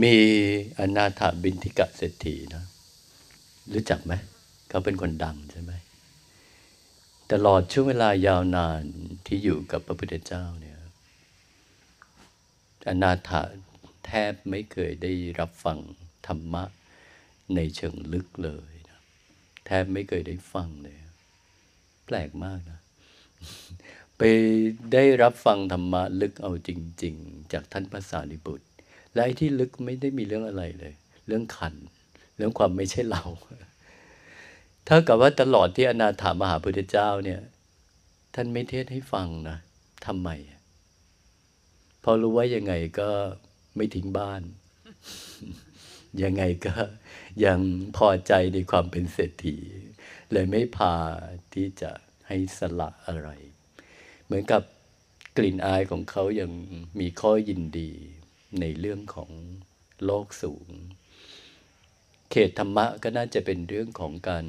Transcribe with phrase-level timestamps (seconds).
[0.00, 0.14] มี
[0.78, 2.64] อนาถาบินทิกะเศรษฐีนะ
[3.72, 4.12] รู้จักไหม
[4.68, 5.72] เขาเป็นคนดังใช่ไหม
[7.32, 8.82] ตลอดช่วงเวลายาวนาน
[9.26, 10.78] ที่อยู่กับพระพุทธเจ้าเนี่ย
[12.88, 13.42] อนาถา
[14.06, 15.78] แทบไม่เคยได้รับฟัง
[16.26, 16.64] ธรรมะ
[17.54, 19.00] ในเชิงลึกเลยนะ
[19.66, 20.96] แทบไม่เคยได้ฟังเลย
[22.06, 22.80] แปลกมากนะ
[24.16, 24.22] ไป
[24.92, 26.70] ได้รับฟังธรรมะลึกเอาจ
[27.02, 28.66] ริง ๆ จากท่านพระสารีบุตร
[29.14, 30.92] และไอ้ที่ลึกไม่ได้มีเรื่องอะไรเลย
[31.26, 31.74] เรื่องขัน
[32.36, 33.24] เรื่องความไม่ใช่เรา
[34.88, 37.40] ถ้ากับว่าตลอดที่อนาถามหาพุทธเจ้าเนี่ย
[38.34, 39.56] ท่านไม่เทศให้ฟังนะ
[40.06, 40.28] ทำไม
[42.02, 43.10] พอรู้ว่ายังไงก็
[43.76, 44.42] ไม่ทิ้งบ้าน
[46.22, 46.74] ยังไงก็
[47.44, 47.60] ยัง
[47.96, 49.56] พอใจในความเป็นเศรษฐี
[50.32, 50.94] เลยไม่พา
[51.54, 51.90] ที่จะ
[52.28, 53.28] ให้สละอะไร
[54.24, 54.62] เหมือนกับ
[55.36, 56.50] กลิ่นอายของเขายัง
[57.00, 57.90] มีข้อยินดี
[58.60, 59.30] ในเรื่องของ
[60.04, 60.68] โลกสูง
[62.30, 64.46] เขตธรรมะก็น่าจะเป็นเรื่องของการ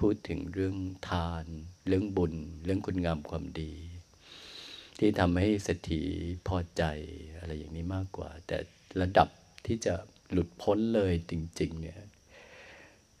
[0.00, 0.76] พูดถึงเรื่อง
[1.08, 1.44] ทาน
[1.86, 3.72] เรื่องบุญ เรื่องคุณงามความดี
[4.98, 6.02] ที่ทำให้เศรษฐี
[6.48, 6.82] พอใจ
[7.38, 8.58] อะไรอย่างนี้มากกว่า แต่
[9.00, 9.28] ระดับ
[9.66, 9.94] ที่จะ
[10.32, 12.00] หลุดพ้นเลยจริง ๆ เนี่ย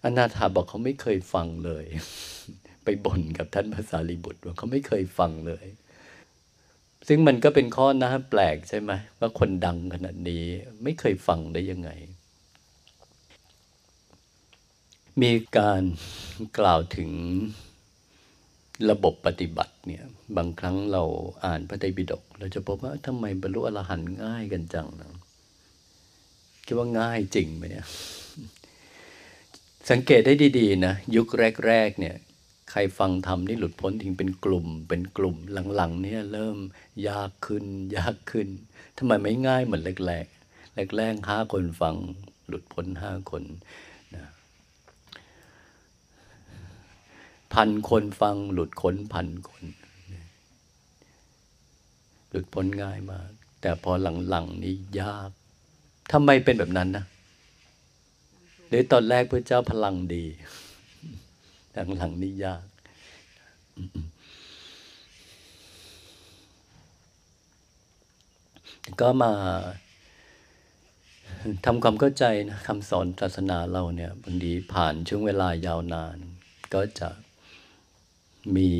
[0.04, 1.86] อนาถาบอกเขาไม่เคยฟังเลย
[2.84, 5.66] ไปบ่นกับท่านภาษาลีบุตรว่าเขาไม่เคยฟังเลย
[7.06, 10.44] ซึ่งมันก็เป็นข้อน่าแปลกใช่ไหมว่าคนดังขนาดนี้
[10.82, 11.90] ไม่เคยฟังได้ยังไง
[15.22, 15.82] มีการ
[16.58, 17.10] กล่าวถึง
[18.90, 20.04] ระบบปฏิบัติเนี่ย
[20.36, 21.02] บางครั้งเรา
[21.44, 25.12] อ่านพระไตรปิฎกเราจะพบว่าทำไมบรรลุอรหันต์ง่ายกันจังนะ
[26.66, 27.86] คิดว่าง่ายจริงไหมเนี่ย
[29.90, 31.26] สังเกตได้ดี ๆ นะ ยุค
[31.66, 32.16] แรก ๆ เนี่ย
[32.70, 35.36] ใครฟังธรรมนี่หลุดพ้นถึงเป็นกลุ่ม เป็นกลุ่ม
[35.74, 36.58] หลังๆเนี่ยเริ่ม
[37.08, 37.64] ยากขึ้น
[37.96, 38.48] ยากขึ้น
[38.96, 41.96] ทำไมไม่ง่ายเหมือนแรกๆแรกๆห้าคนฟัง
[42.48, 43.44] หลุดพ้นห้าคน
[44.14, 44.24] นะ
[47.54, 49.64] พันคนฟังหลุดค้นพันคน
[52.30, 53.92] หลุดพ้นง่ายมาก แต่พอ
[54.30, 55.30] หลังๆนี่ยาก
[56.12, 57.04] ทำไมเป็นแบบนั้นนะ
[58.68, 60.24] หรือตอนแรกพระเจ้าพลังดี
[61.98, 62.64] หลังๆนี่ยาก
[69.00, 69.32] ก็มา
[71.64, 76.18] ทำความเข้าใจนะคำสอนศาสนาเราเนี่ยบางทีผ่านช่วงเวลายาวนาน
[76.74, 77.10] ก็จะ
[78.56, 78.72] มี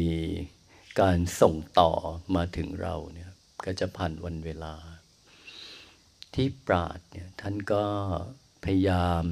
[1.00, 1.92] การส่งต่อ
[2.34, 3.30] มาถึงเราเนี่ย
[3.64, 4.74] ก็จะผ่านวันเวลา
[6.34, 7.84] ที่ปราดเนี่ยท่านก็
[8.64, 9.24] พยายาม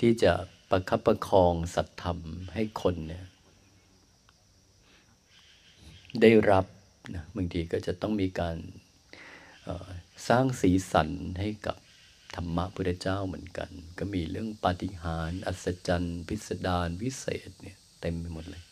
[0.00, 0.32] ที่จะ
[0.70, 2.18] ประคับประคองสัตธรรม
[2.54, 3.26] ให้คนเนี่ย
[6.20, 6.66] ได้รับ
[7.14, 8.56] นะบางทีก็จะต้องมีการ
[10.28, 11.10] สร้างสีสัน
[11.40, 11.76] ให้กับ
[12.34, 18.62] ธรรมะพุทธเจ้าเหมือนกัน ก็มีเรื่องปาฏิหาริย์อัศจรรย์ พิสดารวิเศษเนี่ยเต็มไปหมดเลย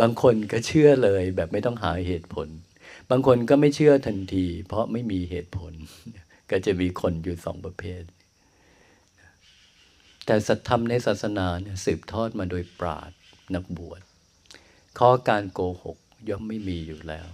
[0.00, 2.48] บางคนก็เชื่อเลยแบบไม่ต้องหาเหตุผล
[3.10, 5.72] บางคนก็ไม่เชื่อทันที เพราะไม่มีเหตุผล
[6.50, 8.02] ก็จะมีคนอยู่สองประเภท
[10.26, 13.10] แต่สัตธรรมในศาสนาเนี่ยสืบทอดมาโดยปราด
[13.54, 14.00] นักบวช
[14.98, 15.98] ข้อการโกหก
[16.28, 17.28] ย่อมไม่มีอยู่แล้ว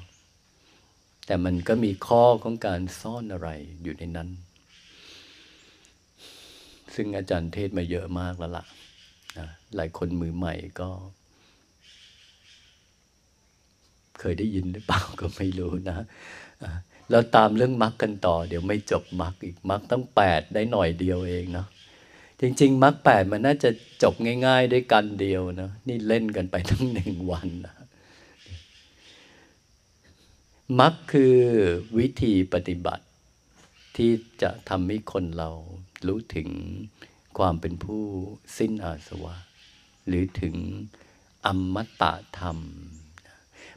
[1.26, 3.48] แต่มันก็มีข้อของการซ่อนอะไร
[3.82, 4.28] อยู่ในนั้น
[6.94, 8.64] ซึ่งอาจารย์เทศมาเยอะมากแล้วล่ะ
[9.76, 10.88] หลายคนมือใหม่ก็
[14.18, 15.98] เคยได้ยินหรือเปล่าก็ไม่รู้นะ
[17.10, 21.68] เราตามเรื่องมรรคกันต่อ เดี๋ยวไม่จบมรรคอีกมรรคตั้งแปดได้หน่อยเดียวเองเนาะ
[22.40, 23.70] จริง ๆมรรคแปดมันน่าจะ
[24.02, 24.14] จบ
[24.46, 27.74] ง่าย ๆ ด้วยกันเดียวนะนี่เล่นกันไปทั้งหนึ่งวันนะ
[30.80, 31.36] มรรคคือ
[31.98, 33.06] วิธีปฏิบัติ
[33.96, 34.12] ที่
[34.42, 35.50] จะทำให้คนเรา
[36.06, 36.48] รู้ถึง
[37.38, 38.04] ความเป็นผู้
[38.58, 39.34] สิ้นอาสวะ
[40.06, 40.54] หรือถึง
[41.46, 42.58] อมตะธรรม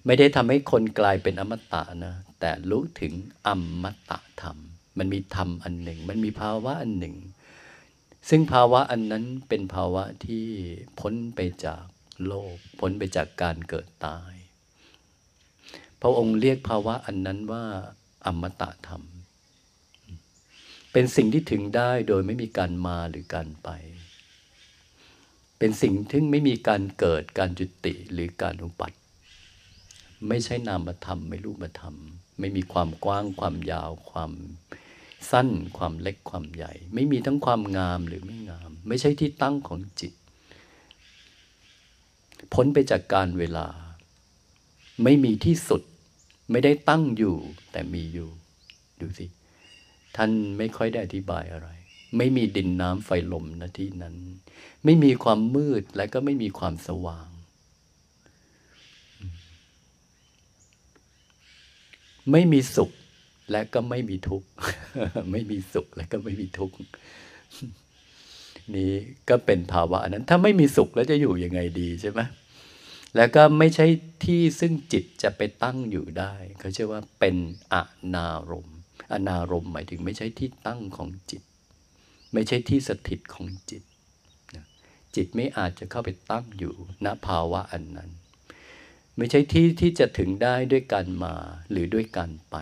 [0.06, 3.14] ไม่ได้ทำให้คนกลายเป็นอมตะนะแต่รู้ถึง
[3.48, 3.50] อ
[3.84, 4.58] มตะธรรม
[4.98, 7.16] มันมีธรรมอันหนึ่ง มันมีภาวะอันหนึ่ง
[8.30, 10.46] ซึ่งภาวะอันนั้นเป็นภาวะที่
[11.00, 11.86] พ้นไปจาก
[12.26, 14.34] โลก พ้นไปจากการเกิดตาย
[16.02, 17.66] พระองค์เรียกภาวะอันนั้นว่า
[18.26, 19.04] อมตะธรรม
[20.92, 23.70] เป็นสิ่งที่ถึงได้โดยไม่มีการมาหรือการไป
[25.60, 28.98] เป็นสิ่งที่ไม่มีการเกิดการจุติหรือการอุปัติ
[30.28, 31.96] ไม่ใช่นามธรรมไม่รูปธรรม
[32.40, 34.32] ไม่มีความกว้างความยาวความ
[35.32, 40.14] สั้นความเล็กความใหญ่ ไม่มีทั้งความงามหรือไม่งาม ไม่ใช่ที่ตั้งของจิต
[42.54, 43.68] พ้นไปจากการเวลา
[45.04, 45.82] ไม่มีที่สุด
[46.52, 47.36] ไม่ได้ตั้งอยู่
[47.72, 48.30] แต่มีอยู่
[49.00, 49.26] ดูสิ
[50.16, 51.70] ท่านไม่ค่อยได้อธิบายอะไร
[52.18, 54.16] ไม่มีดินน้ำไฟลมนะที่นั้น
[54.86, 57.28] ไม่มีความมืดและก็ไม่มีความสว่าง
[62.32, 62.92] ไม่มีสุข
[63.52, 64.48] และก็ไม่มีทุกข์
[65.32, 66.76] ไม่มีสุขและก็ไม่มีทุกข์
[68.76, 68.94] นี่
[69.30, 72.22] ก็เป็นภาวะนั้น ถ้าไม่มีสุขแล้วจะอยู่ยังไงดีใช่ไหม
[73.16, 73.86] แล้วก็ไม่ใช่
[74.24, 77.36] ที่ซึ่งจิตจะไปตั้งอยู่ได้เขาเชื่อว่าเป็น
[77.74, 77.76] อ
[78.16, 78.78] นารมณ์
[79.14, 81.44] อนารมณ์หมายถึงไม่ใช่ที่ตั้งของจิต
[82.34, 83.84] ไม่ใช่ที่สถิตของจิต
[85.16, 86.76] จิตไม่อาจจะเข้าไปตั้งอยู่
[87.06, 88.10] ณภาวะอันนั้น
[89.18, 91.36] ไม่ใช่ที่ที่จะถึงได้ด้วยการมา
[91.72, 92.58] หรือด้วยการไป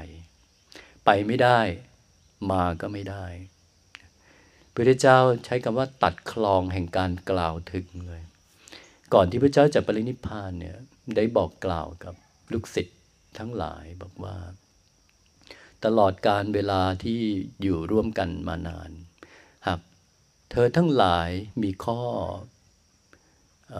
[1.06, 1.60] ไปไม่ได้
[2.52, 3.26] มาก็ไม่ได้
[4.74, 8.22] พระเจ้าใช้คำว่าตัดคลองแห่งการกล่าวถึงเลย
[9.14, 10.78] ก่อนที่พระเจ้าจะปรินิพพานเนี่ย
[11.16, 12.16] ได้บอกกล่าวกับ
[12.52, 13.00] ลูกศิษย์
[13.38, 14.38] ทั้งหลายบอกว่า
[15.86, 17.22] ตลอดการเวลาที่
[17.62, 18.92] อยู่ร่วมกันมานาน
[19.68, 19.80] หาก
[20.52, 21.30] เธอทั้งหลาย
[21.64, 22.00] มีข้อ
[23.74, 23.76] อ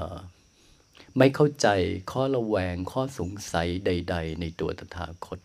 [1.18, 1.68] ไม่เข้าใจ
[2.12, 5.40] ข้อระแวงข้อสงสัยใด ๆ ในตัวตถาคต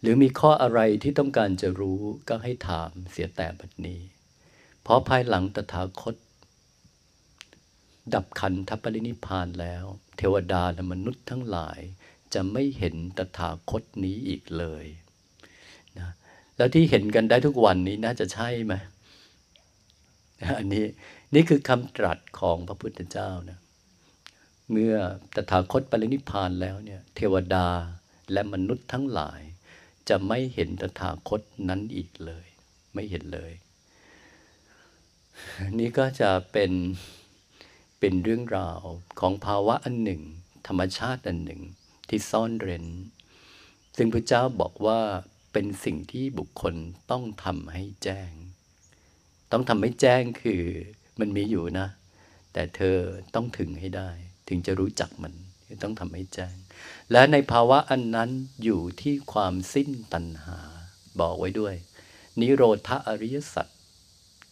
[0.00, 4.00] หรือมีข้ออะไรที่ต้องการจะรู้ก็ให้ถามเสียแต่บัดนี้
[4.82, 6.14] เพราะภายหลังตถาคต
[8.14, 9.84] ดับขันธปรินิพานแล้ว
[10.16, 11.80] เทวดาและมนุษย์ทั้งหลาย
[12.34, 14.84] จะไม่เห็นตถาคตนี้อีกเลย
[15.98, 16.08] นะ
[16.56, 18.74] แล้วที่เห็นกันได้ทุกวันนี้น่าจะใช่ไหม
[20.58, 20.84] อันนี้
[21.34, 23.58] นี่คือคำตรัสของพระพุทธเจ้านะ
[24.70, 24.96] เมื่อ
[25.34, 27.66] ตถาคตปรินิพานแล้วเนี่ยเทวดา
[28.32, 29.40] และมนุษย์ทั้งหลาย
[30.10, 32.46] จะไม่เห็นตถาคตนั้นอีกเลย
[32.94, 33.52] ไม่เห็นเลย
[35.78, 36.72] นี่ก็จะเป็น
[38.00, 38.80] เป็นเรื่องราว
[39.20, 40.22] ของภาวะอันหนึ่ง
[40.66, 41.62] ธรรมชาติอันหนึ่ง
[42.08, 42.86] ที่ซ่อนเร้น
[43.96, 45.00] ซึ่งพระเจ้าบอกว่า
[45.52, 46.74] เป็นสิ่งที่บุคคล
[47.10, 48.32] ต้องทำให้แจ้ง
[49.52, 50.62] ต้องทำให้แจ้งคือ
[51.20, 51.88] มันมีอยู่นะ
[52.52, 52.96] แต่เธอ
[53.34, 54.10] ต้องถึงให้ได้
[54.48, 55.34] ถึงจะรู้จักมัน
[55.82, 56.56] ต้องทำให้แจ้ง
[57.12, 58.30] และในภาวะอันนั้น
[58.62, 60.58] อยู่ที่ความสิ้นตัณหา
[61.20, 61.74] บอกไว้ด้วย
[62.40, 63.66] นิโรธอริยสัจ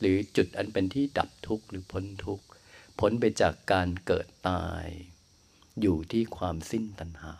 [0.01, 2.45] หรือจุดอันเป็นที่ดับทุกข์หรือพ้นทุกข์
[2.99, 4.87] พ้นไปจากการเกิดตาย
[5.81, 7.35] อยู่ที่ความสิ้นตัณหา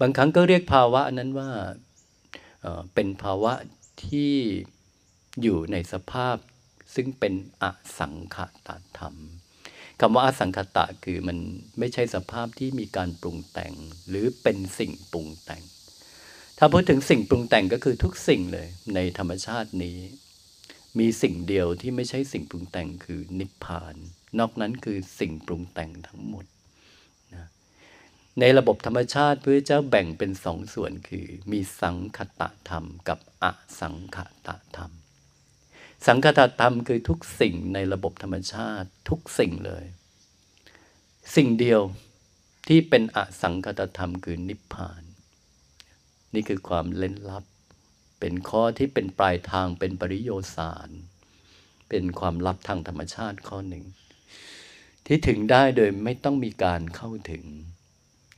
[0.00, 1.50] บางครั้งก็เรียกภาวะนั้นว่า
[2.94, 3.52] เป็นภาวะ
[4.04, 4.32] ที่
[5.42, 6.36] อยู่ในสภาพ
[6.94, 7.64] ซึ่งเป็นอ
[7.98, 8.36] สังข
[8.66, 9.14] ตธรรม
[10.00, 11.38] คำว่าอสังขตะคือมัน
[11.78, 13.72] ไม่ใช่สภาพที่มีการปรุงแต่ง
[14.08, 15.62] หรือเป็นสิ่งปรุงแต่ง
[16.58, 19.98] ถ้าพูดถึงสิ่งปรุงแต่งก็คือทุกสิ่งเลย ในธรรมชาตินี้
[20.98, 23.96] มีสิ่งเดียวที่ไม่ใช่สิ่งปรุงแต่งคือนิพพาน
[24.38, 26.44] นอกนั้นคือสิ่งปรุงแต่งทั้งหมด
[27.34, 27.48] นะ
[28.40, 33.44] ในระบบธรรมชาติพระเจ้าแบ่งเป็นสองส่วนคือ มีสังคตะธรรมกับอ
[33.80, 34.92] สังคตะธรรม
[36.06, 39.84] สังคตธรรมคือทุกสิ่งในระบบธรรมชาติทุกสิ่งเลย
[41.36, 41.80] สิ่งเดียว
[42.68, 45.02] ที่เป็นอสังคตธรรมคือนิพพาน
[46.34, 47.44] นี่คือความเล่นลับ
[48.20, 50.90] เป็นข้อที่เป็นปลายทางเป็นปริโยสาร
[51.88, 53.84] เป็นความลับทางธรรมชาติข้อหนึ่ง
[55.06, 57.44] ที่ถึงได้โดยไม่ต้องมีการเข้าถึง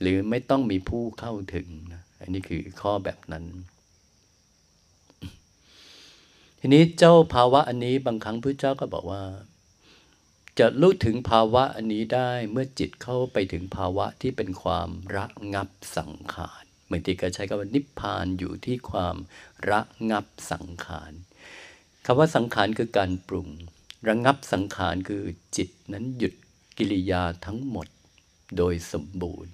[0.01, 3.45] หรือไม่ต้องมีผู้เข้าถึงนะอันนี้คือข้อแบบนั้น
[6.63, 9.23] ทีนี้เจ้าภาวะอันนี้บางครั้งพระเจ้าก็บอกว่า
[10.59, 19.15] จะรู้ถึงภาวะอันนี้ได้เมื่อจิตเข้าไปถึงภาวะที่เป็นความระงับสังขารเมื่อทีก็ใช้คำว่านิพพานอยู่ที่ความ
[19.69, 21.11] ระงับสังขาร
[22.05, 23.49] คำว่าสังขารคือการปรุง
[24.07, 25.23] ระงับสังขารคือ
[25.57, 26.33] จิตนั้นหยุด
[26.77, 27.87] กิริยาทั้งหมด
[28.57, 29.51] โดยสมบูรณ์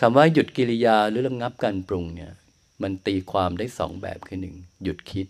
[0.00, 2.32] คำว่าหยุดกิริยาหรือระงับการปรุงเนี่ย
[2.82, 5.28] มันตีความได้สองแบบคือหนึ่งหยุดคิด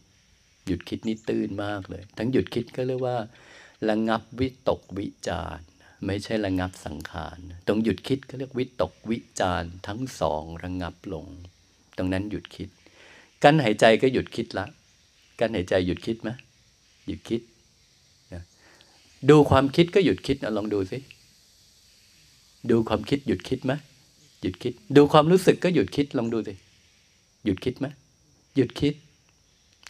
[0.67, 3.17] หยุดคิดนี่ตื่นมากเลย ทั้งหยุดคิดก็เรียกว่า
[3.89, 5.59] ระงับวิตกวิจาร
[6.07, 11.27] ไม่ใช่ระงับสังขาร ตรงหยุดคิดก็เรียกวิตกวิจารทั้งสองระงับลง
[11.97, 12.69] ตรงนั้นหยุดคิด
[13.43, 14.67] กั้นหายใจก็หยุดคิดละ
[15.39, 16.31] กั้นหายใจหยุดคิดไหม
[17.07, 17.41] หยุดคิด
[19.31, 20.99] ดูความคิดก็หยุดคิดนะลองดูสิ
[22.71, 23.73] ดูความคิดหยุดคิดไหม
[24.43, 26.55] หยุดคิด ดูความรู้สึกก็หยุดคิดลองดูสิ
[27.45, 27.87] หยุดคิดไหม
[28.57, 28.95] หยุดคิด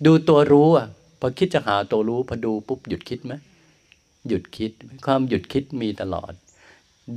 [0.07, 0.89] ดูตัวรู้อะ
[1.21, 3.35] พอคิดจะหาตัวรู้พอดูปุ๊บหยุดคิดไหม
[4.29, 4.73] หยุดคิด
[5.07, 6.33] ความหยุดคิดมีตลอด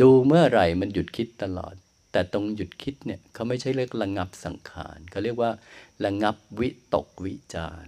[0.02, 1.74] ดูเมื่อไหร่มันหยุดคิดตลอด
[2.12, 5.52] แต่ตรงหยุดคิดเนี่ยเขาไม่ใช่เรียกระงับสังขารเขาเรียกว่า
[6.06, 7.86] ระงับวิตกวิจาร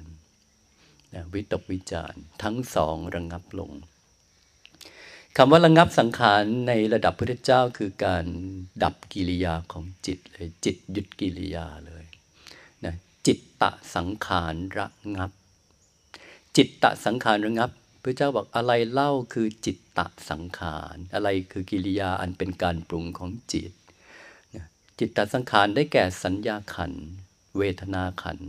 [1.14, 2.14] นะวิตกวิจาร
[2.44, 3.72] ทั้งสองระงับลง
[5.38, 8.26] คำว่าระงับสังขารในระดับพระเจ้าคือการ
[8.84, 12.06] ดับกิริยาของจิตเลยจิตหยุดกิริยาเลย
[13.28, 15.32] จิตตะสังขารระงับ
[16.56, 17.72] จิตตะสังขารระงับ
[18.04, 23.72] พระเจ้าบอกอะไรเล่าคือจิตตะสังขารอะไรคือกิริยาอันเป็นการปรุงของจิต
[25.00, 26.94] จิตตะสังขารได้แก่สัญญาขัน
[27.58, 28.40] เวทนาขัน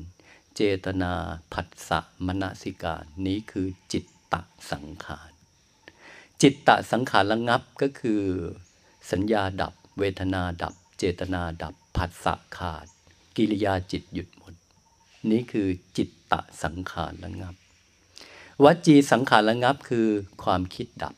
[0.56, 1.12] เจตนา
[1.52, 5.30] ผัสสะมณสิการนี้คือจิตตะสังขาร
[6.42, 8.22] จิตตะสังขารระงับก็คือ
[9.10, 12.86] สัญญาดับ เวทนาดับ เจตนาดับผัสสะขาด
[13.36, 14.28] กิริยาจิตหยุด
[15.30, 17.54] นี่คือจิตตะสังขารระงับ
[18.64, 20.08] วจีสังขารระงับคือ
[20.44, 21.14] ความคิดดับ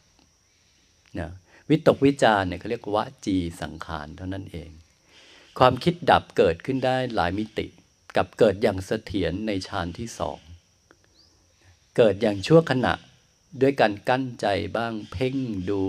[1.19, 1.31] นะ
[1.71, 4.71] วิตกวิจารเนี่ยเขาเรียกวจีสังขารเท่านั้นเอง
[5.59, 7.67] ความคิดดับเกิดขึ้นได้หลายมิติ
[8.17, 10.39] กับเกิดอย่างเสถียรในฌานที่สอง
[11.97, 12.95] เกิดอย่างชั่วขณะ
[13.61, 15.37] ด้วยการกั้นใจบ้างเพ่ง
[15.71, 15.83] ดู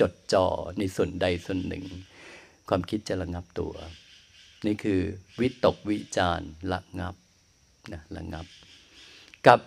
[0.00, 0.46] จดจ่อ
[0.78, 1.84] ในส่วนใดส่วนหนึ่ง
[2.68, 3.74] ความคิดจะระงับตัว
[4.66, 5.00] นี่คือ
[5.40, 6.40] วิตกวิจาร
[6.72, 7.14] ระงับ
[7.92, 8.46] นะระงับ
[9.46, 9.60] กับ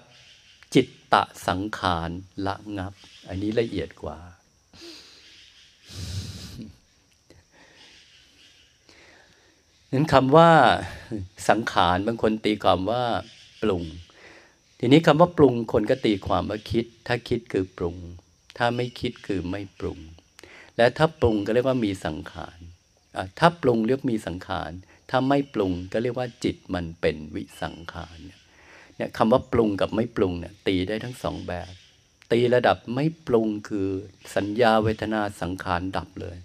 [0.73, 2.09] จิตตะสังขาร
[2.47, 2.93] ละงับ
[3.27, 4.17] อันนี้ละเอียดกว่า
[9.91, 10.51] นั้นคำว่า
[11.49, 13.03] สังขารบางคนตีความว่า
[13.61, 13.83] ปรุง
[14.79, 17.97] ทีนี้คำว่าปรุงคนก็ตีความว่าคิด ถ้าคิดคือปรุง
[18.57, 19.99] ถ้าไม่คิดคือไม่ปรุง
[20.77, 22.57] และถ้าปรุงก็เรียกว่ามีสังขาร
[23.39, 24.71] ถ้าปรุงเรียกมีสังขาร
[25.09, 31.71] ถ้าไม่ปรุงก็เรียกว่าจิตมันเป็นวิสังขารเนี่ยคำว่าปรุงกับไม่ปรุงเนี่ยตีได้ทั้งสองแบบ
[32.31, 33.87] ตีระดับไม่ปรุงคือ
[34.35, 36.37] สัญญาเวทนาสังขารดับเลย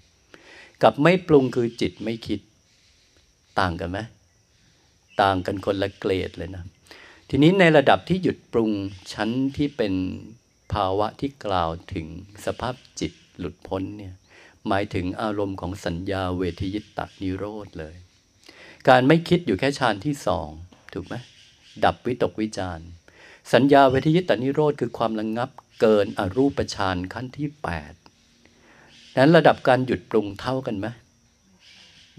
[0.83, 2.41] กับไม่ปรุงคือจิตไม่คิด
[3.61, 3.99] ต่างกันไหม
[5.23, 6.65] ต่างกันคนละเกรดเลยนะ
[7.29, 8.71] ทีนี้ในระดับที่หยุดปรุง
[9.13, 9.95] ชั้นที่เป็น
[10.73, 12.07] ภาวะที่กล่าวถึง
[12.45, 14.15] สภาพจิตหลุดพ้นเนี่ย
[14.69, 17.95] หมายถึงอารมณ์ของสัญญาเวทยิตตนิโรธเลย
[18.89, 20.49] การไม่คิดอยู่แค่ฌานที่สอง
[20.93, 21.15] ถูกไหม
[21.85, 22.81] ดับวิตกวิจาร
[23.53, 27.49] สัญญาเวทยิตตนิโรธคือความระงงับเกินอรูปฌานขั้นที่
[28.33, 30.87] 8นั้นระดับการหยุดปรุงเท่ากันไหม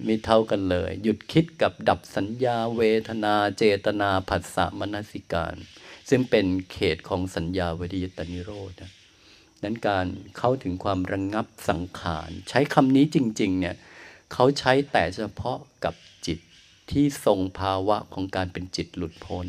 [0.08, 5.56] มีเท่ากันเลย หยุดคิดกับดับสัญญาเวทนาเจตนาผัสสะมนสิการ
[6.10, 8.74] ซึ่งเป็นเขตของสัญญาเวทยิตนิโรธ
[9.64, 13.76] นั้นการเข้าถึงความระงงับสังขาร ใช้คำนี้จริง ๆ เนี่ย
[14.34, 15.94] เขาใช้แต่เฉพาะกับ
[16.92, 19.48] ที่ทรงภาวะของการเป็นจิตหลุดพ้น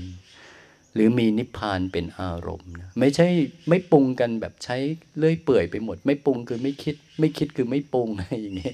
[0.94, 3.28] หรือมีนิพพานเป็นอารมณ์นะไม่ใช่
[3.68, 4.76] ไม่ปรุงกันแบบใช้
[5.16, 8.72] เลื่อยเปื่อยไปหมด ไม่ปรุงคือไม่คิด ไม่คิดคือไม่ปรุงอะไรอย่างนี้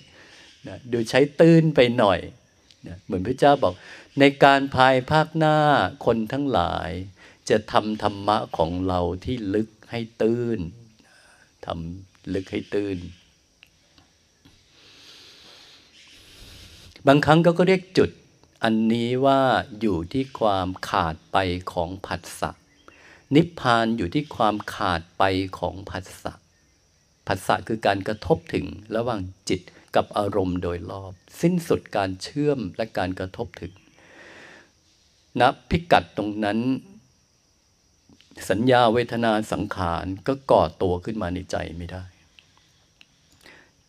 [0.66, 2.20] นะดูใช้ตื้นไปหน่อย
[2.86, 3.74] นะเหมือนพระเจ้าบอก
[4.20, 5.56] ในการภายภาคหน้า
[6.04, 6.90] คนทั้งหลาย
[7.50, 10.58] จะทำธรรมะของเราที่ลึกให้ตื้น
[11.66, 12.98] ทำลึกให้ตื้น
[17.06, 18.10] บางครั้งก็เรียกจุด
[18.64, 19.42] อันนี้ว่า
[19.80, 21.36] อยู่ที่ความขาดไป
[21.72, 22.50] ของผัสสะ
[23.34, 25.22] นิพพานอยู่ที่ความขาดไป
[25.58, 26.32] ของผัสสะ
[27.26, 29.60] ผัสสะคือการกระทบถึงระหว่างจิต
[29.96, 33.72] กับอารมณ์โดยรอบ สิ้นสุดการเชื่อมและการกระทบถึง
[35.40, 36.58] ณนะพิกัดตรงนั้น
[38.50, 42.04] สัญญาเวทนาสังขารก็ก่อตัวขึ้นมาในใจไม่ได้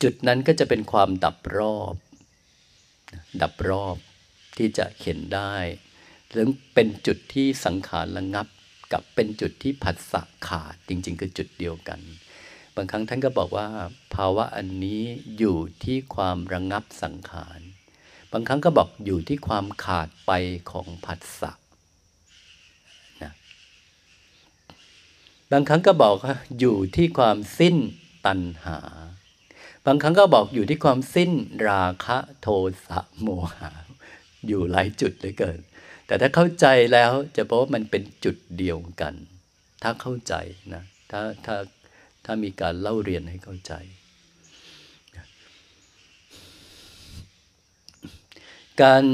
[0.01, 1.95] จุดนั้นก็จะเป็นความดับรอบ
[3.41, 3.97] ดับรอบ
[4.57, 5.55] ที่จะเห็นได้
[6.29, 8.47] หรือเป็นจุดที่สังขารระงับ
[8.93, 11.99] กับเป็นจุดที่ผัสสะขาดจริง ๆ คือจุดเดียวกัน
[12.75, 13.67] บางครั้งท่านก็บอกว่า
[14.15, 15.03] ภาวะอันนี้
[15.37, 17.59] อยู่ที่ความระงับสังขาร
[18.31, 20.31] บางครั้งก็บอกอยู่ที่ความขาดไป
[20.71, 21.51] ของผัสสะ
[23.23, 23.33] นะ
[25.51, 27.75] บางครั้งก็บอกว่าอยู่ที่ความสิ้น
[28.25, 28.79] ตัณหา
[29.85, 31.31] บางครั้งก็บอกอยู่ที่ความสิ้น
[31.69, 32.47] ราคะโท
[32.87, 33.27] สะโม
[33.57, 33.71] หะ
[34.47, 35.59] อยู่หลายจุดเลยเกิน
[36.07, 39.13] แต่ถ้าเข้าใจแล้วจะพบว่ามันเป็นจุดเดียวกัน
[39.83, 40.33] ถ้าเข้าใจ
[40.73, 41.55] นะถ้าถ้า
[42.25, 43.73] ถ้ามีการเล่าเรียนให้เข้าใจ
[48.81, 49.05] การ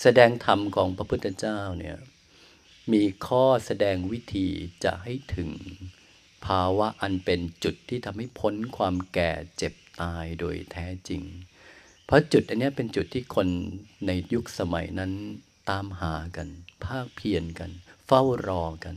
[0.00, 1.96] แสดงธรรมของพระพุทธเจ้าเนี่ย
[2.92, 4.48] มีข้อแสดงวิธี
[4.84, 5.50] จะให้ถึง
[6.46, 11.22] ภาวะอันเป็นจุดที่ทำให้พ้นความแก่เจ็บตายโดยแท้จริง
[12.04, 13.48] เพราะจุดอันนี้เป็นจุดที่คน
[14.06, 15.12] ในยุคสมัยนั้น
[15.70, 16.48] ตามหากัน
[16.84, 17.70] ภาคเพียรกัน
[18.06, 18.96] เฝ้ารอกัน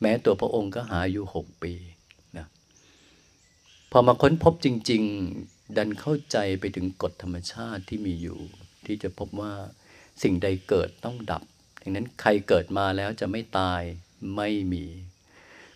[0.00, 1.72] แม้ตัวพระองค์ก็หาอยู่หกปี
[2.36, 2.46] นะ
[3.90, 5.02] พอมาค้นพบจริง
[5.40, 8.38] ๆ ดันเข้าใจไปถึงกฎธรรมชาติที่มีอยู่
[8.86, 9.52] ที่จะพบว่า
[10.22, 11.42] สิ่งใดเกิดต้องดับ
[11.82, 13.82] ดังนั้นใครเกิดมาแล้วจะไม่ตาย
[14.36, 14.84] ไม่มี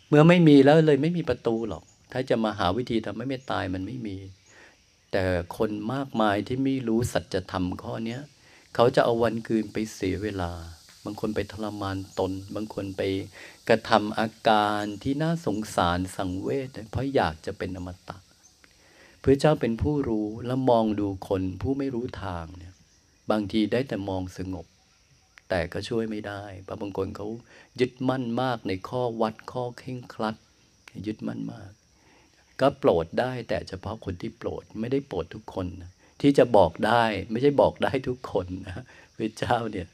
[0.09, 4.17] เมื่อไม่มีแล้วเลยไม่มีประตูหรอก ถ้าจะมาหาวิธีทำให้ไม่ตายมันไม่มี
[5.17, 8.19] แต่คนมากมายที่ไม่รู้สัจธรรมข้อนี้
[8.75, 10.53] เขาจะเอาวันคืนไปเสียเวลา
[11.05, 13.03] บางคนไปทรมานตน บางคนไป
[13.69, 18.19] กระทำอาการที่น่าสงสารสังเวชเพราะอยากจะเป็นอมตะ
[19.23, 22.75] พระเจ้าเป็นผู้รู้และมองดูคนผู้ไม่รู้ทางเนี่ย
[23.31, 24.67] บางทีได้แต่มองสงบ
[25.49, 27.29] แต่ก็ช่วยไม่ได้พระบางคนเขา
[27.81, 30.37] ยึดมั่นมากในข้อวัดข้อเข่งคลัด
[31.07, 31.73] ยึดมั่นมาก
[32.61, 38.85] ก็โปรดได้แต่เฉพาะคนที่โปรดไม่ได้โปรดทุกคนนะที่จะบอกได้ไม่ใช่บอกได้ทุกคนนะ
[39.17, 39.87] พระเจ้าเนี่ย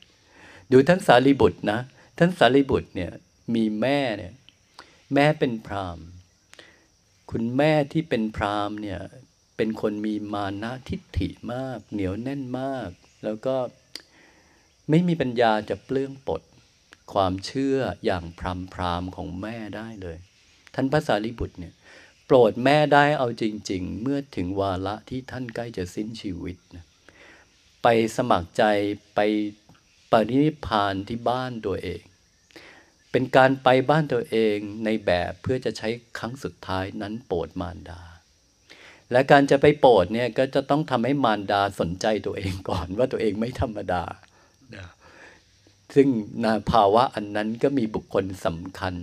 [0.72, 1.80] ดูท่านสารีบุตรนะ
[2.18, 3.10] ท่านสารีบุตรเนี่ย
[3.54, 4.32] มีแม่เนี่ย
[5.14, 6.06] แม่เป็นพราหมณ์
[7.30, 9.00] คุณแม่ที่เป็นพราหมณ์เนี่ย
[9.56, 12.88] เป็นคนมีมานะทิฏฐิมาก เหนียวแน่นมาก
[13.24, 13.56] แล้วก็
[14.90, 16.42] ไม่มีปัญญาจะเปลื้องปลด
[17.12, 20.16] ความเชื่ออย่างพรำพรามของแม่ได้เลย
[20.74, 21.74] ท่านพระสารีบุตรเนี่ย
[22.32, 26.86] โปรดแม่ได้เอาจริง ๆ เมื่อถึงวาระที่ท่านใกล้จะสิ้นชีวิตนะ
[27.82, 28.64] ไปสมัครใจ
[29.14, 29.20] ไป
[30.10, 32.02] ปรินิพานที่บ้านตัวเอง
[33.10, 38.02] เป็นการไปบ้านตัวเองในแบบเพื่อจะใช้ครั้งสุดท้ายนั้นโปรดมารดา
[39.12, 44.02] และการจะไปโปรดเนี่ยก็จะต้องทำให้มารดาสนใจตัวเองก่อนว่าตัวเองไม่ธรรมดา
[45.94, 46.08] ซึ่ง
[46.44, 48.96] นาภาวะอันนั้นก็มีบุคคลสำคัญ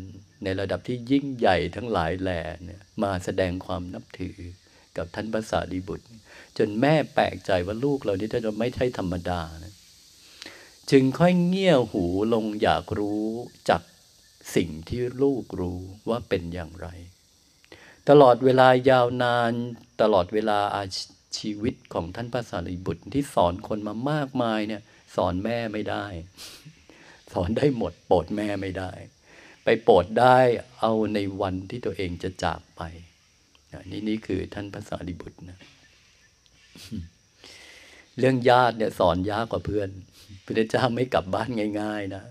[0.44, 4.38] ในระดับที่ยิ่งใหญ่ทั้งหลายแหล่เนี่ยมาแสดงความนับถือ
[4.98, 6.08] กับท่านพระสารีบุตร
[6.58, 9.74] จนแม่แปลกใจว่าลูกเรานี่ถ้าจะไม่ใช่ธรรมดานะ
[10.92, 13.28] จึงค่อยเงี่ยหูลงอยากรู้
[13.70, 13.82] จาก
[14.56, 15.80] สิ่งที่ลูกรู้
[16.10, 16.88] ว่าเป็นอย่างไร
[18.10, 19.52] ตลอดเวลายาวนาน
[20.02, 20.84] ตลอดเวลาอา
[21.38, 24.82] ชีวิตของท่านพระสารีบุตรที่สอนคนมามากมายเนี่ย
[25.16, 26.06] สอนแม่ไม่ได้
[27.34, 28.92] สอนได้หมดโปรดแม่ไม่ได้
[29.70, 30.38] ไปโปรดได้
[30.82, 32.82] เอาในวันที่ตัวเองจะจากไป
[33.92, 35.60] นี่นี่คือท่านพระสารีบุตรนะ
[38.20, 39.90] เรื่องญาติเนี่ยสอนยากกว่าเพื่อน
[40.46, 41.50] พระเจ้าไม่กลับบ้าน
[41.82, 42.24] ง่าย ๆ นะ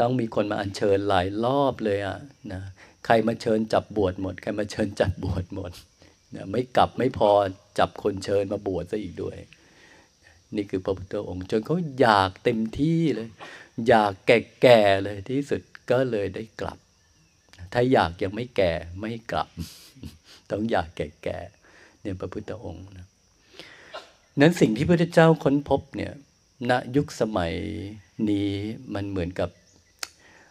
[0.00, 2.18] ต้องมีคนมาอัญเชิญหลายรอบเลยอะ
[2.52, 2.62] นะ
[3.06, 5.72] ใครมาเชิญจับบวชหมด ใครมาเชิญจับบวชหมด
[6.34, 7.30] นะไม่กลับไม่พอ
[7.78, 9.36] จับคนเชิญมาบวชซะอีกด้วย
[10.56, 13.28] นี่คือพระพุทธองค์จนเขาอยากเต็มที่เลย
[13.88, 16.78] อยากแก่ๆเลยที่สุด ก็เลยได้กลับ
[17.72, 19.48] ถ้าอยากยังไม่แก่ไม่กลับ
[20.50, 23.06] ต้องอยากแก่ๆเนี่ยพระพุทธองค์นะ
[24.40, 26.12] นั้นสิ่งที่พระเจ้าค้นพบเนี่ย
[26.70, 27.54] ณยุคสมัย
[28.30, 28.50] นี้
[28.94, 29.50] มันเหมือนกับ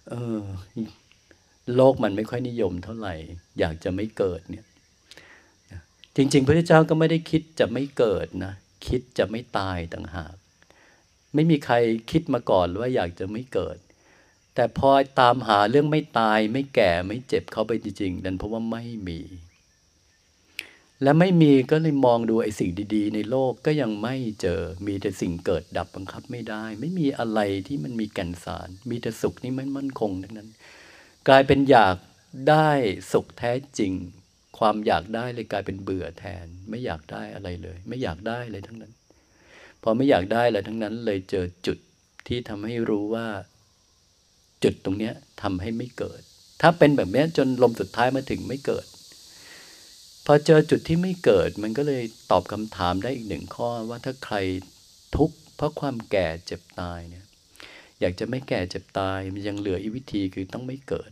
[0.10, 0.44] เออ
[1.76, 3.16] โลกมันไม่ค่อยนิยมเท่าไหร่
[3.60, 4.66] อยากจะไม่เกิดเนี่ย
[6.16, 8.54] จริง ๆ พระเจ้าก็ไม่ได้คิดจะไม่เกิดนะ
[8.88, 10.36] คิดจะไม่ตายต่างหาก
[11.34, 11.76] ไม่มีใคร
[12.12, 13.78] คิดมาก่อนว่าอยากจะไม่เกิด
[14.60, 19.20] แต่พอตามหาเรื่องไม่ตายไม่แก่ไม่เจ็บเขาไปจริงๆนั่นเพราะว่าไม่มี
[21.04, 30.50] และไม่มีก็เลยมองดูไอ้สิ่งดี ๆ ในโลกก็ยังไม่เจอ มีแต่สิ่งเกิดดับบังคับไม่ได้ ไม่มีอะไรที่มันมีแก่นสาร มีแต่สุขนี่มันมั่นคงทั้งนั้น
[31.28, 31.96] กลายเป็นอยาก
[32.50, 32.70] ได้
[33.12, 33.94] สุขแท้จริง
[34.58, 38.94] ความอยากได้เลยกลายเป็นเบื่อแทน ไม่อยากได้อะไรเลย ไม่อยากได้เลยทั้งนั้น
[39.84, 41.78] พอไม่อยากได้อะไรทั้งนั้นเลยเจอจุด
[42.28, 43.28] ที่ทำให้รู้ว่า
[44.64, 46.22] จุดตรงเนี้ยทำให้ไม่เกิด
[46.62, 48.86] ถ้าเป็นแบบนี้จนลมสุดท้ายมาถึงไม่เกิด
[50.26, 54.36] พอเจอจุดที่ไม่เกิด มันก็เลยตอบคำถามได้อีกหนึ่งข้อว่าถ้าใคร
[55.16, 57.26] ทุกข์เพราะความแก่เจ็บตายเนี่ย
[58.00, 61.10] อยากจะไม่แก่เจ็บตายมันยังเหลืออีกวิธีคือต้องไม่เกิด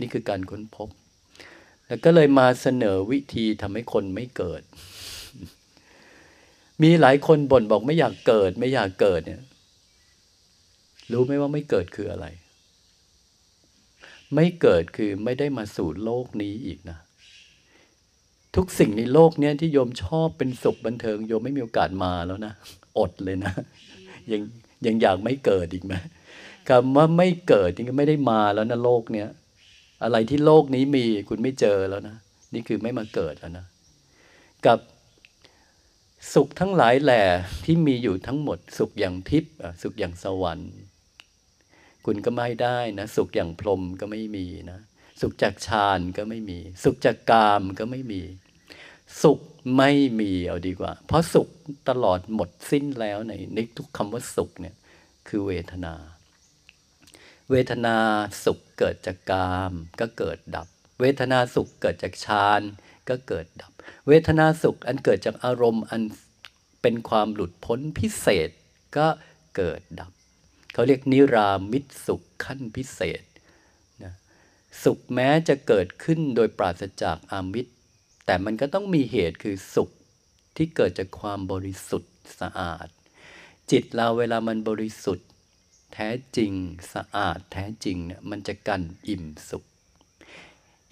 [0.00, 0.88] นี่คือการค้นพบ
[1.86, 4.62] แล้วก็เลยมาเสนอวิธีทำให้คนไม่เกิด
[6.82, 9.42] มีหลายคนบ่นบอกไม่อยากเกิด ไม่อยากเกิดเนี่ย
[11.12, 12.26] รู้ไหมว่าไม่เกิดคืออะไร
[14.34, 16.98] ไม่เกิดคือไม่ได้มาสู่โลกนี้อีกนะ
[18.56, 22.52] ทุกสิ่งในโลกเนี้ยที่โยมชอบเป็นสุขบันเทิงโยมไม่มีโอกาสมาแล้วนะ
[22.98, 23.52] อดเลยนะ
[24.32, 24.42] ยัง
[24.86, 25.94] ยังอยากไม่เกิดอีกไหม
[26.68, 29.28] คำว่าไม่เกิดนี่ก็ไม่ได้มาแล้วนะโลกเนี้ย
[30.04, 32.16] อะไรที่โลกนี้มีคุณไม่เจอแล้วนะ
[32.54, 33.66] นี่คือไม่มาเกิดแล้วนะ
[34.66, 34.78] กับ
[36.34, 37.22] สุขทั้งหลายแหล่
[37.64, 40.72] ที่มีอยู่ทั้งหมด สุขอย่างทิพย์สุขอย่างสวรรค์
[42.06, 44.80] คุณก็ไม่ได้นะสุขอย่างพรมก็ไม่มีนะ
[45.20, 48.22] สุขจากฌานก็ไม่มี สุขจากกามก็ไม่มี
[49.22, 49.40] สุข
[49.76, 51.48] ไม่มีเอาดีกว่า เพราะสุข
[51.88, 54.76] ตลอดหมดสิ้นแล้วในในทุกคำว่าสุขเนี่ย
[55.28, 55.94] คือเวทนา
[57.50, 57.96] เวทนา
[58.44, 60.68] สุขเกิดจากกามก็เกิดดับ
[61.00, 62.60] เวทนาสุขเกิดจากฌาน
[63.08, 63.72] ก็เกิดดับ
[64.08, 66.02] เวทนาสุขอันเกิดจากอารมณ์อัน
[66.82, 68.50] เป็นความหลุดพ้นพิเศษ
[68.96, 69.06] ก็
[69.56, 70.12] เกิดดับ
[70.74, 73.22] เขาเรียกนิรามิตสุขขั้นพิเศษ
[74.02, 74.14] นะ
[74.82, 77.72] สุขแม้จะเกิดขึ้นโดยปราศจากอามิตร
[78.26, 79.90] แต่มันก็ต้องมีเหตุคือสุข
[80.56, 82.88] ที่เกิดจากความบริสุทธิ์สะอาด
[83.70, 85.28] จิตเราเวลามันบริสุทธิ์
[85.94, 86.52] แท้จริง
[86.94, 89.64] สะอาดแท้จริงเนี่ยมันจะกันอิ่มสุข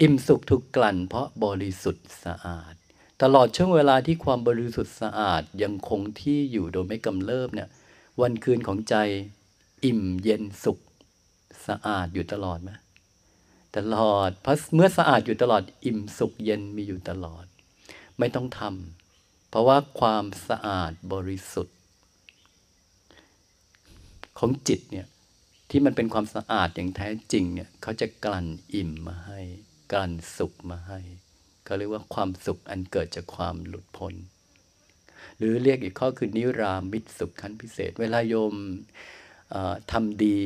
[0.00, 2.74] อิ่มสุขถูกกลั่นเพราะบริสุทธิ์สะอาด
[3.22, 7.68] ตลอดช่วงเวลาที่ความบริสุทธิ์สะอาดยังคงที่อยู่โดยไม่กำเริบเนี่ย
[8.20, 8.96] วันคืนของใจ
[9.84, 10.78] อิ่มเย็นสุข
[11.66, 12.70] สะอาดอยู่ตลอดไหม
[13.76, 17.44] ตลอดเพราะเมื่อสะอาดอยู่ตลอด อิ่มสุขเย็นมีอยู่ตลอด
[18.18, 21.78] ไม่ต้องทำเพราะว่าความสะอาดบริสุทธิ์
[24.38, 25.06] ของจิตเนี่ย
[25.70, 29.40] ที่มันเป็นความสะอาดอย่างแท้จริงเนี่ยเขาจะกลั่นอิ่มมาให้
[29.92, 31.00] กลั่นสุขมาให้
[31.64, 34.14] เขาเรียกว่าความสุขอันเกิดจากความหลุดพ้น
[35.38, 38.54] หรือเรียกอีกข้อคือนิรามิตสุขขั้นพิเศษ เวลาโยม
[39.92, 40.40] ทำดี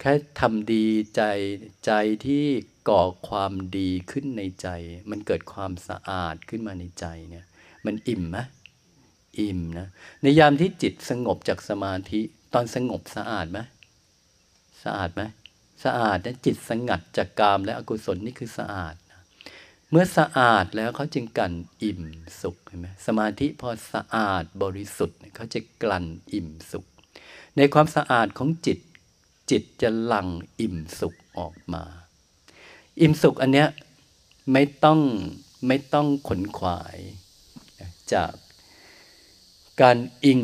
[0.00, 0.84] แค่ทำดี
[1.16, 1.22] ใจ
[1.86, 1.92] ใจ
[2.26, 2.44] ที่
[2.88, 4.68] ก่อความดีขึ้นในใจ
[5.10, 7.44] มันเกิดความสะอาดขึ้นมาในใจเนี่ย
[7.86, 8.38] มันอิ่มไหม
[9.40, 9.88] อิ่มนะ
[10.22, 12.20] ในยามที่จิตสงบจากสมาธิ
[12.54, 13.58] ตอนสงบสะอาดไหม
[14.84, 15.22] สะอาดไหม
[15.84, 19.20] สะอาดนะจิตสงัดจากกามและอกุศลนี่คือสะอาดนะ
[19.90, 22.02] เมื่อสะอาดแล้วเขาจึงกลั่นอิ่ม
[22.42, 26.84] สุขเห็นไหมสมาธิพอสะอาดบริสุทธิ์เขาจะกลั่นอิ่มสุข
[27.56, 28.78] ในความสะอาดของจิต
[29.50, 30.28] จิตจะหลั่ง
[30.60, 31.84] อิ่มสุขออกมา
[33.00, 33.68] อิ่มสุขอันเนี้ย
[34.52, 35.00] ไม่ต้อง
[35.66, 36.98] ไม่ต้องขนขวาย
[38.14, 38.32] จาก
[39.82, 40.40] การอิง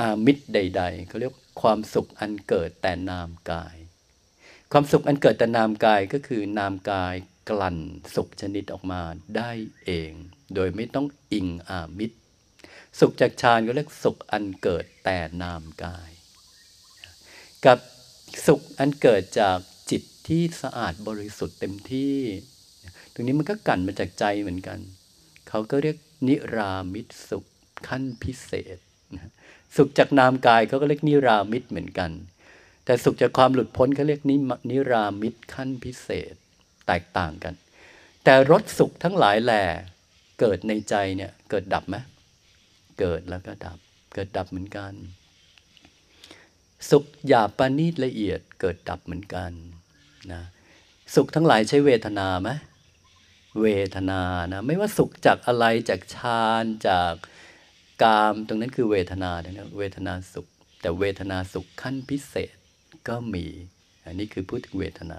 [0.00, 3.76] อามิตรใดๆเขาเรียกความสุขอันเกิดแต่นามกาย
[4.72, 7.14] ความสุขอันเกิดแต่นามกายก็คือนามกาย
[7.48, 7.78] กลั่น
[8.14, 9.02] สุขชนิดออกมา
[9.36, 9.50] ได้
[9.84, 10.12] เอง
[10.54, 12.16] โดยไม่ต้องอิงอามิตร
[12.98, 16.10] สุขจากฌานก็เรียกสุขอันเกิดแต่นามกาย
[17.66, 17.78] กับ
[18.46, 19.58] สุขอันเกิดจาก
[19.90, 22.16] จิตที่สะอาดบริสุทธิ์เต็มที่
[23.12, 24.78] ตรงนี้มันก็กันมาจากใจเหมือนกัน
[25.48, 25.96] เขาก็เรียก
[26.28, 27.44] นิรามิตสุข
[27.88, 28.78] ขั้นพิเศษ
[29.76, 32.10] สุขจากนามกายเขาก็เรียกนิรามิตเหมือนกัน
[32.84, 34.36] แต่สุขจากความหลุดพ้นเขาเรียกนิ
[34.70, 36.34] นิรามิตขั้นพิเศษ
[36.86, 37.54] แตกต่างกัน
[38.24, 39.64] แต่รสสุขทั้งหลายแหล่
[40.40, 41.96] เกิดในใจเนี่ยเกิดดับไหม
[43.00, 43.78] เกิดแล้วก็ดับ
[44.14, 44.92] เกิดดับเหมือนกัน
[46.90, 49.52] สุขหยาบปานีตละเอียดเกิดดับเหมือนกัน
[50.32, 50.42] นะ
[51.14, 52.50] สุขทั้งหลายใช้เวทนาไหม
[53.60, 54.20] เวทนา
[54.52, 57.14] นะไม่ว่าสุขจากอะไรจากฌานจาก
[58.02, 60.46] กามตรงนั้นคือเวทนานะเวทนาสุข
[60.80, 62.54] แต่เวทนาสุขขั้นพิเศษ
[63.08, 63.46] ก็มี
[64.04, 65.18] อันนี้คือพูดถึงเวทนา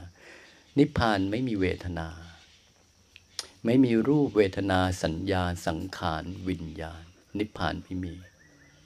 [0.78, 2.08] นิพพานไม่มีเวทนา
[3.66, 7.04] ไม่มีรูปเวทนาสัญญาสังขารวิญญาณ
[7.40, 8.14] นิพพานไม่มี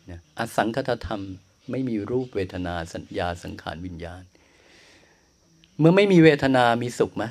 [0.09, 1.23] นะอสังคตธรรม
[1.71, 4.23] ไม่มีรูปเวทนาสัญญาสังขารวิญญาณ
[5.79, 7.23] เมื่อไม่มีเวทนามีสุขไหม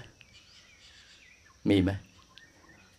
[1.71, 1.91] มีไหม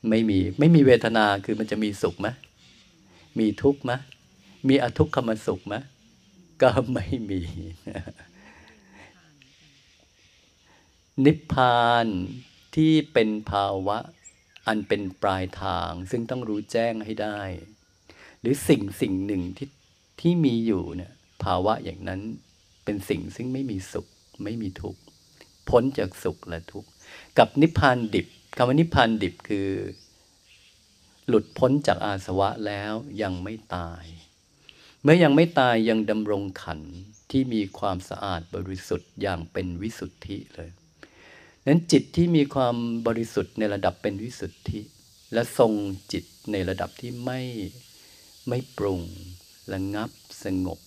[0.09, 2.27] ไม่มีไม่มีเวทนาคือมันจะมีสุขไหม
[3.39, 3.91] มีทุกข์ไหม
[4.67, 5.75] มีอทุกขมสุขไหม
[6.61, 7.41] ก็ไม่มี
[11.25, 12.07] นิพพาน
[12.75, 13.97] ที่เป็นภาวะ
[14.67, 17.39] อันเป็นปลายทาง ซึ่งต้องรู้แจ้งให้ได้
[18.39, 19.69] หรือสิ่งสิ่งหนึ่งที่
[20.21, 22.21] ที่มีอยู่เนี่ย ภาวะอย่างนั้น
[22.83, 24.07] เป็นสิ่งซึ่งไม่มีสุข
[24.43, 25.01] ไม่มีทุกข์
[25.69, 26.89] พ้นจากสุขและทุกข์
[27.37, 29.69] กับนิพพานดิบคำว่านิพพานดิบคือ
[31.27, 34.03] หลุดพ้นจากอาสวะแล้วยังไม่ตาย
[35.01, 36.81] เมื่อยังไม่ตายยังดำรงขัน
[37.31, 40.71] ที่มีความสะอาดบริสุทธิ์อย่างเป็นวิสุทธิเลย
[41.67, 42.75] นั้นจิตที่มีความ
[43.07, 44.79] บริสุทธิ์ในระดับเป็นวิสุทธิ
[45.33, 45.71] และทรง
[46.11, 47.41] จิตในระดับที่ไม่
[48.47, 49.01] ไม่ปรุง
[49.73, 50.09] ระงับ
[50.43, 50.79] สงบ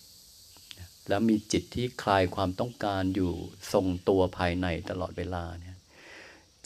[1.08, 3.32] แล้วมีจิตที่คลายความต้องการอยู่
[3.72, 5.76] ทรงตัวภายในตลอดเวลาเนี่ย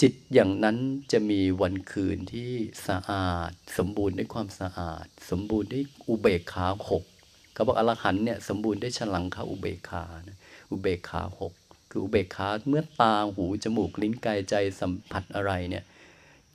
[0.01, 0.77] จิตอย่างนั้น
[1.13, 2.51] จะมีวันคืนที่
[2.89, 7.05] สะอาด สมบูรณ์ด้วยความสะอาด สมบูรณ์ด้วยอุเบกขาหก
[7.55, 10.39] เขาบอกอรหันเนี่ยสมบูรณ์ด้วยฉลังขาอุเบกขานะ
[10.71, 11.53] อุเบกขาหก
[11.91, 15.85] คืออุเบกขาเมื่อตาหูจมูกลิ้นกายใจสัมผัสอะไรเนี่ย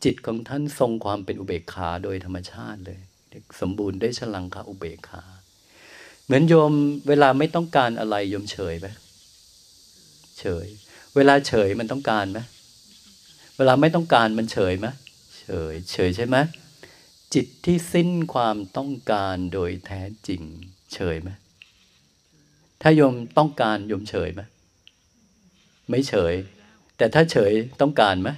[0.04, 3.02] จิตของท่านทรงความเป็นอุเบกขาโดยธรรมชาติเลย
[3.62, 5.24] สมบูรณ์ด้วยฉลังขาอุเบกขา
[6.28, 6.74] เหมือนโยม
[7.08, 8.88] เวลาไม่ต้องการอะไรโยมเฉยไหม
[10.40, 10.68] เฉย
[11.16, 12.40] เวลาเฉยมันต้องการไหม
[13.58, 14.88] เวลาไม่ต้องการมันเฉยไหม
[15.40, 16.38] เฉย เฉยใช่ไหม
[17.34, 20.42] จิตที่สิ้นความต้องการโดยแท้จริง
[20.94, 21.30] เฉยไหม
[22.82, 24.42] ถ้าโยมต้องการโยมเฉยไหม
[25.90, 26.34] ไม่เฉย
[26.98, 28.30] แต่ถ้าเฉยต้องการไหม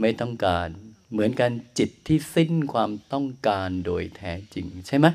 [0.00, 0.68] ไม่ต้องการ
[1.12, 5.06] เหมือนกันจิตที่สิ้นความต้องการโดยแท้จริง ใช่ไหม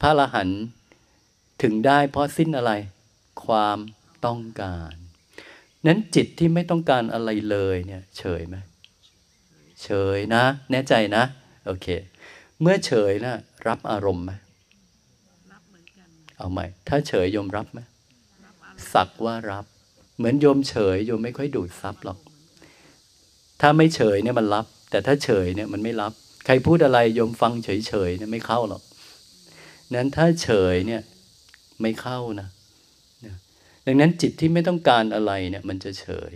[0.00, 0.62] พระอรหันต์
[1.62, 2.72] ถึงได้เพราะสิ้นอะไร
[3.44, 3.78] ความ
[4.26, 4.92] ต้องการ
[5.86, 8.56] นั้นจิตที่ไม่ต้องการอะไรเลยเนี่ยเฉยไหม
[9.82, 11.24] เฉยนะ แน่ใจนะ
[11.66, 11.86] โอเค
[12.60, 13.34] เมื่อเฉยนะ
[13.68, 14.32] รับอารมณ์ไหม
[16.38, 17.80] เอาใหม่ ถ้าเฉยโยมรับไหม
[18.92, 19.64] สักว่ารับ
[20.16, 22.18] เหมือนโยมเฉยโยมไม่ค่อยดูดซับหรอก
[23.60, 26.12] ถ้าไม่เฉยเนี่ยมันรับ แต่ถ้าเฉยเนี่ยมันไม่รับ
[26.46, 28.82] ใครพูดอะไรโยมฟังเฉยเฉยเนี่ยไม่เข้าหรอก
[29.94, 31.02] นั้นถ้าเฉยเนี่ย
[31.80, 32.48] ไม่เข้านะ
[33.86, 36.32] ดังนั้นจิตที่ไม่ต้องการอะไรเนี่ยมันจะเฉย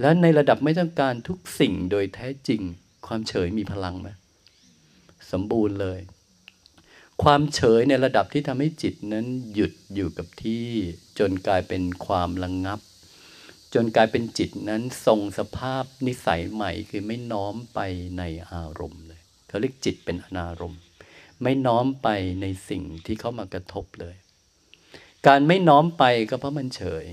[0.00, 2.62] และในระดับไม่ต้องการทุกสิ่งโดยแท้จริง
[3.06, 4.08] ความเฉยมีพลังไหม
[5.32, 6.00] สมบูรณ์เลย
[7.22, 10.66] ความเฉยในระดับที่ทำให้จิตนั้นหยุดอยู่กับที่
[11.18, 12.80] จนกลายเป็นความระงงับ
[13.74, 17.78] จนกลายเป็นจิตนั้นทรงสภาพนิสัยใหม่คือไม่น้อมไป
[18.18, 20.82] ในอารมณ์เลยเขาเรียกจิตเป็นอนารมณ์
[21.42, 22.08] ไม่น้อมไป
[22.42, 24.16] ในสิ่งที่เข้ามากระทบเลย
[25.26, 27.06] การไม่น้อมไปก็เพราะมันเฉย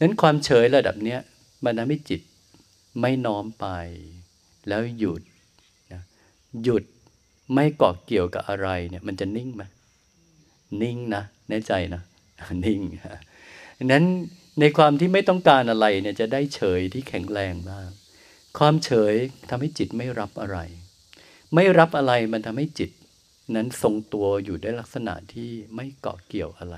[0.00, 1.20] นั้นความเฉยระดับเนี้ย
[1.64, 2.20] มันทำให้จิต
[3.00, 3.66] ไม่น้อมไป
[4.68, 5.22] แล้วหยุด
[5.92, 6.02] นะ
[6.62, 6.84] หยุด
[7.54, 9.62] ไม่เกาะเกี่ยวกับอะไรเนี่ยมันจะนิ่งไหม
[10.82, 12.02] นิ่งนะแน่ใจนะ
[12.64, 12.80] นิ่ง
[13.92, 14.04] นั้น
[14.60, 17.90] ในความที่ไม่ต้องการอะไรเนี่ยจะได้เฉยที่แข็งแรงมาก
[18.58, 19.14] ความเฉย
[19.48, 20.58] ทำให้จิตไม่รับอะไร
[21.54, 22.90] ไม่รับอะไรมันทำให้จิต
[23.54, 26.76] นั้นทรงตัวอยู่ได้ลักษณะที่ไม่เกาะเกี่ยวอะไร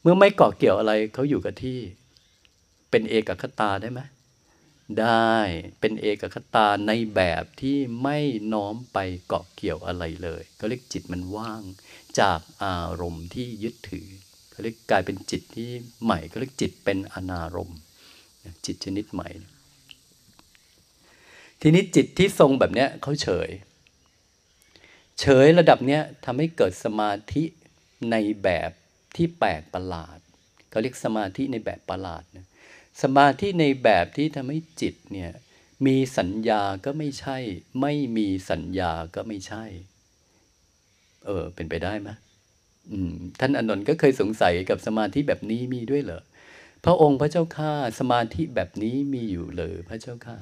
[0.00, 1.78] เมื่อไม่เกาะเกี่ยวอะไรเขาอยู่กับที่
[2.90, 4.00] เป็นเอกคตาได้ไหม
[5.00, 5.34] ได้
[5.80, 8.18] เป็นเอกคตาในแบบที่ไม่
[8.52, 11.62] น้อมไปเกาะเกี่ยวอะไรเลยเขาเรียกจิตมันว่าง
[12.20, 14.08] จากอารมณ์ที่ยึดถือ
[14.50, 15.70] เขาเรียกกลายเป็นจิตที่
[16.04, 17.78] ใหม่เขาเรียกจิตเป็นอนารมณ์
[18.66, 19.28] จิตชนิดใหม่
[21.60, 23.48] ทีนี้จิตที่ทรงแบบเนี้ยเขาเฉย
[25.20, 27.44] เฉยระดับเนี้ยทำให้เกิดสมาธิ
[28.10, 28.70] ในแบบ
[29.16, 30.18] ที่แปลกประหลาด
[30.70, 32.46] เขาเรียกสมาธิในแบบประหลาดนะ
[33.02, 35.30] สมาธิในแบบที่ทำให้จิตเนี่ย
[35.86, 37.38] มีสัญญาก็ไม่ใช่
[37.80, 39.64] ไม่มีสัญญาก็ไม่ใช่
[41.26, 42.10] เออ เป็นไปได้ไหม
[43.40, 46.22] ท่านอนนท์ก็เคยสงสัยกับสมาธิแบบนี้มีด้วยเหรอ
[46.84, 50.36] พระองค์พระเจ้าข้าสมาธิแบบนี้มีอยู่เลยพระเจ้าข้า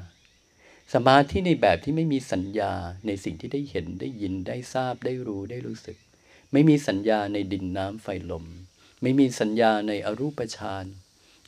[0.95, 2.73] สมาธิในแบบที่ไม่มีสัญญา
[3.07, 5.97] ในสิ่งที่ได้เห็นได้ยินได้ทราบได้รู้ได้รู้สึก
[6.53, 8.45] ไม่มีสัญญาในดินน้ำไฟลม
[9.03, 10.85] ไม่มีสัญญาในอรูปฌาน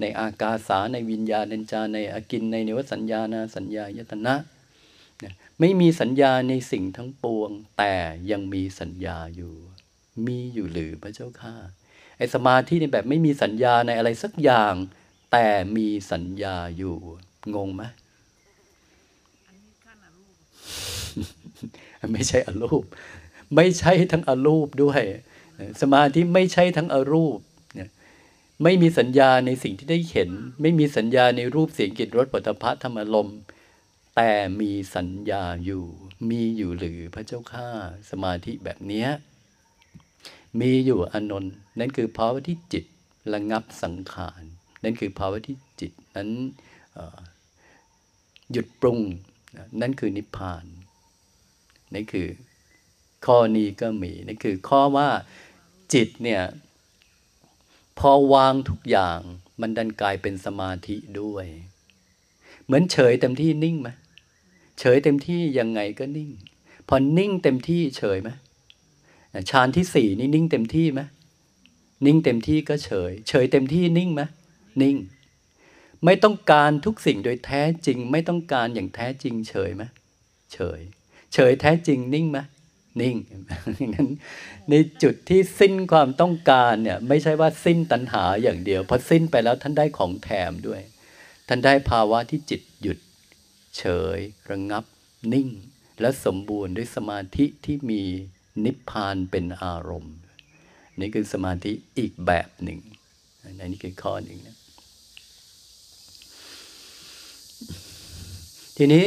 [0.01, 4.35] ในอากาสาในวิญญาณัญจาในอากินในเนวสัญญานาสัญญายตนะ
[5.61, 7.95] ไม่มีสัญญาในสิ่งทั้งปวง แต่
[8.31, 9.55] ยังมีสัญญาอยู่
[10.27, 11.57] มีอยู่หรือพระเจ้าข้า
[12.17, 14.75] ไอสมาธิในแบบไม่มีสัญญาในอะไรสักอย่าง
[15.33, 16.97] แต่มีสัญญาอยู่
[17.55, 17.85] งงไหม
[22.13, 22.85] ไม่ใช่อรูป
[23.55, 25.03] ไม่ใช่ทั้งอรูปด้วย
[25.81, 27.39] สมาธิไม่ใช่ทั้งอรูป
[28.63, 33.29] ไม่มีสัญญาในสิ่งที่ได้เห็น ไม่มีสัญญาในรูปเสียงกลิ่นรสปัตภะธรรมลม
[34.17, 35.85] แต่มีสัญญาอยู่
[36.31, 37.69] มีอยู่หรือพระเจ้าข้า
[38.11, 39.07] สมาธิแบบนี้
[40.61, 42.85] มีอยู่อนนท์นั่นคือภาวะที่จิต
[43.33, 44.43] ระงับสังขาร
[44.83, 46.31] นั่นคือภาวะที่จิตนั้น
[48.53, 49.01] หยุดปรุง
[49.81, 50.65] นั่นคือนิพพาน
[51.95, 52.29] นี่คือ
[53.27, 55.09] ข้อนี้ก็มีนี่คือข้อว่า
[55.93, 56.43] จิตเนี่ย
[57.99, 59.21] พอวางทุกอย่าง
[59.61, 61.47] มันดันกลายเป็นสมาธิด้วย
[62.65, 63.89] เหมือนเฉยเต็มที่นิ่งไหม
[64.81, 66.31] เฉยเต็มที่ยังไงก็นิ่ง
[66.89, 68.31] พอนิ่งเต็มที่เฉยไหม
[69.51, 71.01] ฌานที่สี่นี่นิ่งเต็มที่ไหม
[72.07, 74.23] นิ่งเต็มที่ก็เฉย เฉยเต็มที่นิ่งไหม
[74.83, 74.97] นิ่ง
[76.05, 79.83] ไม่ต้องการทุกสิ่งโดยแท้จริง ไม่ต้องการอย่างแท้จริง เฉยไหม
[80.53, 80.81] เฉย
[81.37, 82.39] เฉยแท้จริงนิ่งไหม
[83.01, 83.17] นิ่ง
[83.95, 84.09] นั้น
[84.71, 90.81] ในจุดที่สิ้นความต้องการเนี่ยไม่ใช่ว่าสิ้นตัณหาอย่างเดียวพอสิ้นไปแล้วท่านได้ของแถมด้วย
[91.49, 92.99] ท่านได้ภาวะที่จิตหยุด
[93.77, 93.85] เฉ
[94.17, 94.19] ย
[94.51, 94.85] ระงงับ
[95.33, 95.49] นิ่ง
[96.01, 98.03] และสมบูรณ์ด้วยสมาธิที่มี
[98.65, 100.17] นิพพานเป็นอารมณ์
[101.01, 102.81] นี่คือสมาธิอีกแบบหนึ่ง
[103.59, 104.57] นนี่คือข้อหนึ่งนะ
[108.77, 109.05] ทีนี้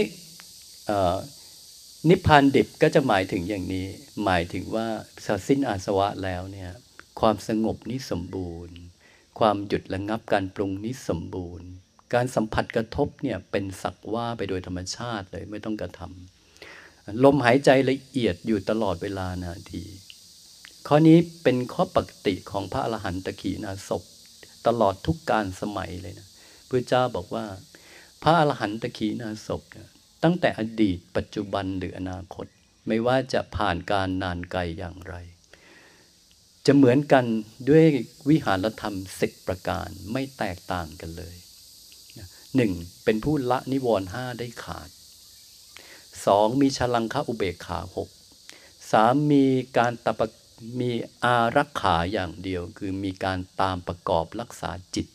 [2.07, 3.87] นิพพานดิบก็จะหมายถึงอย่างนี้
[4.25, 4.87] หมายถึงว่า
[5.25, 6.71] สสิ้นอาสวะแล้วเนี่ย
[7.19, 8.77] ความสงบนี้สมบูรณ์
[9.39, 11.67] ความหยุดระงับการปรุงนี้สมบูรณ์
[12.13, 19.83] การสัมผัสกระทบเนี่ยเป็นสักว่าไปโดยธรรมชาติเลยไม่ต้องกระทำลมหายใจละเอียดอยู่ตลอดเวลานาที
[20.87, 24.03] ข้อนี้เป็นข้อปกติของพระอรหันตขีนาศพ
[24.67, 26.27] ตลอดทุกการสมัยเลยนะ
[26.69, 27.45] พระเจ้าบอกว่า
[28.23, 29.89] พระอรหันตขีนาศพเนี่ย
[30.23, 32.45] ตั้งแต่อดีตปัจจุบันหรืออนาคต
[32.87, 35.15] ไม่ว่าจะผ่านการนานไกลอย่างไร
[36.65, 37.25] จะเหมือนกัน
[37.69, 37.83] ด้วย
[38.29, 41.35] วิหารธรรมสิบประการไม่แตกต่างกันเลย
[42.55, 42.71] หนึ่ง
[43.03, 44.89] เป็นผู้ละนิวรณ์ห้าได้ขาด
[46.25, 48.09] สองมีฉลังคะอุเบกขาหก
[48.91, 49.45] สามมี
[49.77, 50.21] การตป
[50.79, 50.91] มี
[51.23, 55.07] อารักขาอย่างเดียว คือมีการตามประกอบรักษาจิต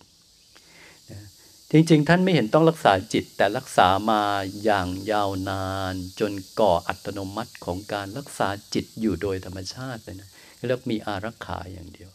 [1.77, 4.23] จริงๆ ท่านไม่เห็นต้องรักษาจิต แต่รักษามา
[4.65, 10.29] อย่างยาวนาน จนก่ออัตโนมัติของการรักษาจิตอยู่โดยธรรมชาติเลยนะ
[10.67, 12.11] เรียกมีอารักขาอย่างเดียว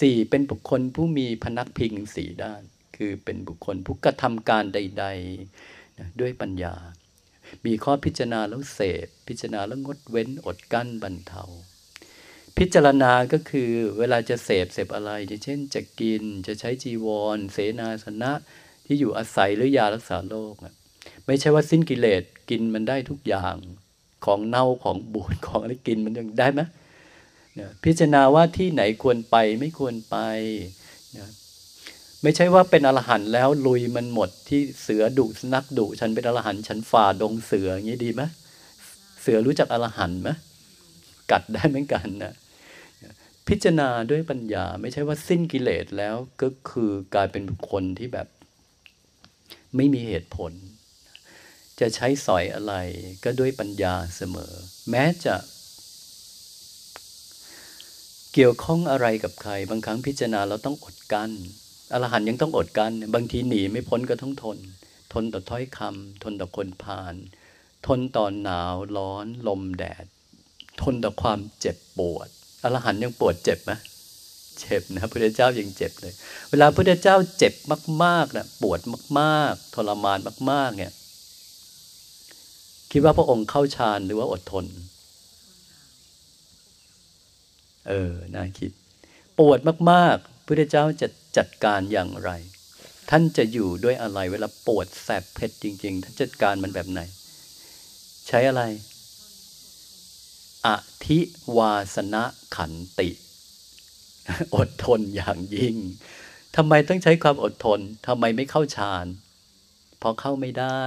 [0.00, 2.62] สี่เป็นบุคคลผู้มีพนักพิงสีด้าน
[2.96, 6.74] คือเป็นบุคคลผู้กระทำการใดๆนะด้วยปัญญา
[7.66, 11.44] มีข้อพิจารณาแล้วเสพ พิจารณาแล้วงดเว้นอดกั้นบรรเทา
[12.58, 15.10] พิจารณาก็คือเวลาจะเสพเสพอะไร
[15.44, 18.32] เช่นจะกินจะใช้จีวร เสนาสนะ
[18.86, 20.54] ที่อยู่อาศัยหรือยารักษาโรค
[21.26, 23.56] ไม่ใช่ว่าสิ้นกิเลสกินมันได้ทุกอย่าง
[24.24, 26.60] ของเน่าของบูดของอะไรกินมันยังได้ไหม
[27.84, 30.16] พิจารณาว่าที่ไหนควรไปไม่ควรไป
[31.16, 31.30] นะ
[32.22, 38.22] ไม่ใช่ว่าเป็นอรหันต์แล้วลุยมันหมดที่เสือดุสนักดุฉันเป็นอรหันต์ฉันฝ่าดงเสืออย่างนี้ดีไหม
[39.20, 40.30] เสือรู้จักอรหันต์ไหม
[41.30, 42.34] กัดได้เหมือนกันนะ
[43.48, 48.26] พิจารณาด้วยปัญญา ไม่ใช่ว่าสิ้นกิเลสแล้วก็คือกลายเป็นบุคคลที่แบบ
[49.76, 50.52] ไม่มีเหตุผล
[51.80, 52.74] จะใช้สอยอะไร
[53.24, 54.52] ก็ด้วยปัญญาเสมอ
[54.90, 55.34] แม้จะ
[58.34, 61.30] เกี่ยวข้องอะไรกับใคร บางครั้งพิจารณาเราต้องอดกัน้น
[61.92, 64.58] อรหันยังต้องอดกัน้นบางทีหนีไม่พ้นก็ต้องทน
[65.12, 67.14] ทนต่อถ้อยคำทนต่อคนผ่าน
[67.86, 70.04] ทนต่อหนาวร้อน ลมแดด
[70.82, 72.28] ทนต่อความเจ็บปวด
[72.62, 73.72] อรหันยังปวดเจ็บไหม
[74.60, 76.12] เจ็บนะพระเจ้ายังเจ็บเลย
[76.50, 77.54] เวลาพระเจ้าเจ็บ
[78.04, 78.80] มากๆนะปวด
[79.20, 80.18] มาก ๆ ทรมาน
[80.50, 80.92] มาก ๆ เนี่ย
[82.90, 84.66] คิดว่าพระองค์เข้าฌานหรือว่าอดทน
[87.88, 88.70] เออน่าคิด
[89.38, 89.58] ปวด
[89.90, 92.30] มากๆพระเจ้าจะจัดการอย่างไร
[93.10, 97.00] ท่านจะอยู่ด้วยอะไร เวลาปวดแสบเผ็ดจริง ๆ ท่านจัดการมันแบบไหน
[98.28, 98.62] ใช้อะไร
[100.66, 100.68] อ
[101.06, 101.18] ธิ
[101.56, 102.24] วาสนะ
[102.56, 103.08] ขันติ
[104.56, 105.76] อดทนอย่างยิ่ง
[106.56, 109.06] ทำไมต้องใช้ความอดทนทำไมไม่เข้าฌาน
[109.98, 110.84] เพราะเข้าไม่ได้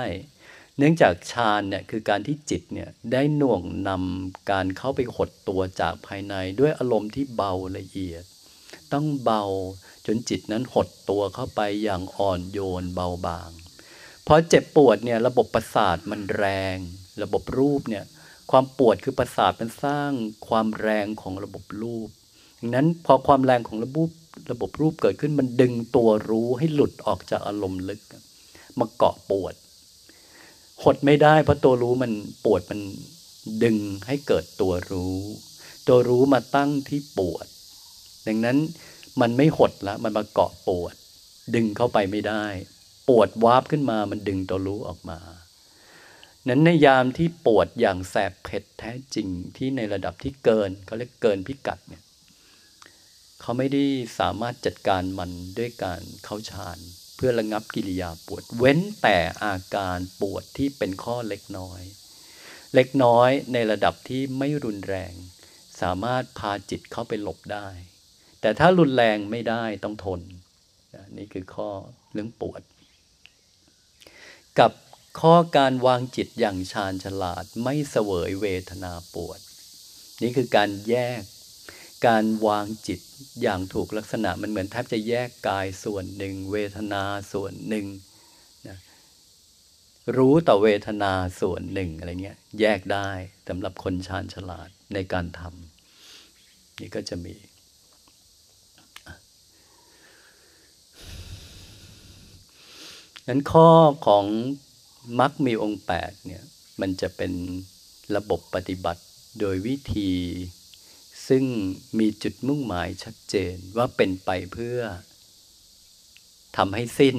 [0.78, 8.24] เนื่องจากฌานเนี่ยคือการที่จิตเนี่ยได้หน่วงนำการเข้าไปหดตัวจากภายในด้วยอารมณ์ที่เบาละเอียด
[8.94, 9.44] ต้องเบา
[10.06, 13.52] จนจิตนั้นหดตัวเข้าไปอย่างอ่อนโยนเบาบาง
[14.28, 16.46] พอเจ็บปวดเนี่ยระบบประสาทมันแร
[16.76, 16.78] ง
[17.24, 18.06] ระบบรูปเนี่ย
[18.52, 20.12] ความปวดคือประสาทมันสร้าง
[20.48, 22.10] ความแรงของระบบรูป
[22.60, 24.10] ดังนั้นพอความแรงของระบบ
[24.52, 28.02] ระบบรูปเกิดขึ้นมันดึงตัวรู้ให้หลุดออกจากอารมณ์ลึก
[28.80, 29.54] มาเกาะปวด
[30.84, 32.12] หดไม่ได้เพราะตัวรู้มัน
[32.46, 32.80] ปวดมัน
[33.64, 35.18] ดึงให้เกิดตัวรู้
[35.88, 37.46] ตัวรู้มาตั้งที่ปวด
[38.28, 38.58] ดังนั้น
[39.22, 40.96] มันไม่หดละมันมาเกาะปวด
[41.56, 42.46] ดึงเข้าไปไม่ได้
[43.10, 45.20] ปวดวาบขึ้นมามันดึงตัวรู้ออกมา
[46.48, 52.04] นั้นในยามที่ปวดอย่างแสบเผ็ดแท้จริงที่ในระดับที่เกินเขาเรียกเกินพิกัดเนี่ย
[53.42, 53.84] เขาไม่ได้
[54.20, 56.78] สามารถจัดการมันด้วยการเข้าฌาน
[57.16, 61.82] เพื่อระงับกิริยาปวด เว้นแต่อาการปวดที่เป็นข้อเล็กน้อย
[62.76, 65.14] เล็กน้อยในระดับที่ไม่รุนแรง
[65.82, 67.68] สามารถพาจิตเข้าไปหลบได้
[68.42, 70.22] แต่ถ้ารุนแรงไม่ได้ต้องทน
[71.18, 71.70] นี่คือข้อ
[72.14, 72.62] เรื่องปวด
[74.60, 74.72] กับ
[75.22, 79.40] ข้อการวางจิตอย่างชาญฉลาดไม่เสวยเวทนาปวด
[80.22, 81.24] นี่คือการแยก
[82.06, 83.00] การวางจิต
[83.42, 87.86] อย่างถูกลักษณะมันเหมือนแทบจะแยกกายส่วนหนึ่ง เวทนาส่วนหนึ่ง
[88.68, 88.78] นะ
[90.18, 93.10] รู้ต่อเวทนาส่วนหนึ่งอะไรเงี้ยแยกได้
[93.48, 97.36] สำหรับคนชาญฉลาดในการทำนี่ก็จะมี
[103.28, 103.68] นั้นข้อ
[104.08, 104.26] ของ
[105.20, 106.44] มักมีองค์แปดเนี่ย
[106.82, 107.32] มันจะเป็น
[108.16, 109.04] ระบบปฏิบัติ
[109.40, 110.12] โดยวิธี
[111.28, 111.44] ซึ่ง
[112.00, 114.80] มีจุดมุ่งหมายชัดเจนว่าเป็นไปเพื่อ
[116.58, 117.18] ทำให้สิ้น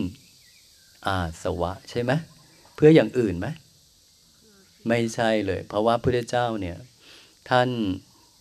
[1.06, 2.12] อาสวะใช่ไหม
[2.74, 3.46] เพื่ออย่างอื่นไหม
[4.88, 6.78] ไม่ใช่เลย เพราะว่าพระเจ้าเนี่ย
[7.50, 7.68] ท่าน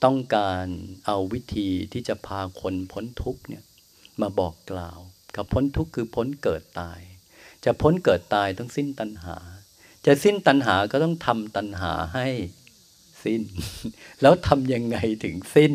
[0.03, 0.65] ต้องการ
[1.05, 3.63] เอาวิธีที่จะพาคนพ้นทุกเนี่ย
[4.21, 4.99] มาบอกกล่าว
[5.35, 6.99] กับพ้นทุกคือพ้นเกิดตาย
[7.65, 9.37] จะพ้นเกิดตายต้องสิ้นตัณหา
[10.05, 12.27] จะสิ้นตัณหาก็ต้องทำตัณหาให้
[13.23, 13.41] สิ้น
[14.21, 15.73] แล้วทำยังไงถึงสิ้น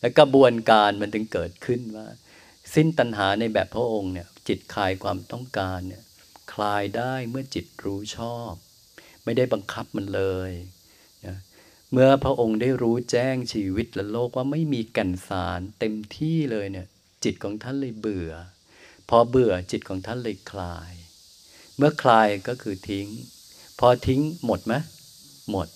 [0.00, 2.06] แล้วกระบวนการมันถึงเกิดขึ้นว่า
[2.74, 6.02] สิ้นตัณหาในแบบพระองค์เนี่ย จิตคลายความต้องการเนี่ย
[6.52, 8.52] คลายได้เมื่อจิตรู้ชอบ
[9.24, 10.52] ไม่ได้บังคับมันเลย
[11.26, 11.36] นะ
[11.92, 16.86] เมื่อพระองค์ได้รู้แจ้งชีวิตและโลกว่าไม่มีแก่นสารเต็มที่เลยเนี่ย
[17.24, 18.32] จิตของท่านเลยเบื่อ
[19.08, 20.92] พอเบื่อจิตของท่านเลยคลาย
[21.76, 23.06] เมื่อคลายก็คือทิ้ง
[23.78, 24.74] พอทิ้งหมดไหม
[25.50, 25.68] หมด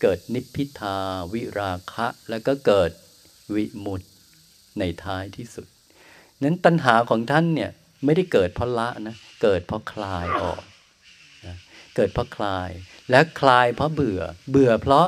[0.00, 0.96] เกิดนิพพิทา
[1.32, 2.90] วิราคะ แล้วก็เกิด
[3.54, 4.02] วิมุต
[4.78, 5.66] ในท้ายที่สุด
[6.42, 7.70] นั้นตัณหาของท่านเนี่ย
[8.04, 10.62] ไม่ได้เกิดเพราะละนะ เกิดเพราะคลายออก
[11.46, 11.56] นะ
[11.96, 12.70] เกิดเพราะคลาย
[13.10, 15.06] และคลายเพราะเบื่อ เบื่อเพราะ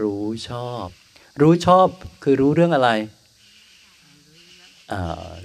[0.00, 0.86] รู้ชอบ
[1.40, 1.88] รู้ชอบ
[2.22, 2.90] คือรู้เรื่องอะไร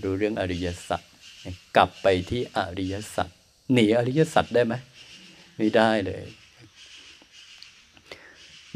[0.03, 1.01] รู้เรื่องอริยสัจ
[1.75, 3.29] กลับไปที่อริยสัจ
[3.73, 4.73] หนีอริยสัจได้ไหม
[5.57, 6.23] ไม่ได้เลย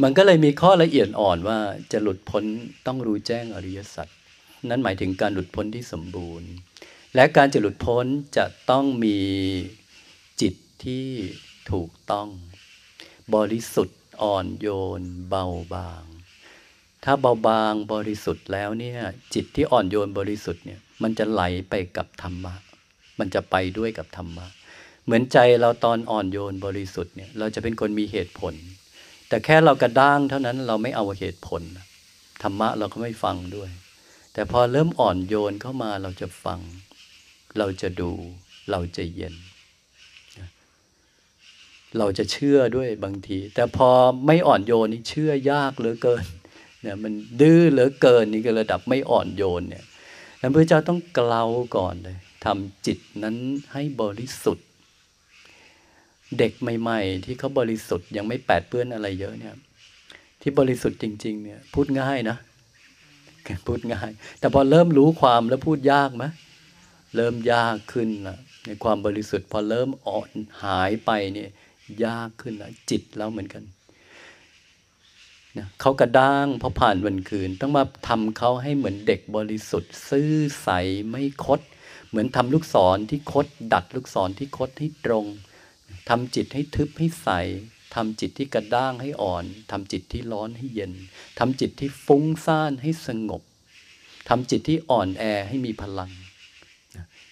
[0.04, 1.60] มันก็เลยมีข้อละเอียดอ่อนว่า
[1.92, 2.44] จะหลุดพ้น
[2.86, 4.08] ต้องรู้แจ้งอริยสัจ
[4.70, 6.50] นั้นหมายถึงการหลุดพ้นที่สมบูรณ์
[7.16, 8.06] และการจะหลุดพ้น
[8.38, 9.20] จะต้องมี
[10.42, 10.54] จิต
[10.86, 11.08] ที่
[11.72, 12.28] ถูกต้อง
[13.36, 14.68] บริสุทธิ์อ่อนโย
[15.00, 16.04] น เบาบาง
[17.04, 19.00] ถ้าเบาบางบริสุทธิ์แล้วเนี่ย
[19.34, 22.56] จิตที่อ่อนโยนบริสุทธิ์เนี่ยมันจะไหลไปกับธรรมะ
[23.20, 24.48] มันจะไปด้วยกับธรรมะ
[25.06, 28.54] เหมือนใจเราตอนอ่อนโยนบริสุทธิ์เนี่ยเราจะเป็นคนมีเหตุผล
[29.28, 31.62] แต่แค่เรากระด้างเท่านั้นเราไม่เอาเหตุผล
[32.42, 33.70] ธรรมะเราก็ไม่ฟังด้วย
[34.34, 36.60] แต่พอเริ่มอ่อนโยนเข้ามาเราจะฟัง
[37.58, 38.12] เราจะดู
[38.72, 39.36] เราจะเย็น
[41.98, 43.90] เราจะเชื่อด้วยบางที แต่พอ
[44.26, 46.26] ไม่อ่อนโยนนี่เชื่อยากเหลือเกิน
[46.82, 49.86] เนี่ยมันดื้อเหลือเกินนี่ก็ระดับไม่อ่อนโยนเนี่ย
[50.56, 51.44] พระเจ้าต้องเกลา
[51.76, 53.36] ก่อนเลยทำจิตนั้น
[53.74, 54.67] ให้บริสุทธิ์
[56.40, 59.56] เด็กใหม่ ๆ ที่เขาบริสุทธิ์ยังไม่แปดเปื้อนอะไรเยอะเนี่ย
[60.42, 62.38] ที่บริสุทธิ์จริง ๆ เนี่ย พูดง่ายนะ
[63.68, 66.26] พูดง่าย แต่พอเริ่มรู้ความแล้วพูดยากไหม
[67.16, 70.32] เริ่มยากขึ้นละในความบริสุทธิ์พอเริ่มอ่อน
[70.64, 71.50] หายไปเนี่ย
[72.06, 73.64] ยากขึ้นละจิตแล้วเหมือนกัน
[75.82, 80.70] เขากระด้างพอผ่านวันคืน ต้องมาทำเขาให้เหมือนเด็กบริสุทธิ์ ซื่อใส
[81.10, 81.60] ไม่คด
[82.10, 85.26] เหมือนทำลูกศรที่คด ดัดลูกศรที่คดให้ตรง
[86.10, 87.30] ทำจิตให้ทึบให้ใส
[87.96, 90.94] ทำจิตที่กระด้างให้อ่อนทำจิตที่ร้อนให้เย็น
[91.40, 93.42] ทำจิตที่ฟุ้งซ่านให้สงบ
[94.30, 96.12] ทำจิตที่อ่อนแอให้มีพลัง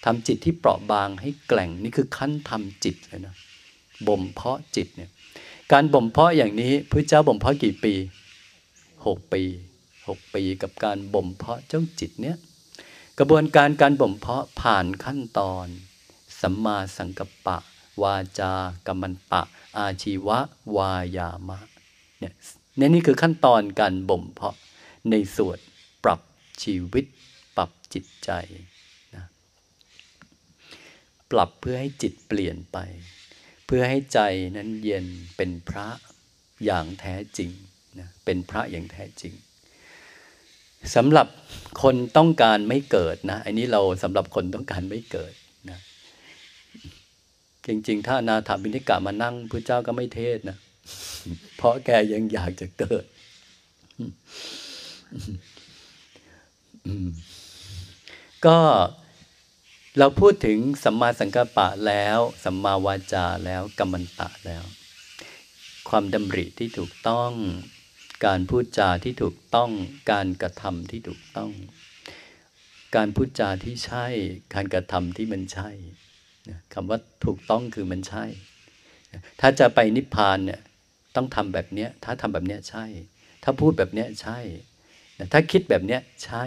[0.06, 3.36] ทำจิตที่เปราะบางให้แกล่งนี่คือขั้นทำจิตเลยนะ
[4.08, 5.10] บ่มเพาะจิตเนี่ย
[5.72, 7.94] การบ่มเพาะอย่างนี้พระเจ้าบ่มเพาะกี่ปี
[9.06, 9.44] หกปี
[10.08, 12.38] หกปีกับการบ่มเพาะเจ้าจิตเนี้ย
[13.20, 15.68] กระบวนการการบ่มเพาะผ่านขั้นตอน
[16.42, 17.58] สัมมาสังกัปปะ
[18.04, 18.54] วาจา
[18.88, 19.42] กรรมันตะ
[19.78, 20.38] อาชีวะ
[20.78, 21.60] วายามะ
[22.20, 24.56] เนี่ยนี่คือขั้นตอนการบ่มเพาะ
[25.12, 25.60] ในส่วน
[26.04, 26.22] ปรับ
[26.64, 27.06] ชีวิต
[27.58, 28.32] ปรับจิตใจ
[29.16, 29.26] นะ
[31.32, 32.78] ปรับเพื่อให้จิตเปลี่ยนไป
[33.66, 34.20] เพื่อให้ใจ
[34.56, 35.06] นั้นเย็น
[35.38, 35.88] เป็นพระ
[36.66, 37.52] อย่างแท้จริง
[38.00, 39.34] นะเป็นพระอย่างแท้จริง
[40.96, 41.28] สำหรับ
[41.84, 45.34] คนต้องการไม่เกิดนะอันนี้เราสำหรับคนต้องการไม่เกิด
[47.68, 50.58] จริง ๆ ถ้านาถาบินิกะมานั่งพระเจ้าก็ไม่เทศนะ
[51.58, 53.06] เพราะแกยังอยากจะเกิด
[58.46, 58.60] ก็
[59.98, 64.64] เราพูดถึงสัมมาสังกัปปะแล้วสัมมาวาจาแล้วกัมมันตะแล้ว
[65.90, 67.32] ความดำริที่ถูกต้อง
[68.26, 69.72] การพูดจาที่ถูกต้อง
[70.12, 71.52] การกระทำที่ถูกต้อง
[72.96, 74.06] การพูดจาที่ใช่
[74.54, 75.70] การกระทำที่มันใช่
[76.74, 78.26] คำว่าถูกต้องคือมันใช่
[79.42, 80.60] ถ้าจะไปนิพพานเนี่ย
[81.16, 82.86] ต้องทำแบบเนี้ยถ้าทำแบบเนี้ยใช่
[83.44, 84.40] ถ้าพูดแบบเนี้ยใช่
[85.34, 86.44] ถ้าคิดแบบเนี้ยใช่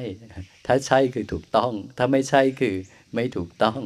[0.66, 2.74] ถ้าใช่คือถูกต้อง ถ้าไม่ใช่คือ
[3.14, 3.80] ไม่ถูกต้อง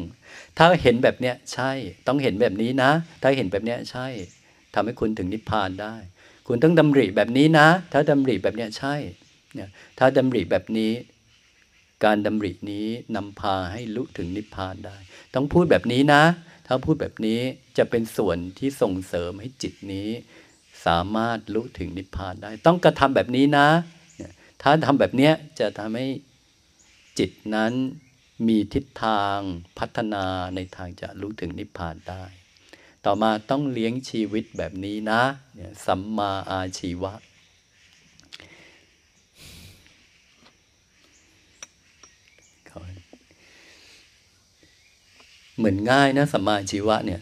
[0.58, 1.70] ถ้าเห็นแบบเนี้ยใช่
[2.06, 2.90] ต้องเห็นแบบนี้นะ
[3.22, 4.06] ถ้าเห็นแบบเนี้ยใช่
[4.74, 5.94] ทำให้คุณถึงนิพพานได้
[6.46, 8.94] คุณต้องดำริแบบนี้นะ ถ้าดำริแบบเนี้ยใช่
[9.98, 10.92] ถ้าดำริแบบนี้
[12.04, 12.86] การดำรินี้
[13.16, 14.96] นำพาให้ลุถึงนิพพานได้
[15.34, 16.22] ต้องพูดแบบนี้นะ
[16.66, 17.40] ถ้าพูดแบบนี้
[17.78, 20.08] จะเป็นส่วนที่ส่งเสริมให้จิตนี้
[20.86, 23.68] สามารถลุถึงนิพพานได้ ต้องกระทำแบบนี้นะ
[24.62, 25.30] ถ้าทำแบบนี้
[25.60, 26.06] จะทำให้
[27.18, 27.72] จิตนั้น
[28.48, 29.38] มีทิศทาง
[29.78, 30.24] พัฒนา
[30.54, 32.24] ในทางจะรู้ถึงนิพพานได้
[33.04, 35.22] ต่อมาต้องเลี้ยงชีวิตแบบนี้นะ
[35.86, 37.12] สัมมาอาชีวะ
[45.56, 47.20] เหมือนง่ายนะสัมมาชีวะเนี่ย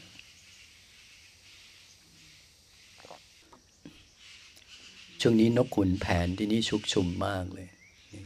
[5.20, 7.68] ช่วงนี้นกขุนแผนที่นี่ชุกชุมมากเลย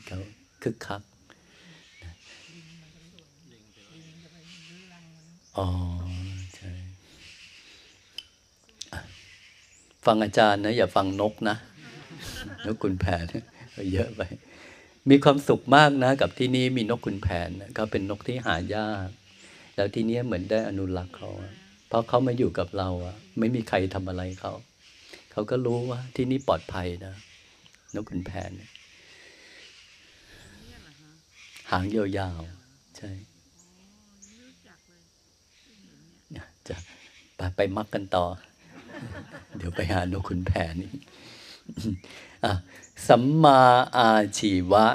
[0.07, 0.18] เขา
[0.62, 1.02] คึกคัก
[5.59, 5.68] อ๋อ
[6.55, 6.70] ใช่
[10.07, 11.57] ฟังอาจารย์นะ อย่าฟังนกนะ
[12.66, 13.24] นกขุนแผน
[13.92, 14.20] เยอะไป
[15.11, 19.09] มีความสุขมากนะ กับที่นี่มีนกขุนแผนเขาเป็นนกที่หายาก
[19.77, 21.31] แล้วทีนี้เหมือนได้อนุรักษ์เขา
[21.89, 24.53] เพราะเขามาอยู่กับเราอะไม่มีใครทำอะไรเขา
[25.33, 27.14] เขาก็รู้ว่า ที่นี่ปลอดภัยนะ
[27.95, 28.51] นกขุนแผน
[31.70, 33.11] หางยาวๆใช่
[36.68, 36.77] จะ
[37.37, 38.27] ไปไปมักกันต่อ
[39.57, 40.93] เดี๋ยวไปหานกขุนแผนนี่
[43.09, 43.61] สัมมา
[43.97, 44.87] อาชีวะ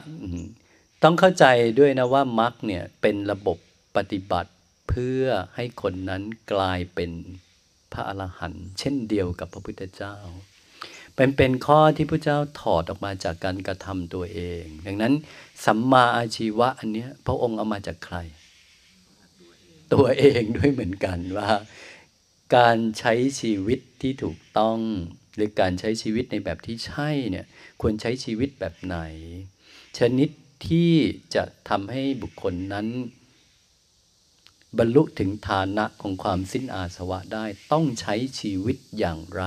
[1.04, 1.46] ต้องเข้าใจ
[1.80, 3.58] ด้วยนะว่ามักเนี่ยเป็นระบบ
[3.96, 4.52] ปฏิบัติ
[4.90, 5.24] เพื่อ
[5.56, 6.24] ให้คนนั้น
[6.54, 7.12] กลายเป็น
[7.94, 10.16] พระอรหันต์เช่นเดียวกับพระพุทธเจ้า
[11.16, 15.14] เป็นเป็นข้อที่พระเจ้าถอดออกมาจากการกระทำตัวเอง ดังนั้น
[15.66, 18.18] สัมมาอาชีวะอันนี้พระองค์เอามาจากใคร
[19.94, 21.50] ตัวเองด้วยเหมือนกันว่า
[22.58, 24.80] การใช้ชีวิตที่ถูกต้อง
[25.36, 27.46] หรือการใช้ชีวิตในแบบที่ใช่เนี่ย
[27.82, 28.98] ควรใช้ชีวิตแบบไหน
[29.98, 30.30] ชนิด
[30.68, 30.92] ที่
[31.36, 32.88] จะทำให้บุคคลนั้น
[34.78, 39.44] บรรลุถึงฐานะของความสิ้นอาสวะได้ต้องใช้ชีวิตอย่างไร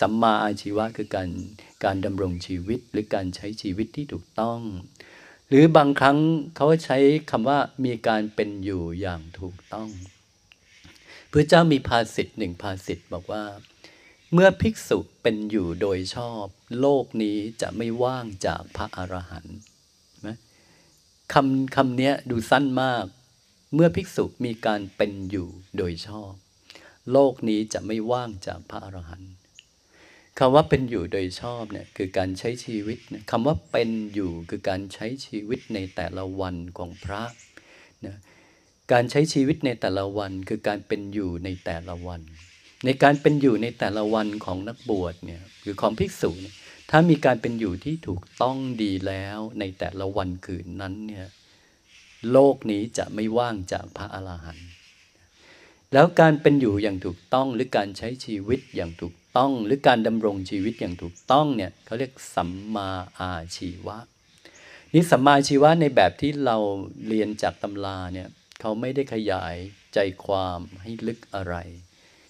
[0.00, 1.28] สัมมาอาชีวะคือการ
[1.84, 4.60] การดำรงชีวิตหรือการใช้ชีวิตที่ถูกต้อง
[5.48, 6.18] หรือบางครั้ง
[6.56, 6.98] เขาใช้
[7.30, 9.88] คำว่ามีการเป็นอยู่อย่างถูกต้อง
[11.32, 13.44] พระเจ้ามีภาษิตหนึ่งภาษิตบอกว่า
[14.32, 16.44] เมื่อภิกษุเป็นอยู่โดยชอบ
[16.80, 19.58] โลกนี้จะไม่ว่างจากพระอรหันต์
[21.32, 23.04] คำคำนี้ดูสั้นมาก
[23.78, 26.32] เมื่อภิกษุมีการเป็นอยู่โดยชอบ
[27.12, 29.34] โลกนี้จะไม่ว่างจากพระอรหันต์
[30.38, 32.98] คำว่าเป็นอยู่โดยชอบเนี่ยคือการใช้ชีวิต
[33.30, 37.22] คำว่าเป็นอยู่คือการใช้ชีวิตในแต่ละวันของพระ
[38.06, 38.16] นะ
[38.92, 42.20] การใช้ชีวิตในแต่ละวันคือการเป็นอยู่ในแต่ละวัน
[42.84, 46.54] ในการเป็นอยู่ในแต่ละวันของนักบวชเนี่ยคือของภิกษุเนี่ย
[46.90, 51.26] ถ้ามีการเป็นอยู่ที่ถูกต้องดีแล้วในแต่ละวันคืนนั้นเนี่ย
[52.32, 54.68] โลกนี้จะไม่ว่างจากพระอรหันต์
[55.92, 63.98] แล้วการเป็นอยู่อย่างถูกต้องหรือการใช้ชีวิตอย่างถูกต้อง หรือการดำรงชีวิตอย่างถูกต้องเนี่ยเขาเรียกสัมมาอาชีวะ
[64.94, 66.56] นี่สัมมาชีวะในแบบที่เรา
[67.08, 68.28] เรียนจากตำราเนี่ย
[68.60, 69.56] เขาไม่ได้ขยาย
[69.94, 71.54] ใจความให้ลึกอะไร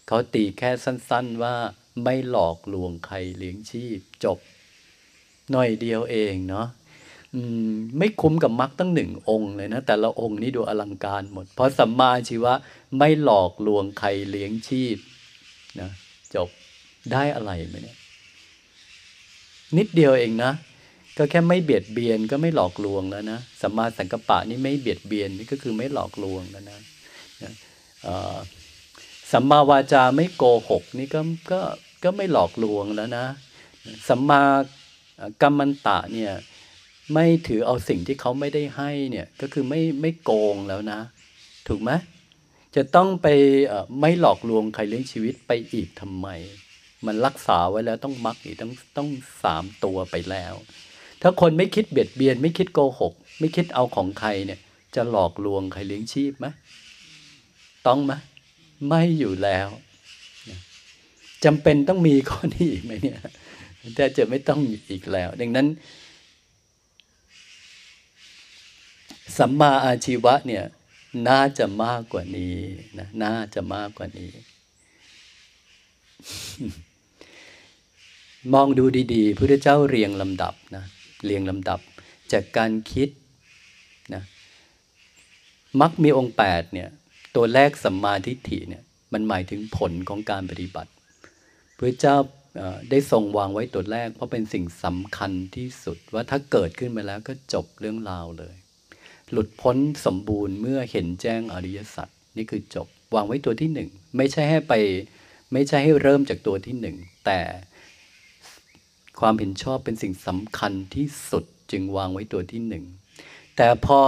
[0.06, 1.54] เขาตีแค่สั้นๆว่า
[2.02, 4.38] ไม่หลอกลวงใครเลี้ยงชีพจบ
[5.50, 6.68] หน่อยเดียวเองเนาะ
[7.98, 12.54] ไม่คุ้มกับมรรคตั้งหนึ่งองค์เลยนะ แต่ละองค์นี้ดูอลังการหมด เพราะสัมมาชีวะ
[12.98, 14.96] ไม่หลอกลวงใครเลี้ยงชีพ
[15.80, 15.90] นะ
[16.34, 16.48] จบ
[17.12, 17.98] ได้อะไรไหมเนี่ย
[19.76, 20.52] นิดเดียวเองนะ
[21.16, 26.78] ก็แค่ไม่เบียดเบียนก็ไม่หลอกลวงแล้วนะสัมมาสังกัปปะนี่ไม่เบียดเบียนนี่ก็คือไม่หลอกลวงแล้วนะ
[29.32, 31.20] สัมมาวาจาไม่โกหกนี่ก็
[31.52, 31.60] ก็
[32.04, 33.24] ก็ไม่หลอกลวงแล้วนะ
[34.08, 34.40] สัมมา
[35.42, 36.32] กรรมันตะเนี่ย
[37.12, 41.00] ไม่ถือเอาสิ่งที่เขาไม่ได้ให้เนี่ยก็คือไม่ไม่โกงแล้วนะ
[41.68, 41.90] ถูกไหม
[42.76, 43.28] จะต้องไป
[44.00, 46.28] ไม่หลอกลวงใครเลี้ยงชีวิตไปอีกทำไม
[47.06, 49.08] มันรักษาไว้แล้วต้องมักอีกต้องต้อง
[49.42, 50.54] สามตัวไปแล้ว
[51.22, 54.60] ถ้าคนไม่คิดเบียดเบียน ไม่คิดโกหก ไม่คิดเอาของใครเนี่ย
[54.94, 56.46] จะหลอกลวงใครเลี้ยงชีพไหม
[57.86, 58.12] ต้องไหม
[58.88, 59.68] ไม่อยู่แล้ว
[61.44, 63.18] จำเป็นต้องมีข้อนี้อีกไหมเนี่ย
[63.96, 65.66] แต่จะไม่ต้องอีกแล้ว ดังนั้น
[69.38, 70.64] สัมมาอาชีวะเนี่ย
[71.28, 72.56] น่าจะมากกว่านี้
[72.98, 74.30] นะน่าจะมากกว่านี้
[78.52, 80.84] มองดูดีๆพระเจ้าเรียงลำดับนะ
[81.24, 81.80] เรียงลำดับ
[82.32, 83.08] จากการคิด
[84.14, 84.22] นะ
[85.80, 86.88] มักมีองค์แปดเนี่ย
[87.34, 90.90] ตัวแรกสัมมาทิฏฐิเนี่ยมันหมายถึงผลของการปฏิบัติ
[91.78, 92.16] พระเจ้า
[92.90, 98.54] ได้ทรงวางไว้ตัวแรก เพราะเป็นสิ่งสำคัญที่สุดว่าถ้าเกิดขึ้นมาแล้วก็จบเรื่องราวเลย
[99.32, 104.72] หลุดพ้นสมบูรณ์เมื่อเห็นแจ้งอริยสัจนี่คือจบ วางไว้ตัวที่หนึ่งไม่ใช่ให้ไป
[105.52, 106.96] ไม่ใช่ให้เริ่มจากตัวที่หนึ่ง
[107.26, 107.40] แต่
[109.20, 112.84] ความเห็นชอบเป็นสิ่งสำคัญที่สุดจึงวางไว้ตัวที่หนึ่ง
[113.56, 114.00] แต่พอ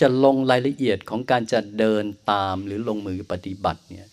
[0.00, 4.06] จะลงรายละเอียดของการจะเดินตามหรือลงมือปฏิบัติเนี่ย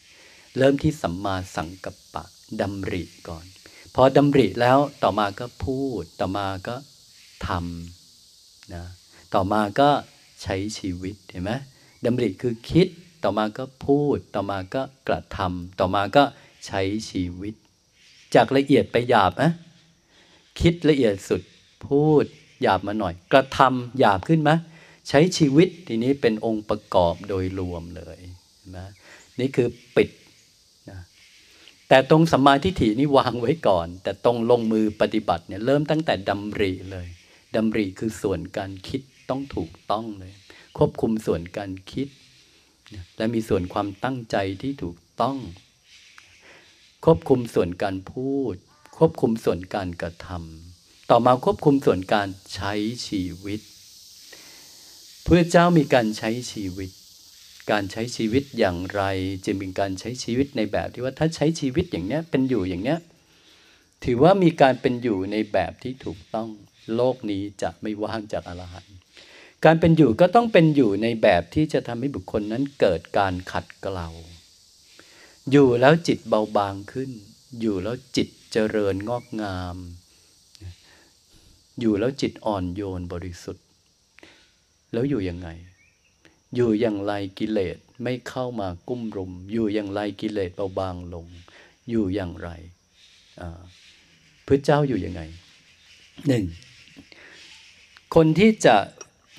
[0.57, 2.23] เริ่มที่สัมมาสังกัปปะ
[2.61, 3.45] ดำริก่อน
[3.95, 6.75] พอดำริแล้วต่อมาก็พูด ต่อมาก็
[7.47, 8.83] ทำนะ
[9.33, 9.89] ต่อมาก็
[10.43, 11.51] ใช้ชีวิตเห็นไหม
[12.05, 12.87] ดำริคือคิด
[13.23, 16.23] ต่อมาก็พูดต่อมาก็กระทำต่อมาก็
[16.65, 17.53] ใช้ชีวิต
[18.35, 19.51] จากละเอียดไปหยาบนะ
[20.59, 21.41] คิดละเอียดสุด
[21.87, 22.25] พูด
[22.61, 24.51] หยาบมาหน่อย กระทำหยาบขึ้นไหม
[25.09, 28.19] ใช้ชีวิตทีนี้เป็นองค์ประกอบโดยรวมเลย
[28.75, 28.87] นะ
[29.39, 30.09] นี่คือปิด
[30.89, 30.99] นะ
[31.89, 37.07] แต่ตรงสมาธิฐินี่วางไว้ก่อน แต่ตรงลงมือปฏิบัติเนี่ยเริ่มตั้งแต่ดำริเลย
[37.55, 39.01] ดำริคือส่วนการคิด
[39.33, 40.33] ต้องถูกต้องเลย
[40.77, 42.07] ควบคุมส่วนการคิด
[43.17, 45.37] และมีส่วนความตั้งใจที่ถูกต้อง
[47.05, 48.55] ควบคุมส่วนการพูด
[48.97, 52.73] ควบคุมส่วนการกระทำต่อมาควบคุมส่วนการใช้
[53.07, 53.59] ชีวิต
[55.25, 56.89] พระเจ้ามีการใช้ชีวิต
[57.71, 59.01] การใช้ชีวิตอย่างไร
[59.45, 62.99] จึงเป็นการใช้ชีวิตในแบบที่ว่าถ้าใช้ชีวิตอย่างเนี้ยเป็นอยู่อย่างเนี้ย
[64.03, 66.49] ถือว่ามีการเป็นอยู่ในแบบที่ถูกต้อง
[66.95, 69.02] โลกนี้จะไม่ว่างจากอรหันต์
[69.65, 74.09] การเป็นอยู่ก็ต้องเป็นอยู่ในแบบที่จะทำให้บุคคลนั้นเกิดการขัดเกลา
[75.51, 77.11] อยู่แล้วจิตเบาบางขึ้น
[77.61, 79.77] อยู่แล้วจิตเจริญงอกงาม
[81.79, 83.65] อยู่แล้วจิตอ่อนโยนบริสุทธิ์
[84.93, 85.49] แล้วอยู่ยังไง
[86.55, 91.27] อยู่อย่างไรกิเลสไม่เข้ามากุ้มรุม อยู่อย่างไรกิเลสเบาบางลง
[91.89, 92.49] อยู่อย่างไร
[94.47, 95.21] พระเจ้าอยู่ยังไง
[96.27, 96.43] หนึ่ง
[98.15, 98.75] คนที่จะ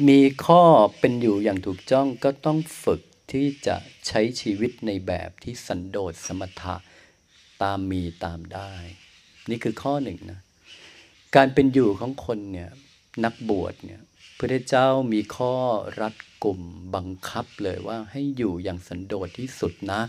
[0.09, 0.63] มีข้อ
[1.01, 3.01] เป็นอยู่อย่างถูกจ้องก็ต้องฝึก
[3.33, 3.77] ที่จะ
[4.07, 6.77] ใช้ชีวิตในแบบที่สันโดษสมถะ
[7.63, 8.73] ตามมีตามได้
[9.51, 10.41] นี่คือข้อหนึ่งนะ
[11.37, 12.71] การเป็นอยู่ของคนเนี่ย
[13.25, 14.03] นักบวชเนี่ย
[14.39, 15.55] พระเจ้ามีข้อ
[16.01, 16.15] รัด
[16.45, 16.61] กลุ่ม
[16.95, 20.03] บังคับเลยว่าให้อยู่อย่างสันโดษที่สุดนะ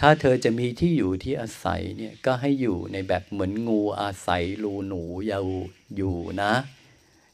[0.00, 5.46] ถ้าเธอจะมีที่อยู่ที่อาศัยเนี่ยก็ให้อยู่ในแบบเหมือนงูอาศัยรูหนูยาว
[5.96, 6.52] อยู่นะ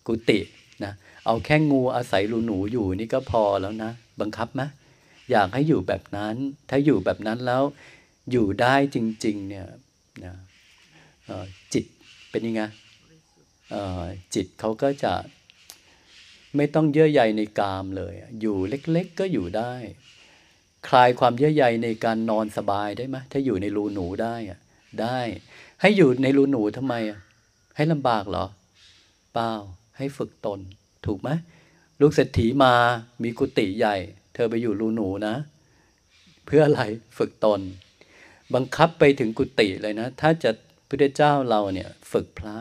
[0.06, 0.40] กุฏิ
[0.84, 0.92] นะ
[1.26, 4.62] เอาแค่งูอาศัยรูหนูอยู่นี่ก็พอแล้วนะ บังคับไหม
[5.30, 6.36] อยากให้อยู่แบบนั้น
[6.70, 7.62] ถ้าอยู่แบบนั้นแล้ว
[8.30, 9.66] อยู่ได้จริง ๆ เนี่ย
[10.24, 10.34] นะ
[11.72, 11.84] จิต
[12.30, 12.62] เป็นยังไง
[14.34, 15.12] จิตเขาก็จะ
[16.56, 19.72] ไม่ต้องเยื่อใยในกามเลย อยู่เล็ก ๆ ก็อยู่ได้
[20.88, 24.58] คลายความเยื่อใยในการนอนสบายได้ไหมถ้าอยู่ในรูหนูได้อะ
[25.00, 25.18] ได้
[25.80, 27.18] ให้อยู่ในรูหนูทำไมอะ
[27.76, 28.46] ให้ลำบากเหรอ
[29.34, 29.52] เปล่า
[29.98, 30.60] ให้ฝึกตน
[31.06, 31.28] ถูกไหม
[32.00, 32.72] ลูกเศรษฐีมา
[33.22, 33.96] มีกุฏิใหญ่
[34.34, 35.34] เธอไปอยู่รูหนูนะ
[36.46, 36.82] เพื่ออะไร
[37.18, 37.60] ฝึกตน
[38.54, 40.50] บังคับไปถึงกุฏิเลยนะ ถ้าจะ
[40.88, 42.56] พระเจ้าเราเนี่ยฝึกพระ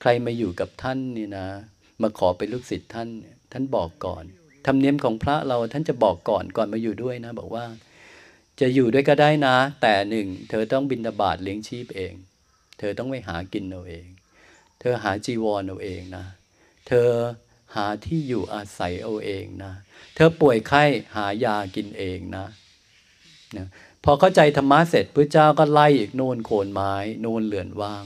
[0.00, 1.46] ใครมาอยู่กับท่านนี่นะ
[2.02, 3.08] มาขอเป็นลูกศิษย์ท่าน
[3.52, 4.24] ท่านบอกก่อน
[4.66, 7.64] ธรรมเนียมของพระเราท่านจะบอกก่อนก่อนมาอยู่ด้วยนะ บอกว่า
[8.60, 12.12] จะอยู่ด้วยก็ได้นะ แต่หนึ่งเธอต้องบินบาตเลี้ยงชีพเอง
[12.78, 14.06] เธอต้องไปหากินเอาเอง
[14.80, 16.24] เธอหาจีวรเอาเองนะ
[16.92, 17.12] เธอ
[17.74, 19.72] หาที่อยู่อาศัยเอาเองนะ
[20.14, 20.82] เธอป่วยไข้
[21.14, 22.46] หายากินเองนะ
[23.56, 23.66] นะ
[24.04, 28.04] พอเข้าใจธรรมะเสร็จพระเจ้าก็ไล่อีกโน่นโคนไม้โน่นเหลื่อนว่าง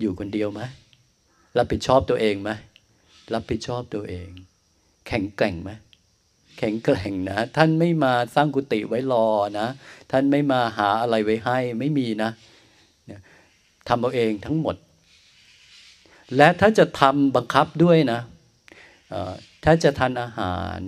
[0.00, 0.60] อยู่คนเดียวไหม
[1.58, 2.50] รับผิดชอบตัวเองไหม
[3.34, 4.28] รับผิดชอบตัวเอง
[5.06, 5.70] แข็งแกร่งไหม
[6.58, 9.26] แข็งแกร่งนะ ท่านไม่มาสร้างกุฏิไว้รอ
[9.58, 9.66] นะ
[10.10, 12.30] ท่านไม่มาหาอะไรไว้ให้ไม่มีนะ
[13.88, 14.76] ทำเอาเองทั้งหมด
[16.36, 18.20] และถ้าจะทำบังคับด้วยนะ
[19.64, 20.80] ถ้าจะทานอาหาร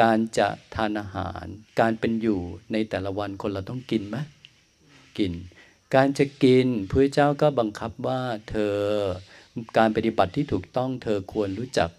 [0.00, 1.44] การจะทานอาหาร
[1.80, 2.40] การเป็นอยู่
[2.72, 4.16] ในแต่ละวันคนเราต้องกินไหม
[5.18, 5.32] กิน
[5.94, 8.20] การจะกินพระเจ้าก็บังคับว่า
[8.50, 8.74] เธอ
[9.78, 11.90] การปฏิบัติที่ถูกต้องเธอควรรู้จัก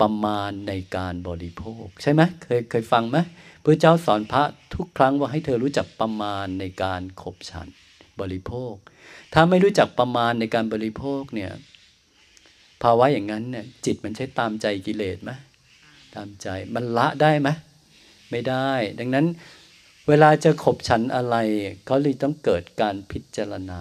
[0.00, 3.18] ประมาณในการบริโภค ใช่ไหมเคยเคยฟังไหม
[3.64, 4.42] พระเจ้าสอนพระ
[4.74, 7.68] ทุกครั้งว่าให้เธอรู้จักประมาณในการขบฉัน
[8.20, 8.74] บริโภค
[9.38, 11.52] ถ้าไม่รู้จักประมาณในการบริโภคเนี่ย
[12.82, 15.30] ภาวะอย่างนั้นเนี่ย จิตมันใช้ตามใจกิเลสไหม
[16.14, 17.48] ตามใจมันละได้ไหม
[18.30, 19.26] ไม่ได้ ดังนั้น
[20.08, 21.36] เวลาจะขบฉันอะไร
[21.86, 23.80] เขาเลยต้องเกิดการพิจารณา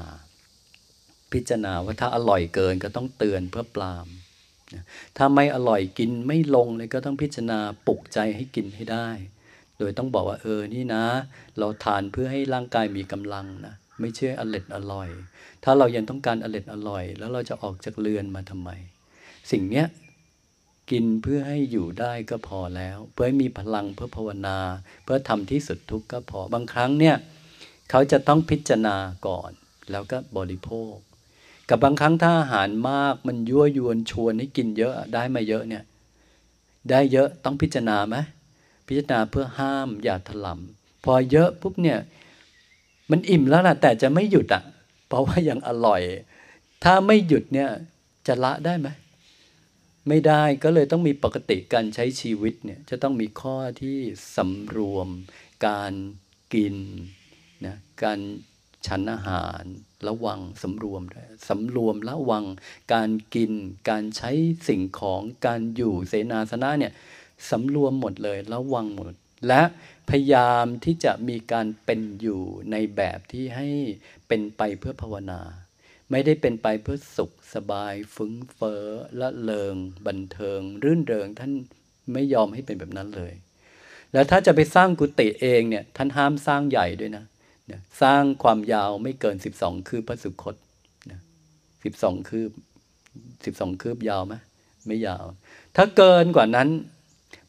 [1.34, 4.08] พิจารณาว่าถ้าอร่อยเกินก็ต้องเตือนเพื่อปราม
[5.18, 9.10] ถ้าไม่อร่อยกินไม่ลงเลยก็ต้องพิจารณาปลุกใจให้กินให้ได้
[9.80, 11.06] โดยต้องบอกว่าเออนี่นะ
[11.58, 15.10] เราทานเพื่อให้ร่างกายมีกำลังนะ ไม่ใช่อร่อยอร่อย
[15.64, 18.70] ถ้าเรายังต้องการอร่อยอร่อย แล้วเราจะออกจากเรือนมาทำไม
[19.52, 19.88] สิ่งเนี้ย
[20.92, 24.58] กินเพื่อให้อยู่ได้ก็พอแล้ว เพื่อให้มีพลังเพื่อภาวนา
[25.04, 27.16] เพื่อทำที่สุดทุกข์ก็พอบางครั้งเนี่ย
[27.90, 28.96] เขาจะต้องพิจารณา
[29.28, 29.52] ก่อน
[29.92, 30.94] แล้วก็บริโภค
[31.70, 35.84] กับบางครั้งถ้าอาหารมากมันยั่วยวนชวนให้กินเยอะได้มาเยอะเนี่ย
[36.90, 38.16] ได้เยอะต้องพิจารณาไหม
[38.88, 42.00] พิจารณาเพื่อห้ามอย่าถลำพอเยอะปุ๊บเนี่ย
[43.12, 44.64] มันอิ่มแล้วล่ะ แต่จะไม่หยุดอะ
[45.08, 46.02] เพราะว่ายังอร่อย
[46.84, 47.70] ถ้าไม่หยุดเนี่ย
[48.28, 48.88] จะละได้ไหม
[50.08, 53.98] ไม่ได้ก็เลยต้องมีปกติการใช้ชีวิตเนี่ยจะต้องมีข้อที่
[54.36, 55.08] สำรวม
[55.68, 55.94] การ
[56.54, 56.76] กิน
[57.66, 58.20] นะการ
[58.88, 59.64] ฉันอาหาร
[60.08, 62.46] ระวังสำรวมด้วยสำรวมระวัง
[62.94, 63.52] การกิน
[63.90, 64.32] การใช้
[64.68, 66.94] สิ่งของการอยู่เสนาสนะเนี่ย
[67.50, 69.14] สำรวมหมดเลยระวังหมด
[69.48, 69.62] และ
[70.10, 72.42] พยายามที่จะมีการเป็นอยู่
[72.72, 73.68] ในแบบที่ให้
[74.28, 75.42] เป็นไปเพื่อภาวนา
[76.12, 78.84] ไม่ได้เป็นไปเพื่อสุขสบายฟุ้งเฟ้อ
[79.20, 79.76] ละเลง
[80.08, 81.52] บันเทิง รื่นเริงท่าน
[82.14, 83.34] ไม่ยอมให้เป็นแบบนั้นเลย
[84.14, 87.26] แล้วถ้าจะไปสร้างกุฏิเองเนี่ยท่านห้ามสร้างใหญ่ด้วยนะ
[88.02, 90.56] สร้างความยาวไม่เกินสิบสองคืบพระสุคต
[91.12, 91.20] นะ
[91.84, 92.52] สิบสองคืบ
[93.46, 94.34] สิบสองคืบยาวไหม
[94.88, 95.26] ไม่ยาว
[95.76, 96.70] ถ้าเกินกว่านั้น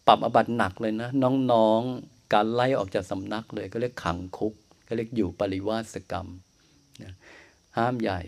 [0.06, 1.08] ปรับอบัตหนักเลยนะ
[1.52, 4.54] น้องๆ การไล่ออกจากสำนักเลยก็เรียกขังคุก
[4.88, 6.26] ก็เรียกอยู่ปริวาสกรรม
[7.02, 7.12] นะ
[7.76, 8.20] ห้ามใหญ่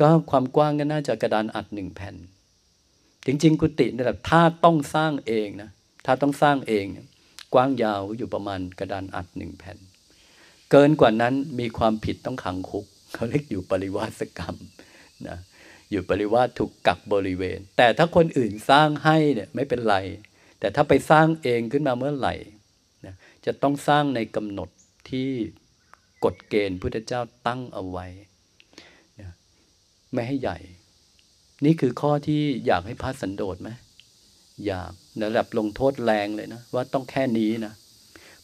[0.00, 2.16] ก็ความกว้างก็น่าจะกระดานอัดหนึ่งแผ่น
[3.26, 5.70] จริง ๆ กุฏินี่ยถ้าต้องสร้างเองนะ
[6.06, 7.06] ถ้าต้องสร้างเองเนี่ย
[7.54, 9.78] กว้างยาวอยู่ประมาณกระดานอัดหนึ่งแผ่น
[10.70, 14.56] เกินกว่านั้นมีความผิดต้องขังคุกเขาเรียกอยู่ปริวาสกรรม
[15.28, 15.38] นะ
[15.90, 19.96] อยู่ปริวาสถูกกักบริเวณ แต่ถ้าคนอื่นสร้างให้เนี่ยไม่เป็นไร
[20.60, 22.34] แต่ถ้าไปสร้างเองขึ้นมาเมื่อไหร่
[23.46, 24.68] จะต้องสร้างในกำหนด
[25.10, 25.30] ที่
[26.24, 28.06] กฎเกณฑ์พุทธเจ้าตั้งเอาไว้
[29.20, 29.30] นะ
[30.12, 30.58] ไม่ให้ใหญ่
[31.64, 33.70] นี่คือข้อที่อยากให้พระสันโดษไหม
[34.66, 34.92] อยาก
[35.22, 37.72] ระดับลงโทษแรงเลยนะ ว่าต้องแค่นี้นะ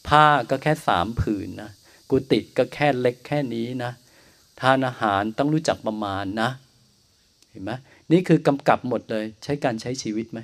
[0.07, 1.71] ผ้าก็แค่สามผืนนะ
[2.09, 3.91] กุฏิก็แค่เล็กแค่นี้นะ
[4.61, 6.49] ทานอาหารต้องรู้จักประมาณนะ
[7.49, 7.71] เห็นไหม
[8.11, 10.39] นี่คือกำกับหมดเลย ใช้การใช้ชีวิตไหม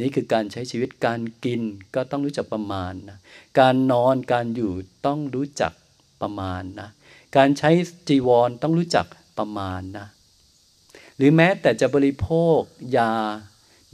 [0.00, 1.62] นี่คือการใช้ชีวิตการกิน
[1.94, 3.18] ก็ต้องรู้จักประมาณนะ
[3.60, 4.72] การนอนการอยู่
[5.06, 5.72] ต้องรู้จัก
[6.22, 6.88] ประมาณนะ
[7.36, 7.70] การใช้
[8.08, 9.06] จีวรต้องรู้จัก
[9.38, 10.06] ประมาณนะ
[11.16, 12.28] หรือแม้แต่จะบริโภ
[12.58, 12.60] ค
[12.96, 13.12] ยา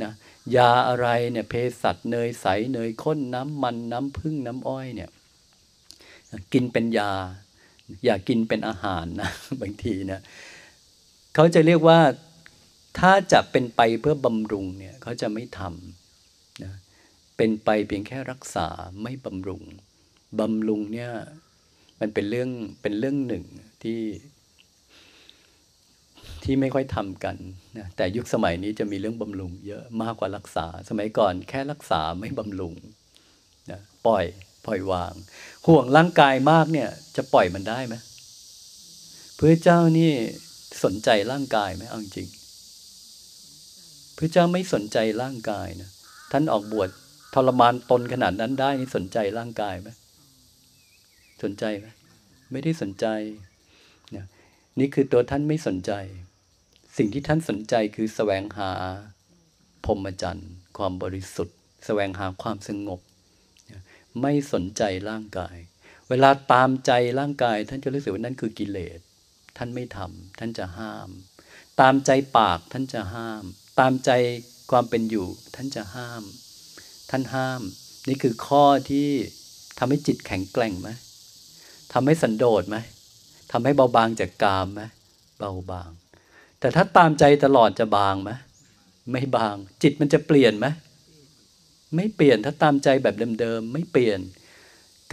[0.03, 0.13] นะ
[0.57, 5.11] ยาอะไรเนี่ยเภสัชเนยใสเนยข้นน้ำมันน้ำผึ้งน้ำอ้อยเนี่ย
[6.53, 7.13] กินเป็นยา
[8.05, 9.31] อย่ากินเป็นอาหารนะ
[9.61, 10.21] บางทีนะ
[11.35, 11.99] เขาจะเรียกว่า
[12.99, 16.73] ถ้าจะเป็นไปเพื่อบำรุงเนี่ยเขาจะไม่ทำนะ
[17.37, 18.69] เป็นไปเพียงแค่รักษา
[19.03, 19.63] ไม่บำรุง
[20.41, 21.11] บำรุงเนี่ย
[22.01, 22.51] มันเป็นเรื่อง
[22.83, 23.45] เป็นเรื่องหนึ่ง
[23.83, 24.01] ที่
[26.45, 27.37] ที่ไม่ค่อยทำกัน
[27.79, 32.75] นะแต่ยุคสมัยนี้จะมีเรื่องบำรุงเยอะมากกว่ารักษา สมัยก่อนแค่รักษาไม่บำรุง
[33.71, 34.25] นะปล่อย
[34.67, 35.15] ปล่อยวาง
[35.67, 37.95] ห่วงร่างกายมากเนี่ย จะปล่อยมันได้ไหม
[39.37, 40.11] พระเจ้านี่
[40.85, 42.29] สนใจร่างกายไหมเอาจริง
[44.19, 45.91] พระเจ้าไม่สนใจร่างกายนะ
[46.33, 46.89] ท่านออกบวช
[47.35, 49.89] ทรมานตนขนาดนั้นได้นี่สนใจร่างกายไหม
[51.43, 51.87] สนใจไหม
[52.53, 53.07] ไม่ได้สนใจ
[54.17, 54.27] นะ
[54.79, 55.93] นี่คือตัวท่านไม่สนใจ
[56.97, 58.71] สิ่งที่ท่านสนใจคือแสวงหา
[59.85, 61.57] พรหมจรรย์ความบริสุทธิ์
[61.87, 63.01] แสวงหาความสงบ
[64.23, 65.57] ไม่สนใจร่างกาย
[66.09, 69.01] เวลาตามใจร่างกาย ท่านจะรู้สึกว่านั่นคือกิเลส
[69.57, 71.09] ท่านไม่ทำท่านจะห้าม
[71.81, 73.45] ตามใจปากท่านจะห้าม
[73.81, 74.11] ตามใจ
[74.71, 76.23] ความเป็นอยู่ ท่านจะห้าม
[77.11, 77.63] ท่านห้าม
[78.09, 79.09] นี่คือข้อที่
[79.79, 80.89] ทำให้จิตแข็งแกร่งไหม
[81.93, 82.77] ทำให้สันโดษไหม
[83.53, 84.83] ทำให้เบาบางจากกามไหม
[85.39, 85.91] เบาบาง
[86.61, 88.31] แต่ถ้าตามใจตลอดจะบางไหม
[89.11, 90.67] ไม่บาง จิตมันจะเปลี่ยนไหม
[91.97, 94.21] ไม่เปลี่ยนถ้าตามใจแบบเดิมๆไม่เปลี่ยน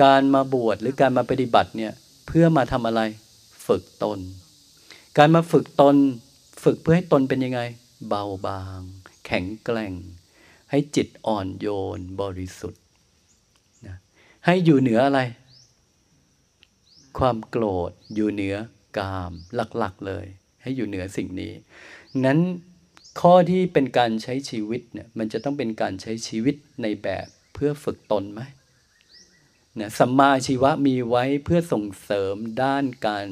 [0.01, 1.93] การมาบวชหรือการมาปฏิบัติเนี่ย
[2.27, 3.01] เพื่อมาทำอะไร
[3.67, 4.19] ฝึกตน
[5.17, 5.95] การมาฝึกตน
[6.63, 7.61] ฝึกเพื่อให้ตนเป็นยังไง
[8.07, 8.79] เบาบาง
[9.25, 9.93] แข็งแกร่ง
[10.69, 11.67] ให้จิตอ่อนโย
[11.97, 12.81] นบริสุทธิ์
[13.85, 13.97] นะ
[14.45, 15.21] ให้อยู่เหนืออะไร
[17.17, 18.55] ความโกรธอยู่เหนือ
[18.97, 20.25] กามหลักๆเลย
[20.61, 21.53] ให้อยู่เหนือสิ่งนี้
[22.25, 22.39] นั้น
[23.21, 28.41] ข้อที่เป็นการใช้ชีวิตเนี่ยมันจะต้องเป็นการใช้ชีวิตในแบบเพื่อฝึกตนไหม
[29.79, 33.27] นะสัมมาชีวะมีไว้เพื่อส่งเสริมด้านการ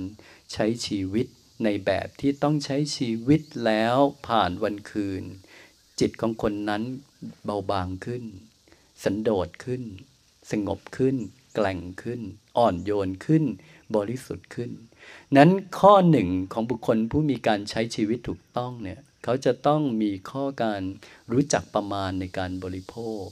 [0.54, 1.28] ใช้ชีวิต
[1.64, 3.98] ในแบบที่ต้องใช้ชีวิตแล้ว
[4.28, 5.24] ผ่านวันคืน
[6.00, 6.84] จิตของคนนั้น
[7.46, 8.24] เบาบางขึ้น
[9.04, 9.84] สันโดษขึ้น
[10.52, 11.16] สงบขึ้น
[11.54, 12.22] แกล่งขึ้น
[12.58, 13.44] อ่อนโยนขึ้น
[13.96, 14.72] บริสุทธิ์ขึ้น
[15.38, 15.50] นั้น
[15.80, 20.82] ข้อหนึ่งของบุคคลผู้มีการใช้ชีวิตถูกต้องเนี่ยเขาจะต้องมีข้อการ
[21.32, 23.26] รู้จักประมาณในการบริโภค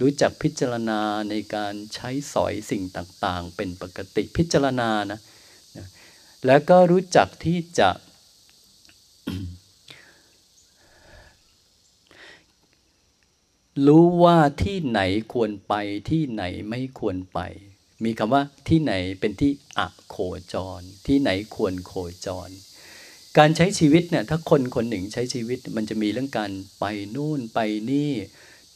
[0.00, 1.00] รู้จักพิจารณา
[1.30, 5.20] ในการใช้สอยสิ่งต่างๆ เป็นปกติพิจารณานะนะ
[6.46, 7.90] แล้วก็รู้จักที่จะ
[13.86, 15.00] รู้ว่าที่ไหน
[15.32, 15.74] ควรไป
[16.10, 17.40] ที่ไหนไม่ควรไป
[18.04, 20.16] มีคำว่าที่ไหนเป็นที่อะโค
[20.52, 21.94] จร ที่ไหนควรโค
[22.26, 22.50] จร
[23.38, 26.84] การใช้ชีวิตเนี่ยถ้าคนคนหนึ่งใช้ชีวิตมันจะมีเรื่องการไป
[27.14, 27.58] นู่นไป
[27.90, 28.12] นี่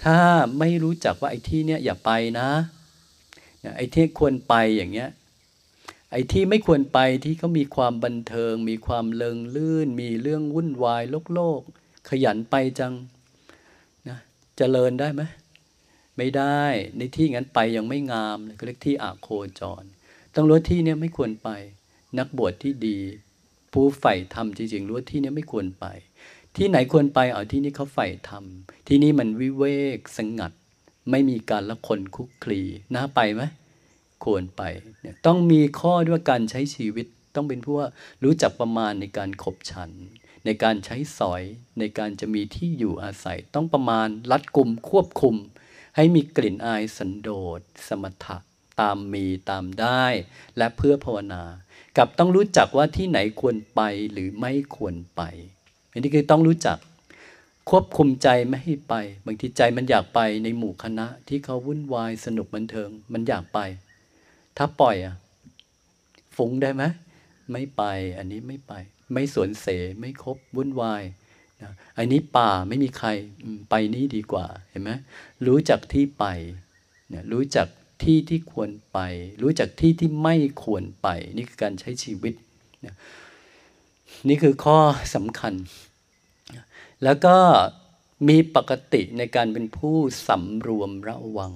[0.05, 0.19] ถ้า
[0.59, 2.11] ไม่รู้จักว่าไอ้ที่เนี้ยอย่าไป
[2.41, 2.51] นะ
[3.77, 5.09] ไอ้ที่ควรไปอย่างเงี้ย
[6.11, 11.61] ไอ้ที่ไม่ควรไปที่เขามีความบันเทิง มีความเลิงลื่น มีเรื่องวุ่นวายโลกโลก
[12.09, 12.95] ขยันไปจัง
[14.09, 14.19] นะ
[14.59, 15.23] จะเจริญได้ไหม
[16.17, 16.63] ไม่ได้
[16.99, 19.29] ในที่งั้นไปยังไม่งามก็เรียกที่อาโค
[19.61, 19.85] จร
[20.35, 21.49] ต้องรู้ที่เนี้ยไม่ควรไป
[22.19, 22.99] นักบวชที่ดี
[23.73, 25.87] ผู้ใฝ่ธรรมจริงๆรู้ที่เนี้ยไม่ควรไป
[26.57, 28.45] ที่ไหนควรไปเอาที่นี่เขาใฝ่ธรรม
[28.89, 29.65] ที่นี่มันวิเว
[29.97, 30.53] กสงัด
[31.11, 32.61] ไม่มีการละคนคุกคลี
[32.95, 33.43] น่าไปไหม
[34.29, 34.63] ควรไป
[35.01, 37.89] เนี่ยต้องมีข้อด้วยการใช้ชีวิตต้องเป็นผู้ว่า
[38.25, 39.91] รู้จักประมาณในการขบฉัน
[40.45, 41.43] ในการใช้สอย
[41.79, 45.35] ในการจะมีที่อยู่อาศัย ต้องประมาณรัดกลุ่มควบคุม
[45.97, 48.37] ให้มีกลิ่นอายสันโดษ สมถะ
[48.81, 50.07] ตามมีตามได้
[50.59, 51.43] และเพื่อภาวนา
[51.97, 53.81] กับต้องรู้จักว่าที่ไหนควรไป
[54.13, 55.23] หรือไม่ควรไป
[55.93, 56.79] อันนี้คือต้องรู้จัก
[57.71, 58.95] ควบคุมใจไม่ให้ไป
[59.27, 63.59] บางทีใจมันอยากไปในหมู่คณะที่เขาวุ่นวายสนุกบันเทิง มันอยากไป
[64.59, 65.17] ถ้าปล่อยอะ
[66.37, 66.83] ฟุ้งได้ไหม
[67.53, 67.83] ไม่ไป
[68.19, 68.73] อันนี้ไม่ไป
[69.13, 69.67] ไม่สวนเส
[70.01, 71.03] ไม่ครบวุ่นวาย
[71.63, 73.09] นะอันนี้ป่าไม่มีใคร
[73.71, 74.91] ไปนี้ดีกว่าเห็นไหม
[75.47, 76.25] รู้จักที่ไป
[77.13, 77.69] นี่ยรู้จัก
[78.03, 78.99] ที่ที่ควรไป
[79.43, 82.35] รู้จักที่ที่ไม่ควรไป นี่คือการใช้ชีวิต
[84.29, 84.79] นี่คือข้อ
[85.15, 85.55] สำคัญ
[87.05, 87.37] แล้วก็
[88.29, 89.97] มีปกติในการเป็นผู้
[90.29, 91.53] สำรวมระวัง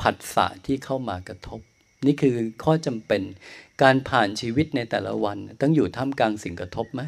[0.00, 1.60] ผัสสะที่เข้ามากระทบ
[2.06, 3.22] นี่คือข้อจำเป็น
[3.82, 7.02] การผ่านชีวิตในแต่ละวัน ต้องอยู่ท่ามกลางสิ่งกระทบไหม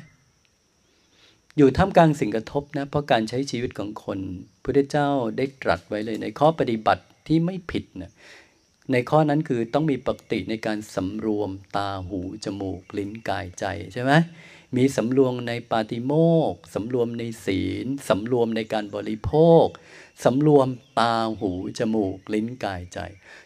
[1.59, 4.19] อยู่ท่ามกลางสิ่งกระทบนะเพราะการใช้ชีวิตของคน
[4.63, 8.13] พระเจ้าได้ตรัสไว้เลยในข้อปฏิบัติที่ไม่ผิดนะ
[8.93, 14.13] ในข้อนั้นคือต้องมีปกติในการสำรวมตาหู จมูก ลิ้นกายใจใช่ไหม
[14.77, 16.13] มีสำรวมในปาติโม
[16.53, 19.33] กสำรวมในศีลสำรวมในการบริโภ
[19.65, 19.67] ค
[20.25, 20.69] สำรวม
[20.99, 22.99] ตาหูจมูกลิ้นกายใจ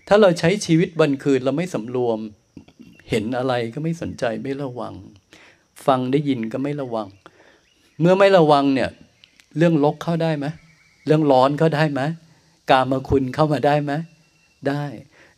[0.09, 2.19] ถ้าเราใช้ชีวิตวันคืนเราไม่สำรวม
[3.11, 4.95] เห็นอะไรก็ไม่สนใจไม่ระวัง
[5.87, 7.09] ฟังได้ยินก็ไม่ระวัง
[8.01, 8.91] เมื่อไม่ระวังเนี่ย
[9.57, 10.47] เรื่องลกเข้าได้ไหม
[11.07, 12.03] เรื่องร้อนเข้าได้ไหม
[12.71, 13.93] กามาคุณเข้ามาได้ไหม
[14.69, 14.85] ได้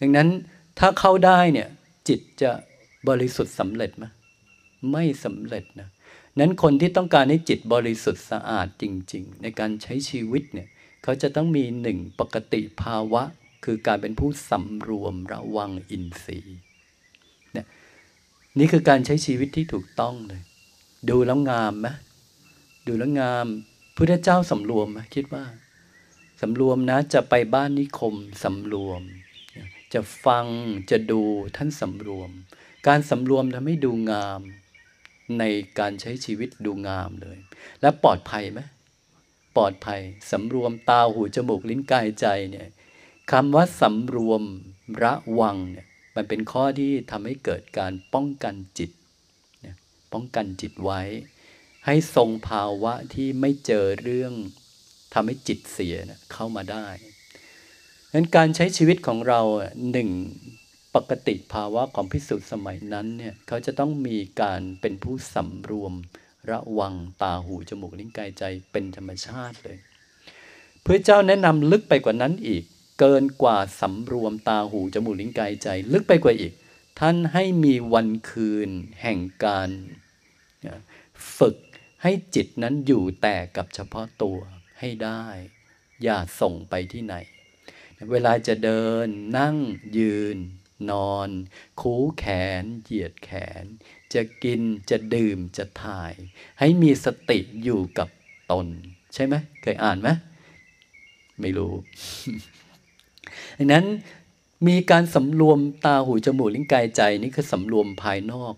[0.01, 0.29] ดังนั้น
[0.79, 1.69] ถ้าเข้าได้เนี่ย
[2.09, 2.51] จิตจะ
[3.09, 4.05] บริสุทธิ์สำเร็จไหม
[4.93, 5.89] ไม่สำเร็จนะ
[6.39, 10.69] นั้นคนที่ต้องการให้จิตบริสุทธิ์สะอาดจริง ๆ ในการใช้ชีวิตเนี่ย
[11.03, 13.23] เขาจะต้องมีหนึ่งปกติภาวะ
[13.65, 16.59] คือการเป็นผู้สำรวมระวังอินทรีย์
[17.53, 17.67] เนี่ย
[18.59, 20.43] นี่คือการใช้ชีวิตที่ถูกต้องเลย
[21.09, 21.89] ดูแล้วงามไหม
[22.87, 23.47] ดูแล้วงาม
[23.97, 25.45] พุทธเจ้าสำรวมไหมคิดว่า
[26.41, 28.15] สำรวมนะจะไปบ้านนิคม
[28.45, 29.03] สำรวม
[29.95, 30.47] จะฟัง
[30.91, 31.21] จะดู
[31.57, 32.31] ท่านสำรวม
[32.87, 34.41] การสำรวมทำให้ดูงาม
[35.39, 35.45] ใน
[35.79, 37.39] การใช้ชีวิตดูงามเลย
[37.81, 38.61] และปลอดภัยไหม
[39.57, 40.01] ปลอดภัย
[40.31, 42.69] สำรวมตาหูจมูกลิ้นกายใจเนี่ย
[43.33, 44.43] คำว่าสำรวม
[45.03, 48.91] ระวังเนี่ยมันเป็นข้อที่ทำให้เกิดการป้องกันจิต
[50.13, 51.01] ป้องกันจิตไว้
[51.87, 54.33] ให้ทรงภาวะที่ไม่เจอเรื่อง
[55.15, 56.87] ทำให้จิตเสียนะเข้ามาได้
[58.15, 59.41] นั้นการใช้ชีวิตของเรา
[59.93, 60.11] หนึ่ง
[60.95, 65.95] ปกติภาวะของพิสุทธิ์สมัยนั้นเนี่ยเขาจะต้องมีการเป็นผู้สำรวม
[66.51, 69.79] ระวังตาหูจมูกลิ้นกายใจเป็นธรรมชาติเลย
[70.85, 72.65] พระเจ้าแนะนำลึกไปกว่านั้นอีก
[73.01, 76.53] เกินกว่าสำรวมตาหูจมูกลิ้นกายใจ ลึกไปกว่าอีก
[77.01, 78.71] ท่านให้มีวันคืน
[79.03, 79.71] แห่งการ
[81.39, 81.57] ฝึก
[82.03, 84.39] ให้จิตนั้นอยู่แต่กับเฉพาะตัว
[84.79, 85.25] ให้ได้
[86.03, 87.15] อย่าส่งไปที่ไหน
[88.11, 89.07] เวลาจะเดิน
[89.39, 89.57] นั่ง
[89.99, 90.37] ยืน
[90.91, 91.29] นอน
[91.81, 92.25] คูแข
[92.63, 93.31] น เหยียดแข
[93.63, 93.65] น
[94.15, 94.61] จะกิน
[94.91, 96.15] จะดื่มจะถ่าย
[96.59, 98.09] ให้มีสติอยู่กับ
[98.53, 98.67] ตน
[99.15, 100.09] ใช่ไหมเคยอ่านไหม
[101.41, 101.73] ไม่รู้
[103.59, 103.85] ดังนั้น
[104.69, 108.55] มีการสำรวมตาหูจมูกลิ้นกายใจนี่คือสำรวมภายนอก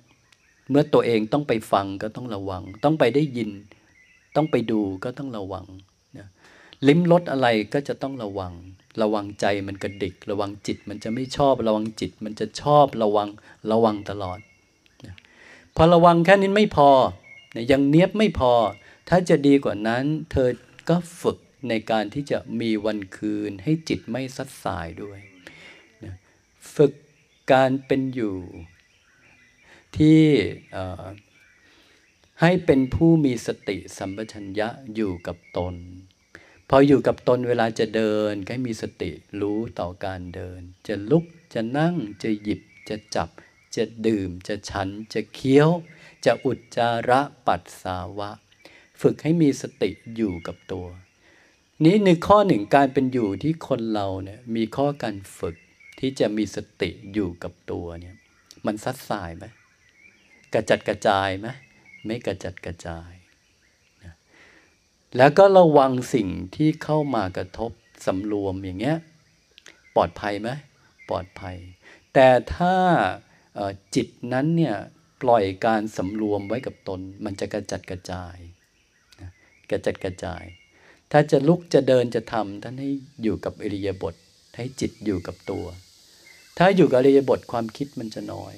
[0.71, 3.51] เมื่อตัวเองต้องไปฟังก็ต้องระวัง ต้องไปได้ยิน
[4.37, 5.67] ต้องไปดูก็ต้องระวัง
[6.89, 8.53] ลิ้มรสอะไรก็จะต้องระวัง
[9.03, 13.29] ระวังใจมันกระดิก ระวังจิตมันจะไม่ชอบระวังจิต มันจะชอบระวัง
[13.71, 14.39] ระวังตลอด
[15.75, 16.91] พอระวังแค่นี้ไม่พอ
[17.71, 18.53] ยังเนี้ยบไม่พอ
[19.09, 20.51] ถ้าจะดีกว่านั้น เธอ
[20.89, 21.39] ก็ฝึก
[21.69, 25.19] ในการที่จะมีวันคืนให้จิตไม่ซัดสายด้วย
[26.75, 26.93] ฝึก
[27.53, 28.37] การเป็นอยู่
[29.97, 30.23] ที่
[32.41, 35.75] ให้เป็นผู้มีสติสัมปชัญญะอยู่กับตน
[36.73, 39.11] พออยู่กับตนเวลาจะเดินก็มีสติ
[39.41, 43.29] รู้ต่อการเดิน จะลุกจะนั่งจะหยิบจะจับ
[43.77, 45.71] จะดื่ม จะฉันจะเคี้ยว
[46.25, 48.31] จะอุจจาระปัสสาวะ
[49.01, 50.87] ฝึกให้มีสติอยู่กับตัว
[51.85, 55.57] นี้ในข้อหนึ่งการเป็นอยู่ที่คนเราเนี่ยมีข้อการฝึก
[55.99, 58.17] ที่จะมีสติอยู่กับตัวเนี่ย
[58.67, 59.45] มันซัดสายไหม
[60.53, 61.49] กระจัดกระจายไหม
[62.07, 63.11] ไม่กระจัดกระจาย
[65.17, 67.71] แล้วก็ระวังสิ่งที่เข้ามากระทบ
[68.07, 68.99] สำรวมอย่างเงี้ย
[69.95, 70.51] ปลอดภัยไหม
[71.09, 71.57] ปลอดภัย
[72.15, 72.77] แต่ถ้า
[73.95, 74.77] จิตนั้นเนี่ย
[75.23, 78.37] ปล่อยการสำรวมไว้กับตน มันจะกระจัดกระจาย
[79.71, 80.45] กระจัดกระจาย
[81.13, 82.91] ถ้าจะลุกจะเดินจะทำท่านให้
[83.23, 84.15] อยู่กับอริยบท
[84.57, 85.67] ให้จิตอยู่กับตัว
[86.59, 88.55] ถ้าอยู่กับอริยบทความคิดมันจะน้อย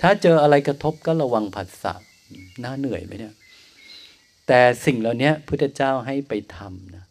[0.00, 1.94] ถ้าเจออะไรกระทบก็ระวังผัสสะ
[2.64, 3.34] น่าเหนื่อยไหมเนี่ย
[4.46, 7.04] แต่สิ่งเหล่านี้พุทธเจ้าให้ไปทำนะ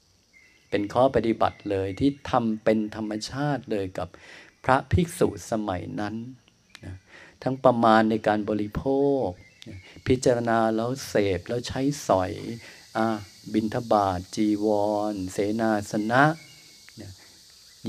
[0.69, 4.07] เป็นข้อปฏิบัติเลยที่ทำเป็นธรรมชาติเลยกับ
[4.63, 6.15] พระภิกษุสมัยนั้น
[6.85, 6.95] นะ
[7.43, 8.83] ทั้งประมาณในการบริโภ
[9.23, 9.25] ค
[10.07, 12.31] พิจารณาแล้วเสพแล้วใช้สอย
[12.97, 12.99] อ
[13.53, 14.67] บินทบาท จีว
[15.11, 16.23] ร เสนาสนะ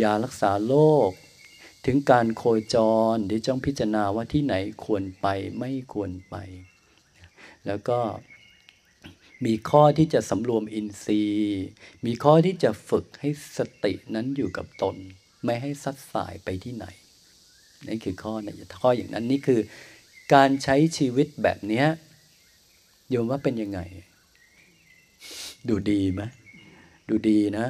[0.02, 0.74] ยารักษาโร
[1.08, 1.10] ค
[1.86, 2.44] ถึงการโค
[2.74, 2.76] จ
[3.14, 5.26] รที่จ้องพิจารณาว่าที่ไหนควรไป
[5.58, 6.36] ไม่ควรไป
[7.66, 7.98] แล้วก็
[9.44, 11.64] มีข้อที่จะสำรวมอินทรีย์
[12.06, 14.96] มีข้อที่จะฝึกให้สตินั้นอยู่กับตน
[15.44, 16.86] ไม่ให้ซัดสายไปที่ไหน
[17.88, 19.60] นี่คือข้อนะข้ออย่างนั้นนี่คือ
[20.34, 21.84] การใช้ชีวิตแบบนี้
[23.10, 23.80] โยมว่าเป็นยังไง
[25.68, 26.22] ดูดีไหม
[27.08, 27.66] ดูดีนะ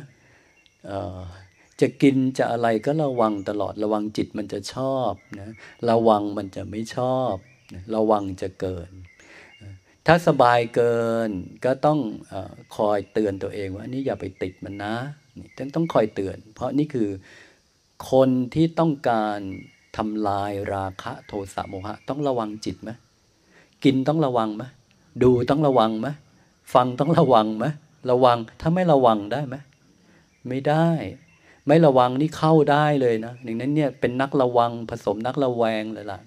[1.80, 5.50] จะกินจะอะไรก็ระวังตลอดระวังจิตมันจะชอบนะ
[5.90, 7.34] ระวังมันจะไม่ชอบ
[7.94, 8.90] ระวังจะเกิน
[10.07, 10.96] ถ้าสบายเกิ
[11.28, 11.30] น
[11.64, 11.98] ก็ต้อง
[12.32, 12.34] อ
[12.76, 14.94] คอยเตือนตัวเองว่านี่อย่าไปติดมันนะ
[15.38, 17.09] นี่ต้องต้องคอยเตือน เพราะนี่คือ
[18.11, 19.38] คนที่ต้องการ
[19.96, 22.90] ทำลายราคะโทสะโมหะ ต้องระวังจิตไหม
[23.84, 24.64] กินต้องระวังไหม
[25.22, 26.09] ดูต้องระวังไหม
[26.74, 27.66] ฟังต้องระวังไหม
[28.11, 29.57] ระวังถ้าไม่ระวังได้ไหม
[30.48, 30.88] ไม่ได้
[31.66, 36.20] ไม่ระวังนี่เข้าได้เลยนะดังนั้นเนี่ยเป็นนักระวังผสมนักระแวงเลยล่ะ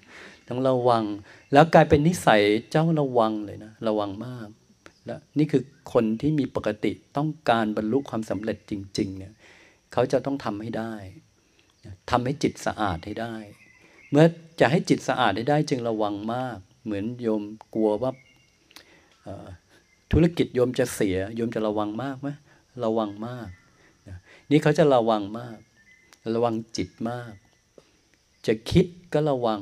[0.48, 1.04] ต้องระวัง
[1.52, 4.48] แล้วกลายเป็นนิสัยเจ้าระวังเลยนะ ระวังมาก
[5.06, 9.32] และนี่คือคนที่มีปกติต้องการบรรลุความสำเร็จจริง ๆ เนี่ย
[9.92, 10.94] เขาจะต้องทำให้ได้
[12.10, 13.34] ทำให้จิตสะอาดให้ได้
[14.10, 14.24] เมื่อ
[14.60, 17.42] จะให้จิตสะอาดให้ได้ จึงระวังมาก เหมือนโยม
[17.74, 18.12] กลัวว่า
[20.12, 22.28] ธุรกิจโยมจะเสียโยมจะระวังมากไหม
[22.84, 23.48] ระวังมาก
[24.50, 25.58] นี่เขาจะระวังมาก
[26.34, 27.32] ระวังจิตมาก
[28.46, 29.60] จะคิดก็ระวัง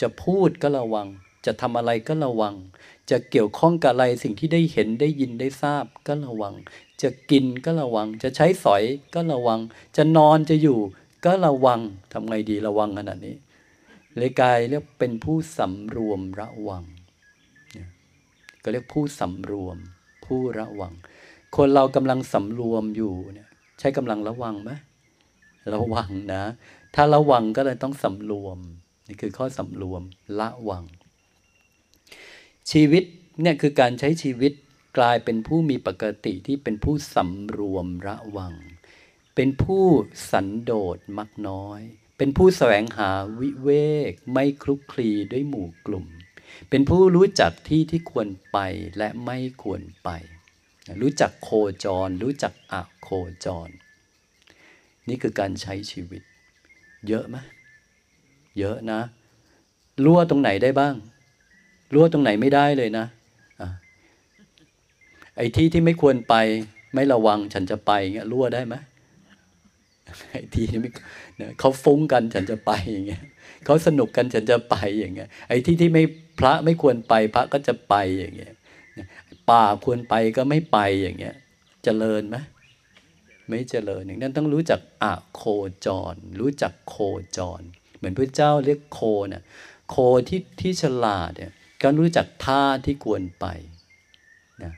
[0.00, 1.08] จะพูดก็ระวัง
[1.46, 2.54] จะทำอะไรก็ระวัง
[3.10, 6.54] จะเกี่ยวข้องกับอะไรสิ่งที่ได้เห็นได้ยินได้ทราบก็ระวัง
[7.02, 8.82] จะกินก็ระวัง จะใช้สอย
[9.14, 9.60] ก็ระวัง
[9.96, 10.78] จะนอนจะอยู่
[11.24, 11.80] ก็ระวัง
[12.12, 13.36] ทำไงดีระวังขนาดนี้
[14.16, 16.84] เลยกายเรียกเป็นผู้สำรวมระวัง
[18.62, 19.76] ก็เรียกผู้สำรวม
[20.24, 20.92] ผู้ระวัง
[21.56, 23.48] คนเรากำลังสำรวมอยู่เนี่ย
[23.78, 24.70] ใช้กำลังระวังไหม
[25.74, 26.42] ระวังนะ
[26.94, 28.58] ถ้าระวังก็เลยต้องสำรวม
[29.10, 30.02] นี่คือข้อสำรวม
[30.38, 30.84] ละวัง
[32.70, 33.04] ชีวิต
[33.40, 34.52] เนี่ยคือการใช้ชีวิต
[34.98, 38.54] กลายเป็นผู้มีปกติที่เป็นผู้สำรวมระวัง
[39.34, 39.84] เป็นผู้
[40.30, 41.80] สันโดษมักน้อย
[42.18, 43.70] เป็นผู้แสวงหาวิเว
[44.10, 46.06] กไม่คลุกคลีด้วยหมู่กลุ่ม
[46.70, 48.58] เป็นผู้รู้จักที่ที่ควรไป
[48.98, 50.10] และไม่ควรไป
[51.00, 51.50] รู้จักโค
[51.84, 53.08] จร รู้จักอะโค
[53.44, 53.68] จร
[55.08, 56.22] นี่คือการใช้ชีวิต
[57.08, 57.36] เยอะไหม
[58.58, 59.00] เยอะนะ
[60.04, 60.94] รั่วตรงไหนได้บ้าง
[61.94, 63.06] รั่วตรงไหนไม่ได้เลยนะ
[65.36, 66.34] ไอ้ที่ที่ไม่ควรไป
[66.94, 68.74] ไม่ระวังฉันจะไปเงี้ยรั่วได้ไหม
[70.30, 70.90] ไอ้ที่ที่ไม่
[71.58, 73.22] เขาฟุ้งกันฉันจะไปอย่างเงี้ย
[73.64, 76.04] เขาสนุกกันฉันจะไปอย่างเงี้ยไอ้ที่ที่ไม่
[76.38, 78.52] พระไม่ควรไปพระก็จะไปอย่างเงี้ย
[79.50, 81.38] ป่าควรไปก็ไม่ไปอย่างเงี้ยจ
[81.84, 82.36] เจริญไหม
[83.48, 85.42] ไม่เจริญอย่างนั้นต้องรู้จักอะโค
[85.86, 86.96] จร รู้จักโค
[87.36, 87.62] จร
[88.00, 89.42] เหมือนพระเจ้าเรียกโคเนี่ย
[89.90, 89.96] โค
[90.28, 93.46] ที่ที่ฉลาดเนี่ยก็รู้จักท่าที่ควรไป
[94.62, 94.72] นะ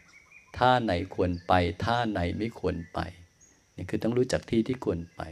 [0.59, 1.53] ท่าไหนควรไป
[1.85, 3.01] ท่าไหนไม่ควรไป
[3.77, 5.23] นี่คือต้องรู้จักที่ที่ควรไป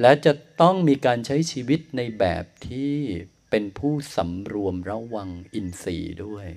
[0.00, 2.94] และจะต้องมีการใช้ชีวิตในแบบที่
[3.50, 6.48] เป็นผู้สำรวมระวังอินทรีย์ด้วย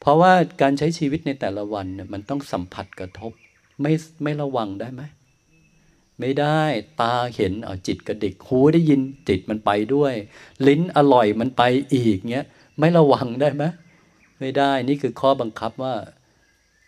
[0.00, 3.32] เพราะว่าการใช้ชีวิตในแต่ละวันเนี่ยมันต้องสัมผัสกระทบ
[3.82, 5.02] ไม่ไม่ระวังได้ไหม
[6.20, 6.62] ไม่ได้
[7.00, 10.14] ตาเห็นเอาจิตกระดิกหูได้ยินจิตมันไปด้วย
[10.66, 11.62] ลิ้นอร่อยมันไป
[11.94, 12.46] อีกเงี้ย
[12.78, 13.64] ไม่ระวังได้ไหม
[14.40, 15.94] ไม่ได้นี่คือข้อบังคับว่า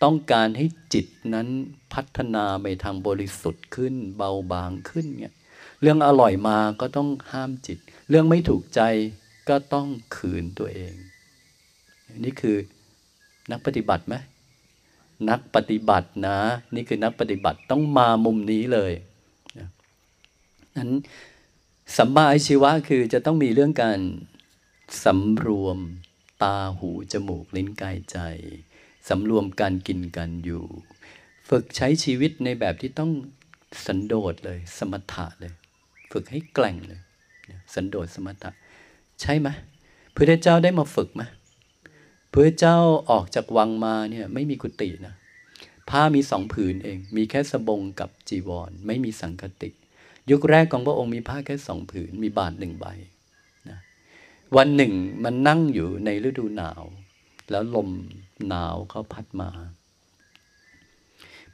[0.03, 1.49] ต้องการให้จิตนั้น
[1.93, 5.35] พัฒนาไปทางบริสุทธิ์ขึ้น เบาบางขึ้นเงี้ย
[5.81, 7.79] เรื่องอร่อยมาก็ต้องห้ามจิต
[8.11, 8.81] เรื่องไม่ถูกใจ
[9.49, 10.95] ก็ต้องขืนตัวเอง
[12.24, 12.57] นี่คือ
[13.51, 14.14] นักปฏิบัติไหม
[15.31, 16.39] นักปฏิบัตินะ
[16.74, 18.93] นี่คือนักปฏิบัติต้องมามุมนี้เลย
[20.79, 20.91] นั้น
[21.97, 24.01] สัมมาอาชีวะคือจะต้องมีเรื่องการ
[25.05, 25.79] สำรวม
[26.43, 28.18] ตาหูจมูกลิ้นกายใจ
[29.09, 30.64] สำรวมการกินการอยู่
[31.49, 33.11] ฝึกใช้ชีวิตในแบบที่ต้อง
[33.87, 35.53] สันโดษเลย สมถะเลย
[36.12, 37.01] ฝึกให้แกล่งเลย
[37.74, 38.51] สันโดษสมถะ
[39.20, 39.49] ใช่ไหม
[40.14, 41.22] พระเจ้าได้มาฝึกไหม
[42.33, 42.76] พระเจ้า
[43.11, 45.14] ออกจากวังมาเนี่ยไม่มีกุฏินะ
[45.91, 49.70] ผ้ามีสองผืนเอง มีแค่สบงกับจีวร ไม่มีสังคติ
[50.31, 52.87] ยุคแรกของพระองค์มีผ้าแค่สองผืน มีบาทหนึ่งใบ
[53.68, 53.79] นะ
[54.57, 54.93] วันหนึ่ง
[55.24, 56.83] มันนั่งอยู่ในฤดูหนาว
[57.51, 57.89] แล้วลม
[58.49, 59.51] หนาวเขาพัดมา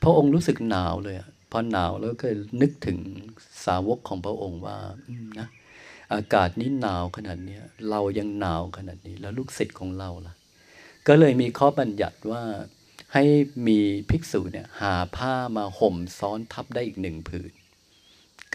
[0.03, 1.16] พระองค์รู้สึกหนาวเลย
[1.51, 2.29] พอหนาวแล้วก็
[2.61, 2.99] นึกถึง
[3.64, 4.77] สาวกของพระองค์ว่า
[5.39, 5.49] นะ
[6.14, 7.59] อากาศนี้หนาวขนาดนี้
[7.91, 10.35] เรายังหนาวขนาดนี้ แล้วลูกศิษย์ของเราล่ะ
[11.07, 12.43] ก็เลยมีข้อบัญญัติว่า
[13.14, 13.25] ให้
[13.66, 13.79] มี
[14.11, 17.53] ภิกษุเนี่ยหาผ้ามาห่มซ้อนทับได้อีกหนึ่งผืน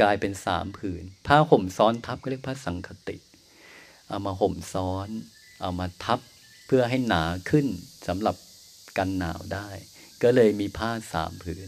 [0.01, 3.17] กลายเป็นสามผืน ผ้าห่มซ้อนทับก็เรียกผ้าสังคติ
[4.07, 5.07] เอามาห่มซ้อน
[5.61, 6.19] เอามาทับ
[6.65, 7.67] เพื่อให้หนาขึ้น
[8.07, 8.35] สำหรับ
[8.97, 9.69] กันหนาวได้
[10.23, 11.67] ก็เลยมีผ้าสามผืน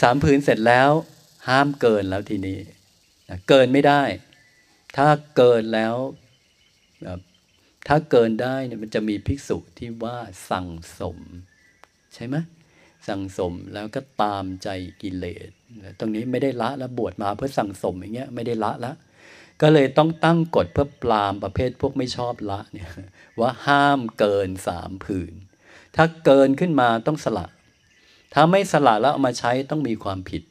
[0.00, 0.90] สามผืนเสร็จแล้ว
[1.48, 2.58] ห้ามเกินแล้วทีนี้
[3.48, 4.02] เกินไม่ได้
[4.96, 5.96] ถ้าเกินแล้ว
[7.88, 10.18] ถ้าเกินได้เนี่ยมันจะมีภิกษุที่ว่า
[10.50, 10.68] สั่ง
[11.00, 11.18] สม
[12.14, 12.36] ใช่ไหม
[13.08, 14.68] สั่งสมแล้วก็ตามใจ
[15.02, 15.50] กิเลส
[15.98, 18.92] ตรงนี้ไม่ได้ละแล้วบวชมาเพื่อสั่งสมอย่างเงี้ยไม่ได้ละละ
[19.62, 22.90] ก็เลยต้องตั้งกฎเพื่อปรามประเภทพวกไม่ชอบละเนี่ย
[23.40, 25.34] ว่าห้ามเกินสามผืน
[25.96, 27.46] ถ้าเกินขึ้นมาต้องสละ
[28.34, 30.42] ถ้าไม่สละแล้วเอามาใช้ต้องมีความผิด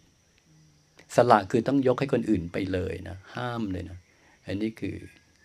[1.16, 3.98] สละคือต้องยกให้คนอื่นไปเลยนะห้ามเลยนะ
[4.46, 4.96] อันนี้คือ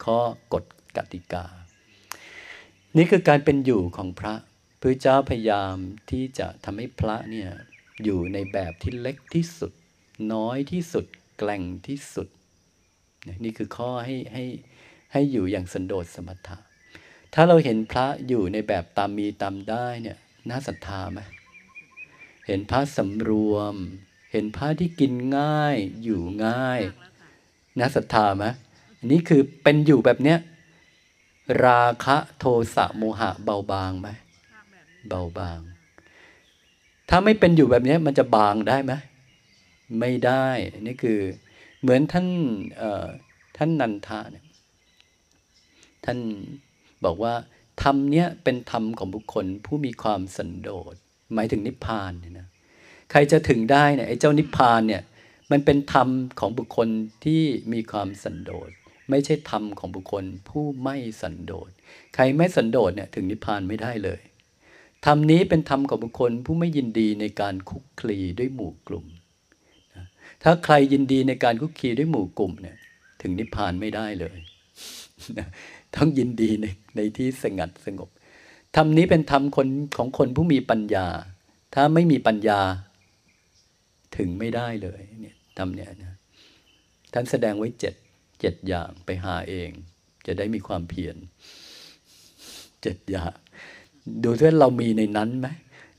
[0.05, 0.19] ข้อ
[0.53, 0.65] กฎ
[0.97, 1.45] กติกา
[2.97, 4.35] นี่คือการเป็นอยู่ของพระ
[4.81, 5.75] พระเจ้าพยายาม
[6.11, 7.51] ที่จะทำให้พระเนี่ย
[8.05, 9.73] อยู่ในแบบที่เล็กที่สุด
[10.33, 11.05] น้อยที่สุด
[11.39, 12.29] แกล่งที่สุด
[13.45, 14.45] นี่คือข้อให้ให้
[15.13, 16.57] ให้อยู่อย่างสันโดษสมถะ
[17.35, 20.19] ถ้าเราเห็นพระอยู่ในแบบตามมีตามได้เนี่ย
[20.49, 21.21] น่าศรัทธาไหม
[22.47, 23.75] เห็นพระสำรวม
[24.33, 26.81] เห็นพระที่กินง่าย อยู่ง่าย
[27.79, 28.45] น่าศรัทธาไหม
[29.11, 30.39] นี่คือเป็นอยู่แบบเนี้ย
[31.65, 34.09] ราคะโทสะโมหะเบาบางไหม
[35.09, 35.61] เบาบาง
[37.09, 38.93] ถ้าไม่เป็นอยู่แบบนี้มันจะบางได้ไหม
[40.01, 40.47] ไม่ได้
[40.81, 41.21] นี่คือ
[41.83, 42.27] เหมือนท่าน
[43.57, 44.45] ท่านนันทาเนี่ย
[46.05, 46.19] ท่าน
[47.05, 47.35] บอกว่า
[47.83, 50.95] ธรรมเนี้ยเป็นธรรมของบุคคลผู้มีความสันโดษ
[51.35, 52.49] หมายถึงนิพพานเนี่ยนะ
[53.11, 55.03] ใครจะถึงได้เนี่ยไอ้เจ้านิพพานเนี่ย
[55.51, 56.09] มันเป็นธรรม
[56.41, 56.89] ของบุคคล
[57.25, 57.43] ที่
[57.73, 58.71] มีความสันโดษ
[59.11, 61.71] ไม่ใช่ธรรมของบุคคลผู้ไม่สันโดษ
[62.15, 64.21] ใครไม่สันโดษเนี่ยถึงนิพพานไม่ได้เลย
[65.07, 69.07] ธรรมนี้เป็นธรรมของบุคคลผู้ไม่ยินดีในการคุกคลีด้วยหมู่กลุ่ม
[70.43, 72.77] ถ้าใครยินดีในการคุกคลีด้วยหมู่กลุ่มเนี่ย
[73.21, 74.39] ถึงนิพพานไม่ได้เลย
[75.95, 78.09] ต้องยินดีในในที่สงัดสงบ
[78.77, 81.07] ธรรมนี้เป็นธรรมคนของคนผู้มีปัญญา
[81.75, 82.61] ถ้าไม่มีปัญญา
[84.17, 86.17] ถึงไม่ได้เลยเนี่ยธรรมเนี่ยนะ
[87.13, 87.95] ท่านแสดงไว้เจ็ด
[88.41, 89.71] เจ็ดอย่างไปหาเอง
[90.27, 91.17] จะได้มีความเพียร
[92.83, 93.33] เจ็ดอย่าง
[94.23, 95.49] ดูว่าเรามีในนั้นไหม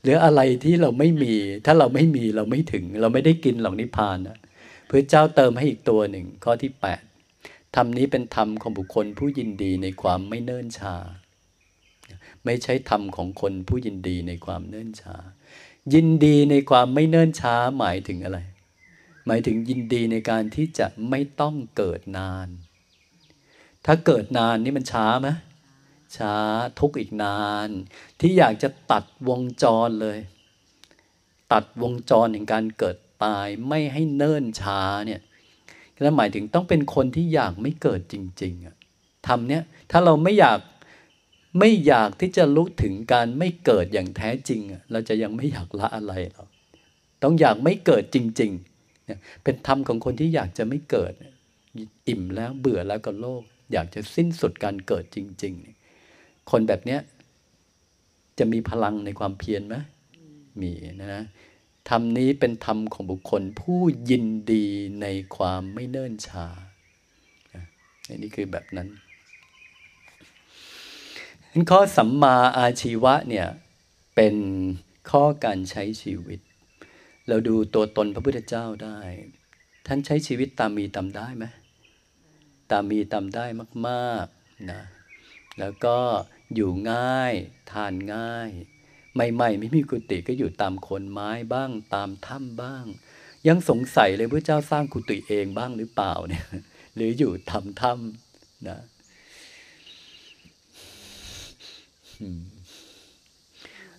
[0.02, 1.34] หรืออะไรที่เราไม่มี
[1.64, 4.38] ถ้าเราไม่มีเราไม่ถึง เราไม่ได้กินหลอกนิพพานนะ
[4.88, 7.02] พระเจ้าเติมให้อีกตัวหนึ่งข้อที่แปด
[7.76, 10.94] ธรรมนี้เป็นธรรมของบุคคลผู้ยินดีในความไม่เนิ่นช้า
[12.44, 15.16] ไม่ใช่ธรรมของคนผู้ยินดีในความเนิ่นช้า
[15.94, 18.38] ยินดีในความไม่เนิ่นช้าหมายถึงอะไร
[19.26, 22.48] หมายถึงยินดีในการที่จะไม่ต้องเกิดนาน
[23.86, 25.28] ถ้าเกิดนานนี่มันช้าไหม
[26.16, 26.36] ช้า
[26.80, 27.68] ทุกอีกนาน
[28.20, 30.18] ที่อยากจะตัดวงจรเลย
[31.52, 35.20] ตัดวงจรแห่งการเกิดตายไม่ให้เนิ่นช้าเนี่ย
[36.04, 38.76] นั่นหมายถึงต้องเป็นคนที่อยากไม่เกิดจริงๆอะ
[39.26, 40.60] ทำเนี่ยถ้าเราไม่อยาก
[41.58, 46.48] ไม่อยากที่จะรู้ถึงการไม่เกิดอย่างแท้จริงอะเราจะยังไม่อยากละอะไรหรอก
[47.22, 51.12] ต้องอยากไม่เกิดจริงๆเนี่ยเป็นธรรมของคนที่อยากจะไม่เกิด
[52.08, 55.81] อิ่มแล้วเบื่อแล้วกับโลก อยากจะสิ้นสุดการเกิดจริง ๆ
[56.50, 57.00] คนแบบเนี้ย
[58.38, 59.76] จะมีพลังในความเพียรไหม
[60.60, 61.24] มีนะ
[61.88, 64.66] ธรรมนี้เป็นธรรมของบุคคลผู้ยินดี
[65.02, 65.06] ใน
[65.36, 66.46] ความไม่เนิ่นช้า
[68.08, 68.88] อันนี้คือแบบนั้น
[71.70, 73.46] ข้อสัมมาอาชีวะเนี่ย
[74.14, 74.34] เป็น
[75.10, 76.40] ข้อการใช้ชีวิต
[77.28, 78.98] เราดูตัวตนพระพุทธเจ้าได้
[79.86, 81.44] ท่านใช้ชีวิตตามมีตามได้ไหม
[82.70, 83.46] ตามมีตามได้
[83.88, 84.80] มาก ๆ นะ
[85.60, 85.98] แล้วก็
[86.54, 87.34] อยู่ง่าย
[87.72, 88.50] ทานง่าย
[89.14, 92.84] ใหม่ๆไม่มีกุฏิก็อยู่ตามโคนไม้บ้างตามถ้ำบ้าง
[93.48, 96.46] ยังสงสัยเลยพระเจ้าสร้างกุฏิเองบ้างหรือเปล่าเนี่ย
[96.94, 98.78] หรืออยู่ทำถ้ำนะ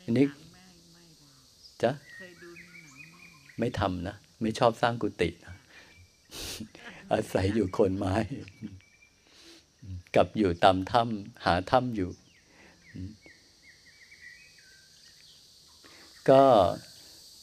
[0.03, 0.25] อันนี้
[1.81, 1.91] จะ
[3.59, 5.55] ไม่ทำนะ ไม่ชอบสร้างกุฏินะ
[7.11, 8.15] อาศัยอยู่โคนไม้
[10.15, 12.10] กับอยู่ตามถ้ำหาถ้ำอยู่
[16.30, 16.44] ก็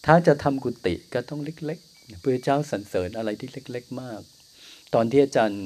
[0.07, 4.21] ถ้าจะทำกุฏิก็ต้องเล็กๆพระเจ้าสรรเสริญอะไรที่เล็ก ๆ มาก
[4.95, 5.65] ตอนที่อาจารย์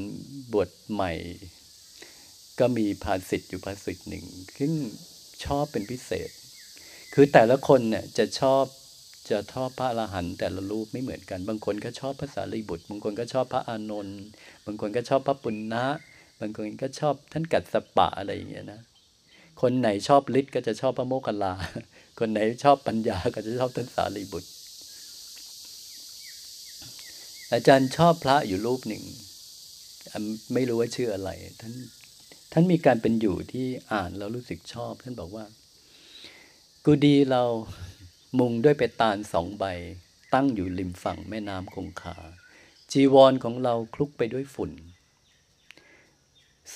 [0.53, 1.13] บวชใหม่
[2.59, 4.25] ก็มีภาษิตอยู่ภาษิตหนึ่ง
[4.59, 4.73] ซึ่ง
[5.45, 6.31] ชอบเป็นพิเศษ
[7.15, 8.65] คือแต่ละคนเนี่ยจะชอบ
[9.31, 14.21] จะชอบพระอรหันต์แต่ละรูปไม่เหมือนกัน บางคนก็ชอบภาษาลีบุตร บางคนก็ชอบพระอานนท์
[14.67, 15.87] บางคนก็ชอบพระปุณณะ
[16.41, 18.81] บางคนก็ชอบท่านกัดสปะอะไรอย่างเงี้ยนะ
[19.61, 21.53] คนไหนชอบฤทธิ์ก็จะชอบพระโมคคัลลา
[22.19, 24.51] คนไหนชอบปัญญาก็จะชอบท่านสารีบุตร
[27.53, 29.05] อาจารย์ชอบพระอยู่รูปหนึ่ง
[30.53, 31.31] ไม่รู้ว่าชื่ออะไร
[31.61, 31.75] ท่าน
[32.53, 35.45] ท่านมีการเป็นอยู่ที่อ่านแล้วรู้สึกชอบ ท่านบอกว่า
[36.85, 37.43] กูดีเรา
[38.39, 39.65] มุงด้วยไปตาลสองใบ
[40.35, 42.17] ตั้งอยู่ริมฝั่งแม่น้ำคงคา
[42.93, 44.73] จีวรของเราคลุกไปด้วยฝุ่น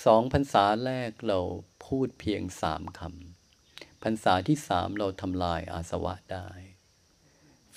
[0.04, 1.40] สองพรรษาแรกเรา
[1.86, 6.48] พูดเพียงสามคำพรรษาที่สามเราทำลายอาสวะได้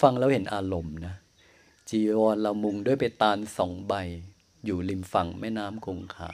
[0.02, 1.16] ฟังแล้วเห็นอารมณ์นะ
[1.90, 3.94] จีวรเรามุงด้วยไปตาลสองใบ
[4.66, 6.32] อยู่ริมฝั่งแม่น้ำคงคา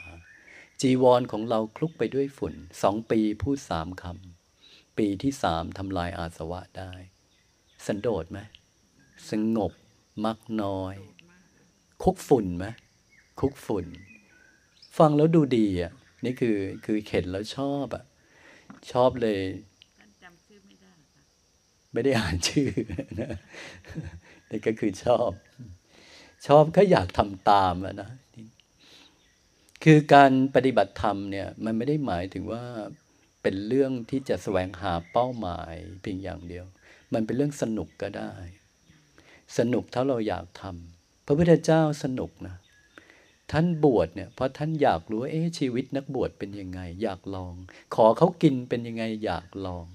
[0.80, 6.92] จีวรของเราคลุกไปด้วยฝุ่นสองปีพูดสามคำ ปีที่สามทำลายอาสวะได้
[7.86, 8.38] สันโดษไหม
[9.30, 9.72] สงบ
[10.24, 10.94] มักน้อย
[12.02, 12.66] คุกฝุ่นไหม
[13.40, 13.86] คุกฝุ่น
[14.98, 15.92] ฟังแล้วดูดีอะ
[16.24, 18.04] นี่คือคือเข็นแล้วชอบอะ
[18.92, 19.40] ชอบเลย
[20.22, 21.22] จำชื่อไม่ได้ค่ะ
[21.92, 22.68] ไม่ได้อ่านชื่อ
[23.20, 23.32] นะ
[24.50, 25.30] นี่ก็คือชอบ
[26.46, 28.10] ชอบก็อยากทำตามอะนะ
[29.84, 32.64] คือการปฏิบัติธรรมเนี่ย มันไม่ได้หมายถึงว่า
[33.42, 36.64] เป็นเรื่องที่จะแสวงหาเป้าหมายเพียงอย่างเดียว
[37.12, 38.32] มันเป็นเรื่องสนุกก็ได้
[39.58, 42.56] สนุกถ้าเราอยากทำพระพุทธเจ้าสนุกนะ
[43.52, 47.54] ท่านบวชเนี่ยเพราะท่านอยากรู้เอ๊ะชีวิตนักบวชเป็นยังไง อยากลอง
[47.94, 49.86] ขอเขากินเป็นยังไงอยากลอง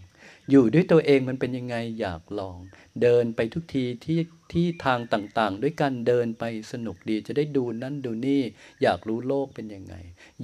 [0.49, 2.57] อยู่ด้วยตัวเองมันเป็นยังไงอยากลอง
[3.01, 4.19] เดินไปทุกทีที่
[4.51, 8.41] ที่ทางต่างๆ ด้วยกันเดินไปสนุกดีจะได้ดูนั่นดูนี่
[8.83, 9.95] อยากรู้โลกเป็นยังไง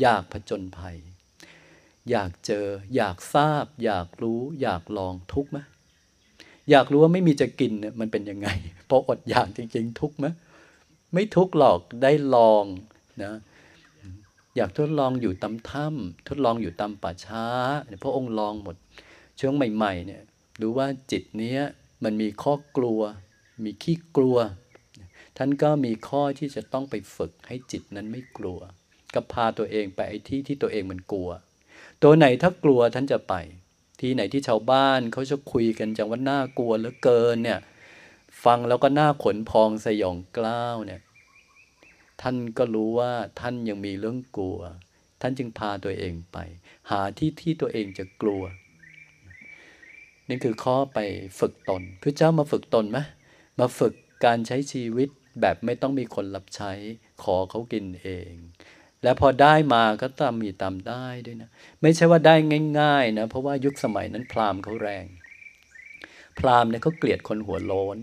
[0.02, 0.98] อยากผจญภัย
[2.10, 5.58] อยากเจอ อยากทราบ อยากรู้ อยากลองทุกไหม
[6.70, 8.48] อยากรู้ว่าไม่มีจะกินเนี่ยมันเป็นยังไง
[8.90, 10.26] พออดอยากจริงๆ ทุกไหม
[11.14, 12.66] ไม่ทุกหรอกได้ลอง
[13.24, 13.34] นะ
[14.56, 17.46] อยากทดลองอยู่ตามถ้ำทดลองอยู่ตามป่าช้า
[18.04, 18.76] พระองค์ลองหมด
[19.40, 20.22] ช่วงใหม่ๆเนี่ย
[20.62, 21.62] รู้ว่าจิตเนี้ย
[22.04, 23.02] มันมีข้อกลัว
[23.64, 24.38] มีขี้กลัว
[25.38, 28.60] ท่านก็มีข้อที่จะต้องไปฝึกให้จิตนั้นไม่กลัว
[29.14, 31.30] ก็พาตัวเองไปไอ้ที่ที่ตัวเองมันกลัว
[32.04, 33.34] ตัวไหนถ้ากลัวท่านจะไป
[34.00, 37.60] ที่ไหนที่ชาวบ้านเขาจะคุยกันจังว่าน่ากลัวเหลือเกินเนี่ย
[38.44, 41.02] ฟังแล้วก็น่าขนพองสยองกล้าวเนี่ย
[42.22, 44.60] ท่านก็รู้ว่าท่านยังมีเรื่องกลัว
[45.22, 46.38] ท่านจึงพาตัวเองไป
[46.90, 48.44] หาที่ที่ตัวเองจะกลัว
[50.30, 51.00] นี่คือข้อไป
[51.40, 53.00] ฝึกตนพระเจ้ามาฝึกตนไหม
[53.60, 53.94] มาฝึก
[54.26, 55.10] การใช้ชีวิต
[55.42, 56.72] แบบไม่ต้องมีคนรับใช้
[57.24, 58.34] ขอเขากินเอง
[59.04, 61.50] แล้วพอได้มาก็ตามมีตามได้ด้วยนะ
[61.82, 62.36] ไม่ใช่ว่าได้
[62.80, 65.06] ง่าย ๆ นะ เพราะว่ายุคสมัยนั้นพราหมณ์เขาแรง
[66.40, 67.98] พราหมณ์เนี่ยเขาเกลียดคนหัวโล้น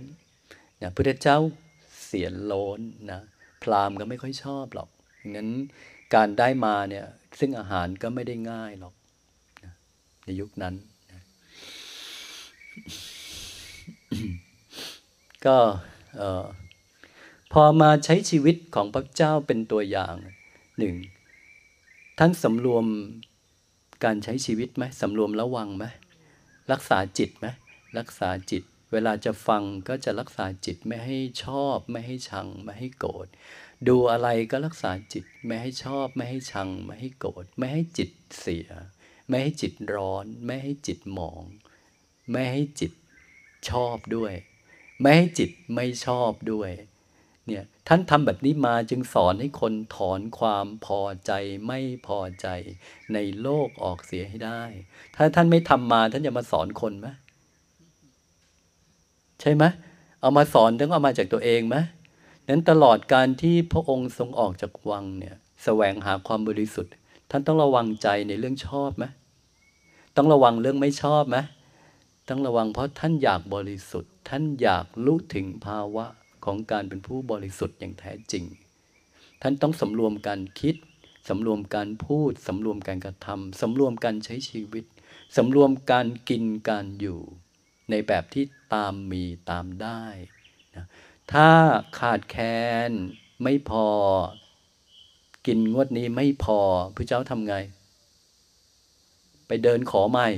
[0.82, 1.38] นะพระเจ้า
[2.04, 2.80] เสียนโล้น
[3.10, 3.20] นะ
[3.66, 4.88] พราหมณ์ก็ไม่ค่อยชอบหรอก
[5.34, 5.48] งั้น
[6.14, 7.06] การได้มาเนี่ย
[7.38, 8.94] ซึ่งอาหารก็ไม่ได้ง่ายหรอก
[9.64, 9.72] นะ
[10.24, 10.74] ในยุคนั้น
[11.12, 11.22] นะ
[15.46, 15.56] ก็
[17.52, 20.14] พอมาใช้ชีวิตของพระเจ้าเป็นตัวอย่าง
[20.78, 20.94] หนึ่ง
[22.18, 22.84] ท่านสำรวม
[24.04, 25.84] การใช้ชีวิตไหมสำรวมระวังไหม
[26.72, 27.46] รักษาจิตไหม
[27.98, 28.62] รักษาจิต
[28.92, 33.26] เวลาจะฟังก็จะรักษาจิตไม่ให้ชอบ ไม่ให้ชัง ไม่ให้โกรธ
[33.88, 38.10] ดูอะไรก็รักษาจิตไม่ให้ชอบ ไม่ให้ชัง ไม่ให้โกรธไม่ให้จิต
[38.40, 38.68] เสีย
[39.28, 41.44] ไม่ให้จิตร้อน ไม่ให้จิตหมอง
[42.30, 42.92] ไม่ให้จิต
[43.68, 44.32] ชอบด้วย
[45.00, 46.70] ไม่ให้จิตไม่ชอบด้วย
[47.46, 51.32] เนี่ยท่านทำแบบนี้มาจึงสอนให้คนถอนความพอใจ
[51.66, 52.48] ไม่พอใจ
[53.14, 54.62] ในโลกออกเสียให้ได้
[55.16, 57.08] ถ้าท่านไม่ทำมาท่านจะมาสอนคนไหม
[59.40, 59.64] ใช่ไหม
[60.20, 61.76] เอามาสอนต้องเอามาจากตัวเองไหม
[62.48, 66.92] นั้นตลอดการที่พระองค์ทรงออกจากวังเนี่ยแสวงหาความบริสุทธิ์
[67.30, 69.04] ท่านต้องระวังใจในเรื่องชอบไหม
[70.16, 71.36] ต้องระวังเรื่องไม่ชอบไหม
[72.28, 76.06] ต้องระวังเพราะท่านอยากบริสุทธิ์ ท่านอยากรู้ถึงภาวะ
[76.44, 78.44] ของการเป็นผู้บริสุทธิ์อย่างแท้จริง
[79.42, 80.74] ท่านต้องสำรวมการคิด
[81.28, 84.84] สำรวมการพูดสำรวมการกระทำสำรวมการใช้ชีวิต
[85.36, 87.20] สำรวมการกินการอยู่
[87.90, 88.44] ในแบบที่
[88.74, 90.02] ตามมีตามได้
[90.76, 90.86] นะ
[91.32, 91.48] ถ้า
[91.98, 92.44] ขาดแคล
[92.88, 92.90] น
[93.42, 93.86] ไม่พอ
[95.46, 96.58] กินงวดนี้ไม่พอ
[96.96, 97.54] พระเจ้าทำไง
[99.46, 100.28] ไปเดินขอใหม่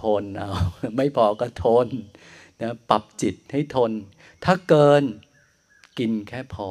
[0.00, 0.50] ทนเอา
[0.96, 1.86] ไม่พอก็ทน
[2.60, 3.92] นะปรับจิตให้ทน
[4.44, 5.02] ถ้าเกิน
[5.98, 6.70] กินแค่พอ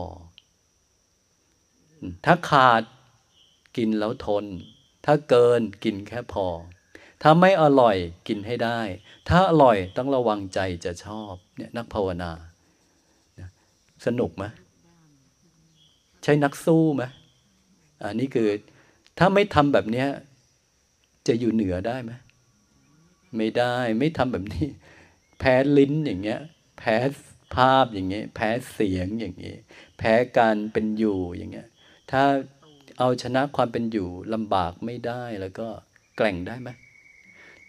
[2.26, 2.84] ถ้าขาด
[3.78, 4.46] กินแล้วทน
[5.06, 6.48] ถ้าเกินกินแค่พอ
[7.26, 7.98] ถ้าไม่อร่อย
[8.28, 8.80] กินให้ได้
[9.30, 12.32] ถ้าอร่อยต้องระวังใจจะชอบเนี่ยนักภาวนา
[14.06, 14.46] สนุกไหม
[16.24, 17.04] ใช่นักสู้ไหม
[18.04, 18.50] อันนี้คือ
[19.20, 20.06] ถ้าไม่ทำแบบนี้
[21.28, 22.12] จะอยู่เหนือได้ไหม
[23.38, 24.68] ไม่ได้ไม่ทำแบบนี้
[25.40, 26.42] แพ้ลิ้นอย่างเงี้ย
[26.80, 26.96] แพ้
[27.56, 29.58] ภาพอย่างเงี้ย แพ้เสียงอย่างเงี้ย
[29.98, 31.68] แพ้การเป็นอยู่อย่างเงี้ย
[32.12, 32.24] ถ้า
[33.00, 35.68] เอาชนะความเป็นอยู่ลำบากไม่ได้แล้วก็
[36.18, 36.70] แกล่งได้ไหม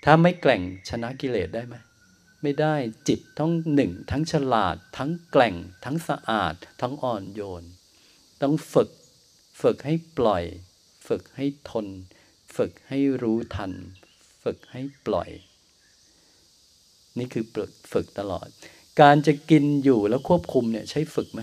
[0.04, 1.74] ถ้าไม่แกล่งชนะกิเลสได้ไหม
[2.42, 2.74] ไม่ได้
[3.08, 5.54] จิตต้องหนึ่ง ทั้งฉลาด ทั้งแกล่ง
[5.84, 7.64] ทั้งสะอาด ทั้งอ่อนโยน
[8.42, 8.90] ต้องฝึก
[9.62, 10.44] ฝึกให้ปล่อย
[11.08, 11.86] ฝึกให้ทน
[12.56, 13.72] ฝึกให้รู้ทัน
[14.42, 15.30] ฝึกให้ปล่อย
[17.18, 17.44] นี่คือ
[17.92, 18.48] ฝึกตลอด
[19.00, 21.40] การจะกินอยู่แล้วควบคุมเนี่ยใช้ฝึกไหม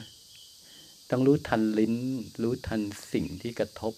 [1.10, 1.96] ต้องรู้ทันลิ้น
[2.44, 2.82] รู้ทัน
[3.14, 3.94] สิ่งที่กระทบ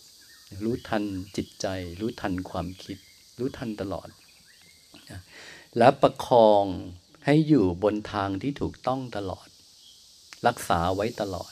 [0.63, 1.03] รู้ทัน
[1.37, 1.67] จิตใจ
[1.99, 2.97] รู้ทันความคิด
[3.39, 4.09] รู้ทันตลอด
[5.77, 6.65] แล้วประคอง
[7.25, 9.47] ให้อยู่บนทางที่ถูกต้องตลอด
[10.47, 11.51] รักษาไว้ตลอด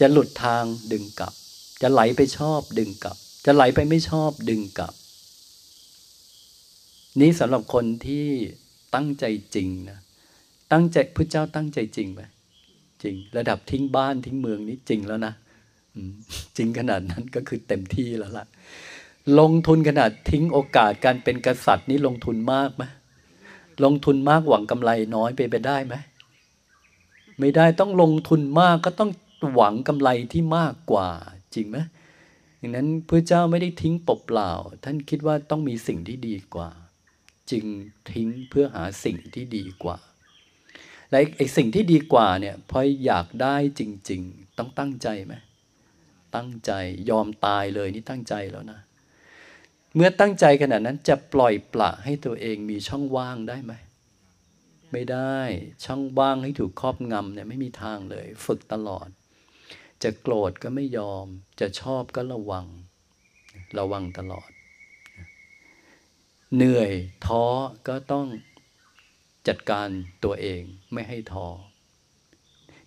[0.00, 1.32] จะหลุดทางดึงกลับ
[1.82, 3.16] จะไหลไปชอบดึงกลับ
[3.46, 4.94] จะไหลไปไม่ชอบดึงกลับ
[7.20, 8.26] นี่สำหรับคนที่
[8.94, 9.24] ตั้งใจ
[9.54, 9.98] จริงนะ
[10.72, 12.22] ตั้งใจพระเจ้าตั้งใจจริงไหม
[13.02, 15.34] จริง ระดับทิ้งบ้านทิ้งเมืองนี้จริงแล้วนะ
[16.56, 18.46] จริงขนาดนั้นก็คือเต็มที่แล้วล่ะ
[19.38, 22.84] ลงทุนขนาดทิ้งโอกาสการเป็นกษัตริย์นี้ลงทุนมากไหม
[23.84, 25.94] ลงทุนมากหวังกำไรน้อยไปไปได้ไหม
[27.38, 29.10] ไม่ได้ต้องลงทุนมากก็ต้อง
[29.54, 31.08] หวังกำไรที่มากกว่า
[31.54, 31.78] จริงไหม
[32.58, 34.52] อย่างนั้นพระเจ้าไม่ได้ทิ้งเปล่า
[34.84, 36.70] ท่านคิดว่าต้องมีสิ่งที่ดีกว่า
[37.50, 37.64] จึง
[38.12, 39.98] ทิ้งเพื่อหาสิ่งที่ดีกว่า
[41.10, 45.34] และไอ้สิ่งที่ดีกว่าเนี่ยพออยากได้จริง ๆ ต้องตั้งใจไหม
[46.36, 46.72] ตั้งใจ
[47.10, 48.80] ยอมตายเลยนี่ตั้งใจแล้วนะ
[49.94, 53.72] เมื่อตั้งใจขนาดนั้นจะปล่อยปละให้ตัวเองมีช่องว่างได้ไหม
[54.92, 55.38] ไม่ได้
[55.84, 59.08] ช่องว่างให้ถูกครอบงำเนี่ยไม่มีทางเลย ฝึกตลอด
[60.02, 61.26] จะโกรธก็ไม่ยอม
[61.60, 62.66] จะชอบก็ระวัง
[63.78, 64.50] ระวังตลอด
[66.54, 66.92] เหนื่อย
[67.26, 67.44] ท้อ
[67.88, 68.26] ก็ต้อง
[69.48, 69.88] จัดการ
[70.24, 70.62] ตัวเอง
[70.92, 71.46] ไม่ให้ท้อ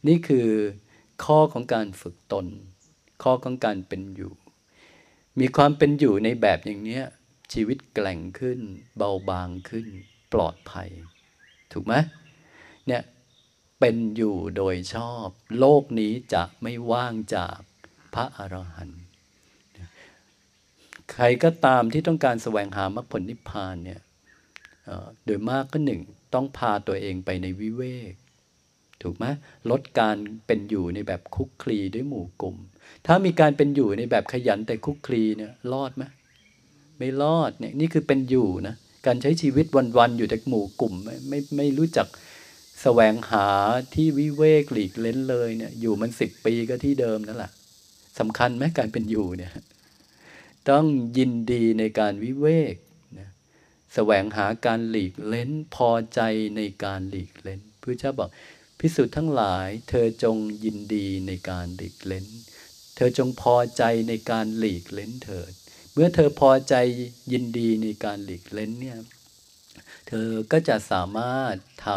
[0.07, 0.49] นี่คือ
[1.23, 2.45] ข้อของการฝึกตน
[3.23, 4.33] ข้อของการเป็นอยู่
[5.39, 7.01] มีความเป็นอยู่ในแบบอย่างนี้
[7.53, 8.59] ชีวิตแกล่งขึ้น
[8.97, 9.87] เบาบางขึ้น
[10.33, 10.89] ปลอดภัย
[11.71, 11.93] ถูกไหม
[12.87, 13.01] เนี่ย
[13.79, 15.27] เป็นอยู่โดยชอบ
[15.59, 17.57] โลกนี้จะไม่ว่างจาก
[18.13, 19.03] พระอรหันต์
[21.11, 24.01] ใครก็ตามที่ต้องการแสวงหามรรคผลนิพพานเนี่ย
[25.25, 26.01] โดยมากก็หนึ่ง
[26.33, 28.13] ต้องพาตัวเองไปในวิเวก
[29.01, 29.25] ถูกไหม
[29.69, 30.15] ลดการ
[30.47, 32.57] เป็นอยู่ในแบบคุกคลีด้วยหมู่กลุ่ม
[33.07, 36.03] ถ้ามีการเป็นอยู่ในแบบขยันแต่คุกคลีเนี่ยรอดไหม
[36.97, 39.65] ไม่รอดเนี่ยนี่คือเป็นอยู่นะการใช้ชีวิต
[39.97, 42.07] วันๆอยู่แต่หมู่กลุ่มไม่ไม่ไม่รู้จัก
[42.81, 43.47] แสวงหา
[43.93, 47.51] ที่วิเวกหลีกเล้นเลยเนี่ยอยู่มันสิบปีก็ที่เดิมนั่นแหละ
[48.19, 49.51] สำคัญไหมการเป็นอยู่เนี่ย
[50.69, 50.85] ต้อง
[51.17, 52.75] ยินดีในการวิเวก
[53.19, 53.29] นะ
[53.93, 56.19] แสวงหาการหลีกเล้นพอใจ
[56.55, 58.29] ในการหลีกเล้นพระเจ้าบอก
[58.79, 62.25] พิสุทธ์ทั้งหลาย เธอจงยินดีในการหลีกเล้น
[63.03, 65.51] ธอจงพอใจในการหลีกเล้นเถิด
[65.93, 66.75] เมื่อเธอพอใจ
[67.31, 68.97] ยินดีในการหลีกเล้นเนี่ย
[70.07, 71.55] เธอก็จะสามารถ
[71.85, 71.87] ท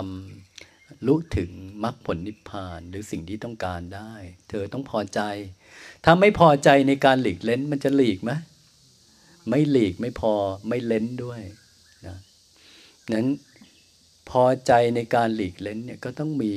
[0.49, 1.51] ำลุถึง
[1.85, 4.15] มรรคผลนิพพานหรือสิ่งที่ต้องการได้
[4.51, 5.21] เธอต้องพอใจ
[6.05, 8.33] ถ้าไม่พอใจในการหลีกเล้นมันจะหลีกไหม
[9.49, 10.35] ไม่หลีกไม่พอ
[10.69, 11.41] ไม่เล้นด้วย
[13.13, 13.27] นั้น
[14.31, 16.55] พอใจในการหลีกเล้นเนี่ยก็ต้องมี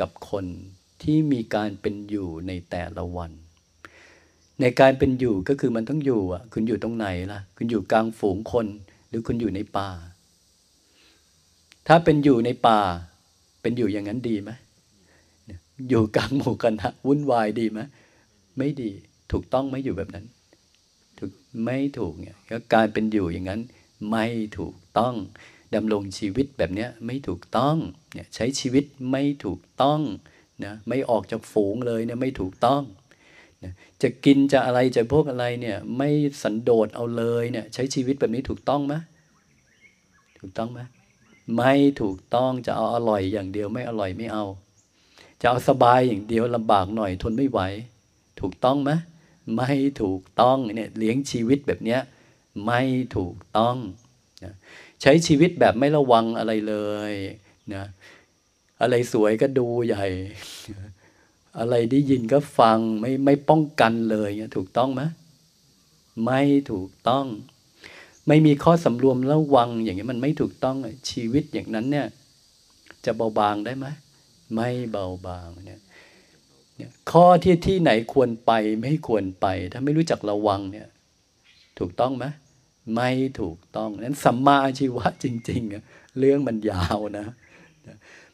[0.00, 0.46] กับคน
[1.02, 3.32] ที่มีการเป็นอยู่ในแต่ละวัน
[4.60, 8.66] ในการเป็นอยู่ก็คือมันต้องอยู่อะ คุณอยู่ตรงไหนล่ะ คุณอยู่กลางฝูงคน
[9.08, 9.90] หรือคุณอยู่ในป่า
[11.86, 12.80] ถ้าเป็นอยู่ในป่า
[13.62, 14.50] เป็นอยู่อย่างนั้นดีไหม
[15.88, 17.80] อยู่กลางหมู่กันนะวุ่นวายดีไหม
[18.58, 18.90] ไม่ดี
[19.32, 20.26] ถูกต้องไม่อยู่แบบนั้น
[21.18, 21.32] ถูก
[21.64, 23.60] ไม่ถูกเนี่ยก็การเป็นอยู่อย่างนั้น
[24.10, 24.26] ไม่
[24.58, 25.14] ถูกต้อง
[25.74, 27.76] ดำรงชีวิตแบบนี้ไม่ถูกต้อง
[28.14, 30.00] เนี่ยใช้ชีวิตไม่ถูกต้อง
[30.64, 32.82] นะไม่ออกจากฝูงเลยเนี่ยไม่ถูกต้อง
[33.64, 33.72] นะ
[34.02, 36.08] จะกินจะอะไรจะพวกอะไรเนี่ย ไม่
[36.42, 38.94] สันโดษเอาเลยเนี่ย ใช้ชีวิตแบบนี้ถูกต้องไหม
[40.40, 40.80] ถูกต้องไหม
[41.56, 41.72] ไม่
[42.02, 44.44] ถูกต้องจะเอาอร่อยอย่างเดียวไม่อร่อยไม่เอา
[45.40, 47.60] จะเอาสบายอย่างเดียวลำบากหน่อยทนไม่ไหว
[48.40, 48.90] ถูกต้องไหม
[49.56, 49.72] ไม่
[50.02, 52.00] ถูกต้องเนี่ยเลี้ยงชีวิตแบบเนี้ย
[52.66, 52.80] ไม่
[53.16, 53.76] ถูกต้อง
[54.44, 54.54] นะ
[55.02, 56.74] ใช้ชีวิตแบบไม่ระวังอะไรเล
[57.10, 57.12] ย
[57.74, 57.84] นะ
[58.82, 60.06] อะไรสวยก็ดูใหญ่
[61.58, 65.02] อะไรได้ยินก็ฟังไม่ไม่ป้องกันเลยเงี้ถูกต้องไหม
[66.24, 67.26] ไม่ถูกต้อง
[68.28, 70.76] ไม่มีข้อสำรวมระวัง อย่างเงี้ยมันไม่ถูกต้อง
[71.10, 72.06] ชีวิตอย่างนั้นเนี่ย
[73.04, 73.86] จะเบาบางได้ไหม
[74.54, 75.80] ไม่เบาบางเนี่ย
[76.76, 80.88] เนี่ยข้อที่ที่ไหนควรไปไม่ควรไป ถ้าไม่รู้จักระวังเนี่ย
[81.78, 82.24] ถูกต้องไหม
[82.94, 83.10] ไม่
[83.40, 87.26] ถูกต้องนั้นสัมมาอาชีวะจริง ๆ เรื่องมันยาวนะ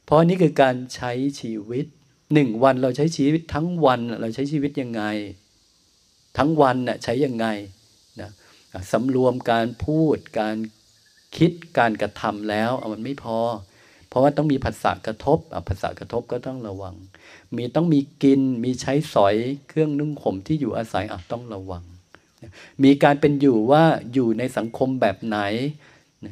[0.05, 1.87] เพราะนี่คือการใช้ชีวิต
[2.35, 5.03] หนึ่งวันเราใช้ชีวิตทั้งวันเราใช้ชีวิตยังไง
[6.39, 7.47] ทั้งวันน่ะใช้ยังไง
[8.21, 8.31] นะ
[8.93, 10.57] สำรวมการพูดการ
[11.37, 13.39] คิดการกระทำแล้วมันไม่พอ
[14.09, 15.39] เพราะว่าต้องมีภาษากระทบ
[15.69, 16.95] ภาษากระทบก็ต้องระวัง
[17.57, 19.35] มีต้องมีกินมีใช้สอย
[19.69, 21.85] เครื่องนุ่งห่มที่อยู่อาศัยต้องระวัง
[22.85, 25.39] มีการเป็นอยู่ว่าอยู่ในสังคมแบบไหน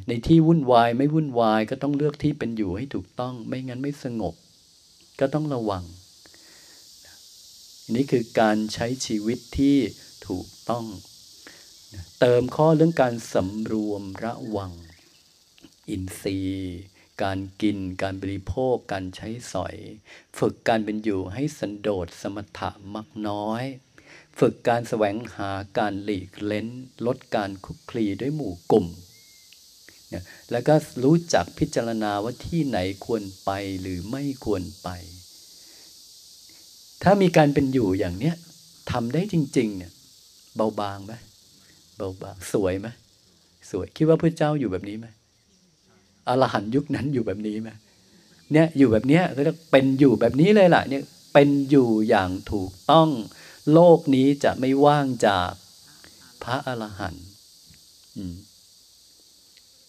[0.09, 4.35] ในที่วุ่นวายไม่วุ่นวายก็ต้องเลือกที่เป็นอยู่ให้ถูกต้อง ไม่งั้นไม่สงบ
[5.21, 5.85] ก็ต้องระวัง
[7.95, 9.77] นี่คือการใช้ชีวิตที่
[10.29, 10.87] ถูกต้อง
[12.21, 14.73] เติมข้อเรื่องการสำรวมระวัง
[15.89, 16.81] อินทรีย์
[17.23, 19.77] การกิน การบริโภค การใช้สอย
[20.39, 23.65] ฝึกการเป็นอยู่ให้สันโดษสมถะมักน้อย
[24.39, 26.69] ฝึกการแสวงหาการหลีกเล้น
[27.07, 28.87] ลดการคุกคลีด้วยหมู่กลุ่ม
[30.53, 30.75] แล้วก็
[31.05, 34.89] รู้จักพิจารณาว่าที่ไหนควรไปหรือไม่ควรไป
[37.03, 38.35] ถ้ามีการเป็นอยู่อย่างเนี้ย
[38.91, 39.93] ทำได้จริง ๆ เนี่ย
[40.57, 41.13] เบาบางไหม
[41.97, 42.89] เบาบางสวยไหม
[43.71, 45.07] สวยคิดว่าพระเจ้าอยู่แบบนี้ไหม
[46.29, 47.71] อรหันยุคนั้นอยู่แบบนี้ไหม
[48.53, 51.03] เนี่ยอยู่แบบเนี้ยก็จะเป็นอยู่แบบนี้เลยล่ะเนี่ย
[51.33, 53.09] เป็นอยู่อย่างถูกต้อง
[53.73, 55.51] โลกนี้จะไม่ว่างจาก
[56.43, 57.27] พระอรหันต์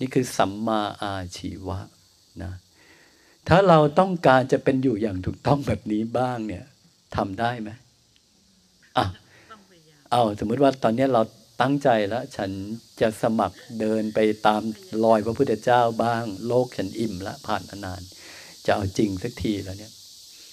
[0.03, 1.79] นี่คือสัมมาอาชีวะ
[2.43, 2.53] นะ
[3.49, 6.65] ถ้าเราต้องการจะเป็นอยู่อย่างถูกต้องแบบนี้บ้างเนี่ย
[7.15, 7.69] ทำได้ไหม
[8.97, 9.05] อะ
[10.11, 11.21] เอาสมมติว่าตอนนี้เรา
[11.61, 12.51] ตั้งใจแล้ว ฉัน
[13.01, 14.61] จะสมัครเดินไปตาม
[15.03, 18.01] รอยพระพุทธเจ้าบ้าง โลกฉันอิ่มละผ่านนาน
[18.65, 19.93] จะเอาจริงสักทีแล้วเนี่ย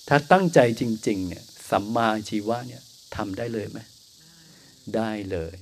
[0.09, 2.83] ถ้าตั้งใจจริง ๆ เนี่ยสัมมาชีวะเนี่ย
[3.17, 3.79] ทำได้เลยไหม
[4.97, 5.55] ได้เลย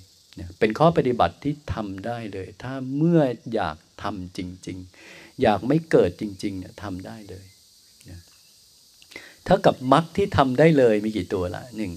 [0.61, 3.21] เป็นข้อปฏิบัติที่ทำได้เลย ถ้าเมื่อ
[3.55, 4.79] อยากทำจริง
[5.11, 7.47] ๆ อยากไม่เกิดจริงๆเนี่ยทำได้เลย
[9.47, 11.93] ถ้ากับมรรคที่ทำได้เลยมีกี่ตัวละหนึ่ง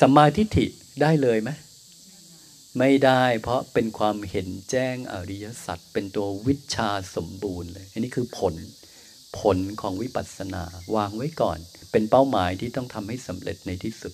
[0.00, 0.66] สมาธิฏฐิ
[1.02, 1.50] ได้เลยไหม
[2.78, 8.54] ไม่ได้เพราะเป็นความเห็นแจ้งอริยสัจเป็นตัววิชาสมบูรณ์เลย อันนี้คือผล
[9.38, 10.64] ผลของวิปัสสนา
[10.96, 11.58] วางไว้ก่อน
[11.92, 14.12] เป็นเป้าหมายที่ต้องทำให้สำเร็จในที่สุด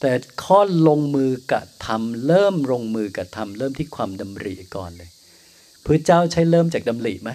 [0.00, 0.12] แต่
[0.44, 5.10] ข้อลงมือกระทำเริ่มลงมือกระทำเริ่มที่ความดำริก่อนเลย
[5.84, 7.30] พระเจ้าใช้เริ่มจากดำริไหม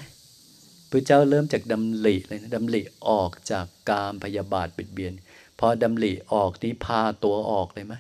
[0.92, 5.14] พระเจ้าเริ่มจากดำริเลยนะดำริออกจากกามพยาบาทบิดเบียน
[5.60, 7.94] พอดำริออกนี้พาตัวออกเลยไหม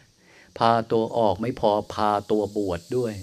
[0.60, 3.14] พาตัวออกไม่พอพาตัวบวชดด้วย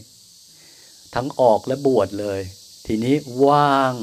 [1.14, 2.40] ทั้งออกและบวชเลย
[2.86, 3.94] ทีนี้ว่าง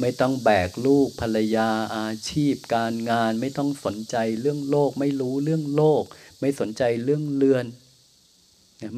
[0.00, 6.02] ไม่ต้องแบกลูกภรรยาอาชีพ การงานไม่ต้องสนใจเรื่องโลกไม่รู้เรื่องโลก
[6.40, 7.64] ไม่สนใจเรื่องเรือน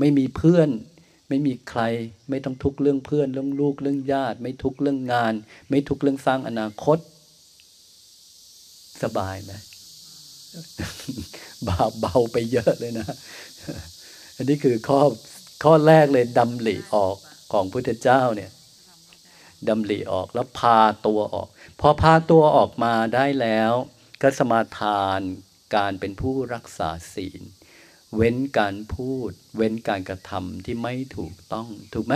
[0.01, 0.69] ไม่มีเพื่อน
[1.29, 1.83] ไม่มีใคร
[2.31, 5.33] ไม่ต้องทุกเรื่องเพื่อน เรื่องลูกเรื่องญาติ ไม่ทุกเรื่องงาน
[5.71, 6.99] ไม่ทุกเรื่องสร้างอนาคต
[9.03, 9.53] สบายไหม
[11.67, 13.07] บาเบาไปเยอะเลยนะ
[14.37, 15.01] อันนี้คือข้อ
[15.63, 17.17] ข้อแรกเลยดำหลีออก
[17.53, 18.51] ของพุทธเจ้าเนี่ย
[19.69, 21.49] ดำหลีออกแล้วพาตัวออก
[21.81, 23.73] พอพาตัวออกมาได้แล้ว
[24.23, 25.21] ก็สมาทาน
[25.75, 27.43] การเป็นผู้รักษาศีล
[28.17, 32.15] เว้นการพูด เว้นการกระทำที่ไม่ถูกต้องถูกไหม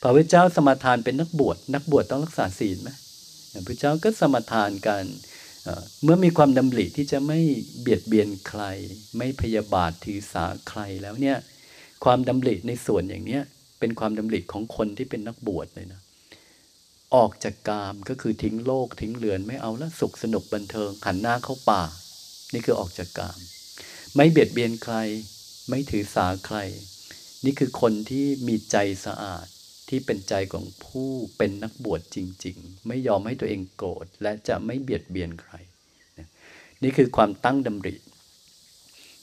[0.00, 2.90] พระพุทธเจ้าสมาทานเป็นนักบวชนักบวชต้องรักษาศีลไหม
[3.52, 5.04] พระพุทธเจ้าก็สมาทานกัน
[6.02, 7.40] เมื่อมีความดำริที่จะไม่
[7.80, 8.62] เบียดเบียนใคร
[9.18, 11.36] ไม่พยาบาทถือสาใครแล้วเนี่ย
[12.04, 13.42] ความดำริในส่วนอย่างเนี้ย
[13.78, 16.00] เป็นความดำริของคนที่เป็นนักบวชเลยนะ
[17.14, 21.82] ออกจากกามก็คือทิ้งโลกทิ้งเรือนไม่เอาละสุขสนุกบันเทิงหันหน้าเข้าป่า
[22.52, 23.38] นี่คือออกจากกาม
[24.16, 24.96] ไม่เบียดเบียนใคร
[25.68, 26.58] ไม่ถือสาใคร
[27.44, 28.76] นี่คือคนที่มีใจ
[29.06, 29.46] สะอาด
[29.88, 35.54] ที่เป็นใจของผู้เป็นนักบวชจริง ๆ ไม่ยอมให้ตัวเองโกรธและจะไม่เบียดเบียนใคร
[36.82, 37.94] นี่คือความตั้งดำริ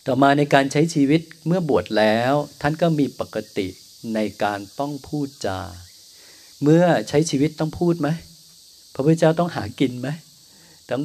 [0.05, 3.67] ต่อมาในการใช้ชีวิตเมื่อบวชแล้ว ท่านก็มีปกติ
[4.15, 5.59] ในการต้องพูดจา
[6.63, 8.09] เมื่อใช้ชีวิตต้องพูดไหม
[8.93, 10.09] พระพุทธเจ้าต้องหากินไหม
[10.89, 11.01] ต้อง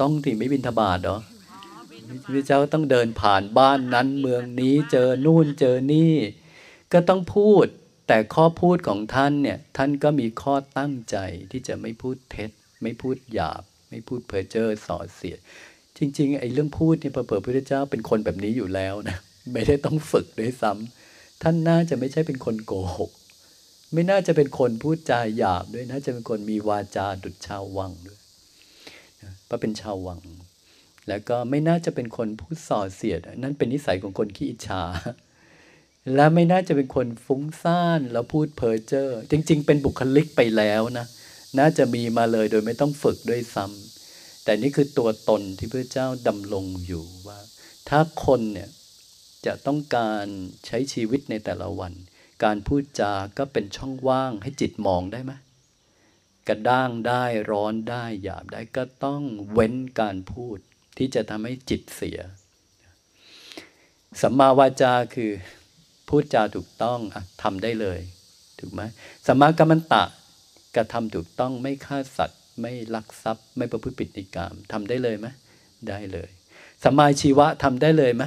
[0.00, 1.18] ต้องที่ไม่บินทบาทหรอ
[2.22, 6.14] พระเจ้าต้องเดินผ่านบ้านนั้นเมืองนี้เจอนู่นเจอนี่
[6.92, 7.66] ก็ต้องพูด
[8.08, 11.16] แต่ข้อพูดของท่านเนี่ยท่านก็มีข้อตั้งใจ
[11.50, 12.50] ที่จะไม่พูดเท็จ
[12.82, 15.38] ไม่พูดหยาบ ไม่พูดเพ้อเจ้อส่อเสียด
[15.96, 19.16] จริง ๆ ไอ้เรื่องพูดเนี่ยพระเผอพระพุทธเจ้าเป็นคนแบบนี้อยู่แล้วนะ
[19.52, 23.10] ไม่ได้ต้องฝึกด้วยซ้ำท่านน่าจะไม่ใช่เป็นคนโกหก
[23.92, 28.18] ไม่น่าจะเป็นคนพูดจาหยาบด้วยน่าจะเป็นคนมีวาจาดุจชาววังด้วย
[29.46, 30.18] เพราะเป็นชาววัง
[31.08, 34.82] แล้วก็ไม่น่าจะเป็นคนพูดส่อเสียด นั่นเป็นนิสัยของคนขี้อิจฉา
[36.14, 41.06] และไม่น่าจะเป็นคนฟุ้งซ่านแล้วพูดเพ้อเจ้อจริง ๆ เป็นบุคลิกไปแล้วนะ
[41.58, 47.38] น่าจะมีมาเลยโดยไม่ต้องฝึกด้วยซ้ำแต่นี่คือตัวตนที่พระเจ้าดำรงอยู่ว่า
[47.88, 48.70] ถ้าคนเนี่ย
[49.46, 50.26] จะต้องการ
[50.66, 51.92] ใช้ชีวิตในแต่ละวัน
[52.44, 55.32] การพูดจาก็เป็นช่องว่างให้จิตมองได้ไหม
[56.48, 59.22] กระด้างได้ร้อนได้หยาบได้ก็ต้อง
[59.52, 60.58] เว้นการพูด
[60.96, 62.20] ที่จะทำให้จิตเสีย
[64.22, 65.30] สัมมาวาจาคือ
[66.08, 68.00] พูดจาถูกต้องอทำได้เลย
[68.58, 68.82] ถูกไหม
[69.26, 70.04] สัมมากัมมันตะ
[70.76, 75.26] กระทำถูกต้องไม่ฆ่าสัตว์ ไม่ลักทรัพย์ ไม่ประพฤติผิดในกรรมทำได้เลยไหม
[75.88, 76.30] ได้เลย
[76.84, 78.24] สัมมาชีวะทำได้เลยไหม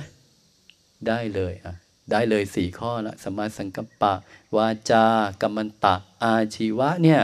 [1.08, 1.76] ได้เลยอะ
[2.12, 4.14] ได้เลยสี่ข้อละสัมมาสังกัปปะ
[4.58, 5.06] วาจา
[5.42, 7.22] กัมมันตะ อาชีวะเนี่ย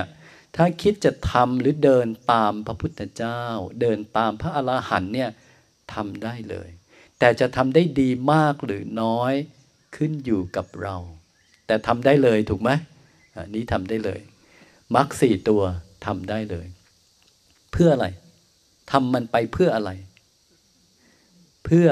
[0.55, 3.41] ถ้าคิดจะทำหรือเดินตามพระพุทธเจ้า
[3.81, 5.29] เดินตามพระอรหันต์เนี่ย
[5.93, 6.69] ทำได้เลย
[7.19, 9.33] แต่จะทำได้ดีมากหรือน้อย
[9.95, 10.95] ขึ้นอยู่กับเรา
[11.67, 12.69] แต่ทำได้เลยถูกไหม
[13.37, 14.21] อันนี้ทำได้เลย
[14.95, 15.63] มรรคสี่ตัว
[16.05, 16.67] ทำได้เลย
[17.71, 18.07] เพื่ออะไร
[18.91, 19.91] ทำมันไปเพื่ออะไร
[21.65, 21.87] เพื่อ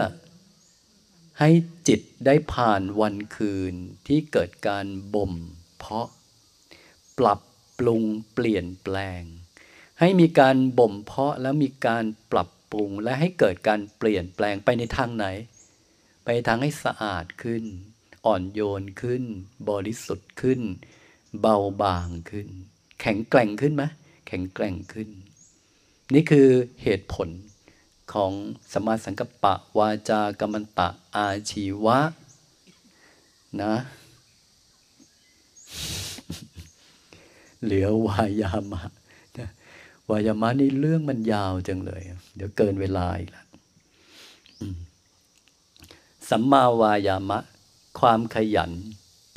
[1.39, 1.49] ให้
[1.87, 3.73] จิตได้ผ่านวันคืน
[4.07, 5.33] ที่เกิดการบ่ม
[5.77, 6.07] เพาะ
[7.17, 7.39] ปรับ
[7.79, 8.03] ปรุง
[8.33, 9.21] เปลี่ยนแปลง
[9.99, 15.25] ให้มีการบ่มเพาะแล้วมีการปรับปรุงและให้เกิดการเปลี่ยนแปลงไปในทางไหน
[16.23, 17.63] ไปทางให้สะอาดขึ้น
[18.25, 19.23] อ่อนโยนขึ้น
[19.69, 20.61] บริสุทธิ์ขึ้น
[21.39, 22.47] เบาบางขึ้น
[23.01, 23.83] แข็งแกร่งขึ้นไหม
[24.27, 25.09] แข็งแกร่งขึ้น
[26.13, 26.49] นี่คือ
[26.83, 27.29] เหตุผล
[28.13, 28.31] ของ
[28.73, 31.99] สมาสังกปะวาจากรรมตะอาชีวะ
[33.61, 33.75] นะ
[37.63, 38.81] เหลือวายามะ
[40.09, 42.01] วายามะนี่เรื่องมันยาวจังเลย
[42.35, 43.45] เดี๋ยวเกินเวลาอีกแล้ว
[46.29, 47.39] สัมมาวายามะ
[47.99, 48.71] ความขยัน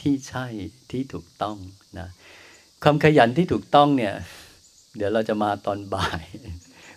[0.00, 0.46] ที่ใช่
[0.90, 1.56] ที่ถูกต้อง
[1.98, 2.08] นะ
[2.82, 4.14] ความขยันที่ถูกต้องเนี่ย
[4.96, 6.22] เดี๋ยวเราจะมาตอนบ่าย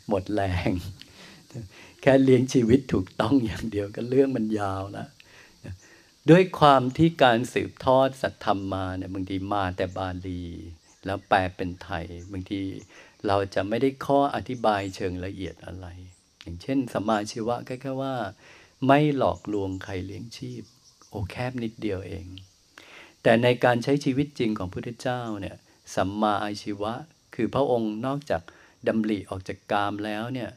[0.08, 0.72] หมดแรง
[2.02, 5.10] แค่เลี้ยงชีวิตถูกต้องอย่างเดียวก็เรื่องมันยาวแล้ว
[6.30, 10.44] ด้วยความที่การสืบทอดสัตธรรมมาเนี่ยบางทีมาแต่บาลี
[11.06, 12.62] แล้วแปลเป็นไทย บางที
[13.28, 15.88] เราจะไม่ได้ข้ออธิบายเชิงละเอียดอะไร
[16.42, 18.16] อย่างเช่นสมาชีวะแค่ว่า
[18.88, 20.64] ไม่หลอกลวงใครเลี้ยงชีพ
[21.10, 22.26] โอ้แคบนิดเดียวเอง
[23.24, 25.56] แต่ในการใช้ชีวิตจริงของพระพุทธเจ้าเนี่ย
[25.96, 26.94] สัมมาอาชีวะ
[27.36, 28.42] คือพระองค์นอกจาก
[28.88, 30.50] ดำริออกจากกามแล้วเนี่ย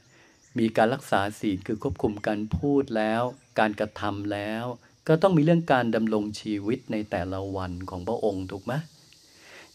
[0.58, 3.22] มีการรักษาศีลคือควบคุมการพูดแล้ว
[3.58, 4.64] การกระทำแล้ว
[5.08, 8.72] ก็ต้องมีเรื่องการดำรงชีวิตในแต่ละวันของพระองค์ถูกไหม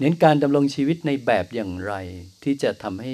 [0.04, 1.94] น้นการดำรงชีวิตในแบบอย่างไร
[2.44, 3.14] ที่จะทำให้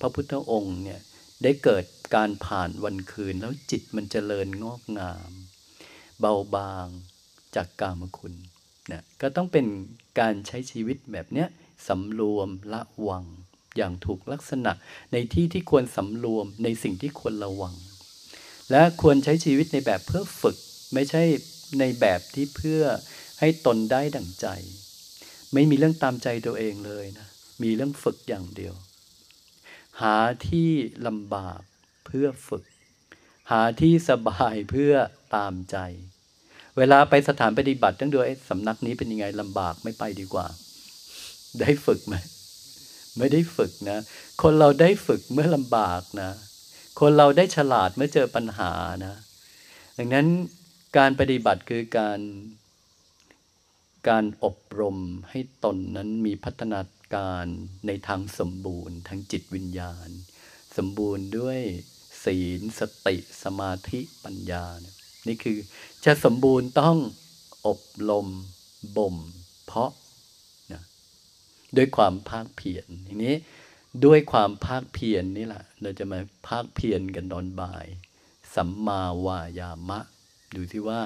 [0.00, 1.00] พระพุทธองค์เนี่ย
[1.42, 1.84] ได้เกิด
[2.14, 5.32] การผ่านวันคืนแล้วจิตมันเจริญงอกงาม
[6.20, 6.88] เบาบาง
[7.56, 8.34] จากกามคุณ
[8.90, 9.66] นะก็ต้องเป็น
[10.20, 11.48] การใช้ชีวิตแบบเนี้ย
[11.88, 13.24] สำรวมละวัง
[13.76, 14.72] อย่างถูกลักษณะ
[15.12, 17.74] ในที่ที่ควรสำรวมในสิ่งที่ควรระวัง
[18.70, 20.56] และควรใช้ชีวิตในแบบเพื่อฝึก
[20.94, 21.22] ไม่ใช่
[21.80, 22.82] ในแบบที่เพื่อ
[23.40, 24.46] ให้ตนได้ดั่งใจ
[25.54, 27.26] ไม่มีเรื่องตามใจตัวเองเลยนะ
[27.62, 28.74] มีเรื่องฝึกอย่างเดียว
[30.00, 30.16] หา
[30.48, 30.70] ที่
[31.06, 31.60] ลำบาก
[32.06, 32.64] เพื่อฝึก
[33.50, 34.92] หาที่สบายเพื่อ
[35.36, 35.76] ตามใจ
[36.76, 40.46] เวลาไปสถานปฏิบัติต้องดูไอ้สำนักนี้เป็นยังไงลำบากไม่ไปดีกว่า
[41.60, 42.14] ได้ฝึกไหม
[43.18, 43.98] ไม่ได้ฝึกนะ
[44.42, 46.30] คนเราได้ฝึกเมื่อลำบากนะ
[47.00, 48.72] คนเราได้ฉลาดเมื่อเจอปัญหา
[49.06, 49.14] นะ
[49.98, 50.26] ดังนั้น
[50.96, 52.18] การปฏิบัติคือการ
[54.08, 54.98] การอบรม
[55.30, 56.80] ให้ตนนั้นมีพัฒนา
[57.14, 57.46] การ
[57.86, 60.08] ในทางสมบูรณ์ทางจิตวิญญาณ
[60.76, 61.60] สมบูรณ์ด้วย
[62.24, 64.64] ศีลสติสมาธิปัญญา
[65.26, 65.58] นี่คือ
[66.04, 66.98] จะสมบูรณ์ต้อง
[67.66, 67.80] อบ
[68.10, 68.26] รม
[68.96, 69.16] บ่ม
[69.66, 69.92] เพาะ
[71.76, 73.34] ด้วยความภาคเพียรทีนี้
[74.04, 76.18] ด้วยความภาคเพียรนนี่แหละเราจะมา
[76.48, 77.86] ภาคเพียรกันตอนบ่าย
[78.54, 80.00] สัมมาวายามะ
[80.54, 81.00] ดูที่ว่า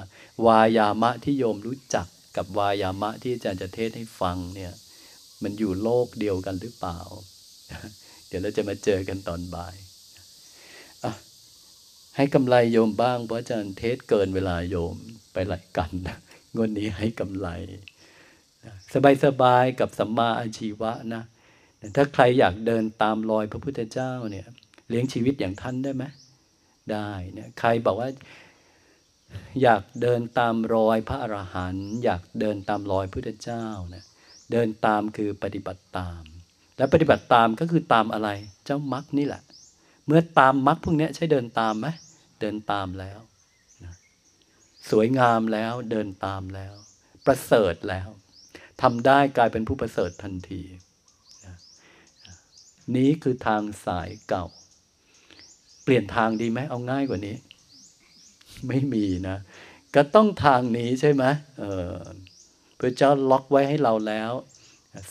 [0.47, 2.07] วายามะที่โยมรู้จัก
[2.37, 4.73] กับวายามะที่อาจารย์จะเทศให้ฟังเนี่ย
[5.43, 6.99] มันอยู่โลกเดียวกันหรือเปล่า
[8.29, 9.75] เดี๋ยวเราจะมาเจอกันตอนบ่าย
[12.17, 14.95] ให้กำไรโยมบ้างเพราะอาจารย์เทศเกินเวลาโยม
[15.33, 15.91] ไปหลายกัน
[16.55, 17.49] งวดนี้ให้กำไร
[19.25, 21.23] สบายๆกับสัมมาอาชีวะนะ
[21.97, 24.47] ถ้าใครอยากเดินตามรอยพระพุทธเจ้าเนี่ย
[24.89, 26.05] เลี้ยงชีวิตอย่างท่านได้ไหม
[26.93, 28.09] ได้เนี่ยใครบอกว่า
[29.63, 34.05] อยากเดินตามรอยพระอรหันต์อยากเดินตามรอยพุทธเจ้าเนี่ย
[34.53, 36.23] เดินตามคือปฏิบัติตาม
[36.79, 38.29] และปฏิบัติตามก็คือตามอะไร
[38.65, 39.43] เจ้ามรรคนี่แหละ
[40.07, 41.87] เมื่อตามมรรคพวกนี้ใช่เดินตามไหม
[42.41, 43.21] เดินตามแล้ว
[43.85, 43.95] นะ
[44.91, 46.75] สวยงามแล้วเดินตามแล้ว
[47.27, 48.09] ประเสริฐแล้ว
[48.83, 50.63] ทำได้กลายเป็นผู้ประเสริฐทันที
[51.47, 51.57] นะ
[52.97, 54.47] นี้คือทางสายเก่า
[55.85, 57.37] เปลี่ยนทางดีไหมเอาง่ายกว่านี้
[58.69, 59.37] ไม่มีนะ
[59.95, 61.25] ก็ต้องทางนี้ใช่ไหม
[61.59, 61.97] เออ
[62.79, 64.33] พระเจ้าล็อกไว้ให้เราแล้ว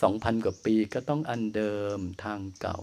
[0.02, 2.78] สองพันกว่าปีก็ต้องอันเดิมทางเก่า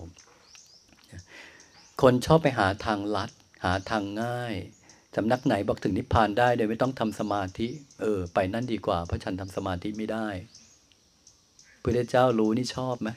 [2.02, 3.30] คนชอบไปหาทางลัด
[3.64, 4.54] หาทางง่าย
[5.16, 7.68] สำนักไหนบอกถึงนิพพานได้โดยไม่ต้องทำสมาธิ
[8.00, 10.28] เออ ไปนั่นดีกว่า เพราะฉันทำสมาธิไม่ได้
[11.82, 13.08] พระเจ้ารู้นี่ชอบไหม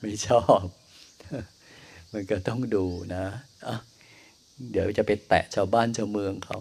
[0.00, 0.62] ไม่ชอบ
[2.12, 2.84] มันก็ต้องดู
[3.14, 3.24] นะ
[3.66, 3.76] อะ
[4.72, 6.58] เดี๋ยวจะไปแตะชาวบ้านชาวเมืองเขา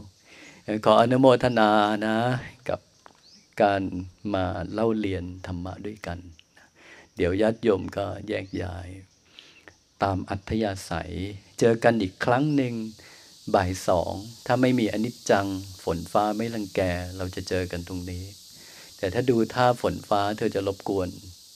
[0.85, 1.69] ขออนุโมทนา
[2.05, 2.17] นะ
[2.69, 2.79] กับ
[3.61, 3.81] การ
[4.33, 6.19] มาเล่าเรียนธรรมะด้วยกัน
[7.15, 8.87] เดี๋ยวญาติโยมก็แยกย้าย
[10.03, 11.13] ตามอัธยาศัย
[11.59, 12.73] เจอกันอีกครั้งหนึ่ง
[13.55, 14.13] บ่ายสอง
[14.45, 15.47] ถ้าไม่มีอนิจจัง
[15.83, 16.81] ฝนฟ้าไม่รังแก
[17.17, 18.23] เราจะเจอกันตรงนี้
[18.97, 21.09] แต่ถ้าดูท่าฝนฟ้าเธอจะรบกวน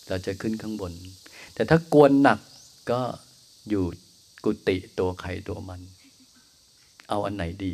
[0.07, 0.93] เราจะขึ้นข้างบน
[1.53, 2.39] แต่ถ้ากวนหนัก
[2.91, 3.01] ก็
[3.69, 3.85] อยู่
[4.43, 5.81] กุฏิตัวใครตัวมัน
[7.09, 7.71] เอาอันไหนดี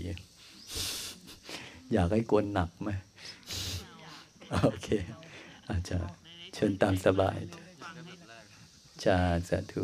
[1.93, 2.89] อยากให้กวนหนักไหม
[4.65, 4.87] โอเค
[5.69, 5.97] อาจจะ
[6.53, 7.37] เชิญตามสบาย
[7.81, 8.13] ฟังให้
[9.05, 9.17] จา
[9.49, 9.83] สาธุ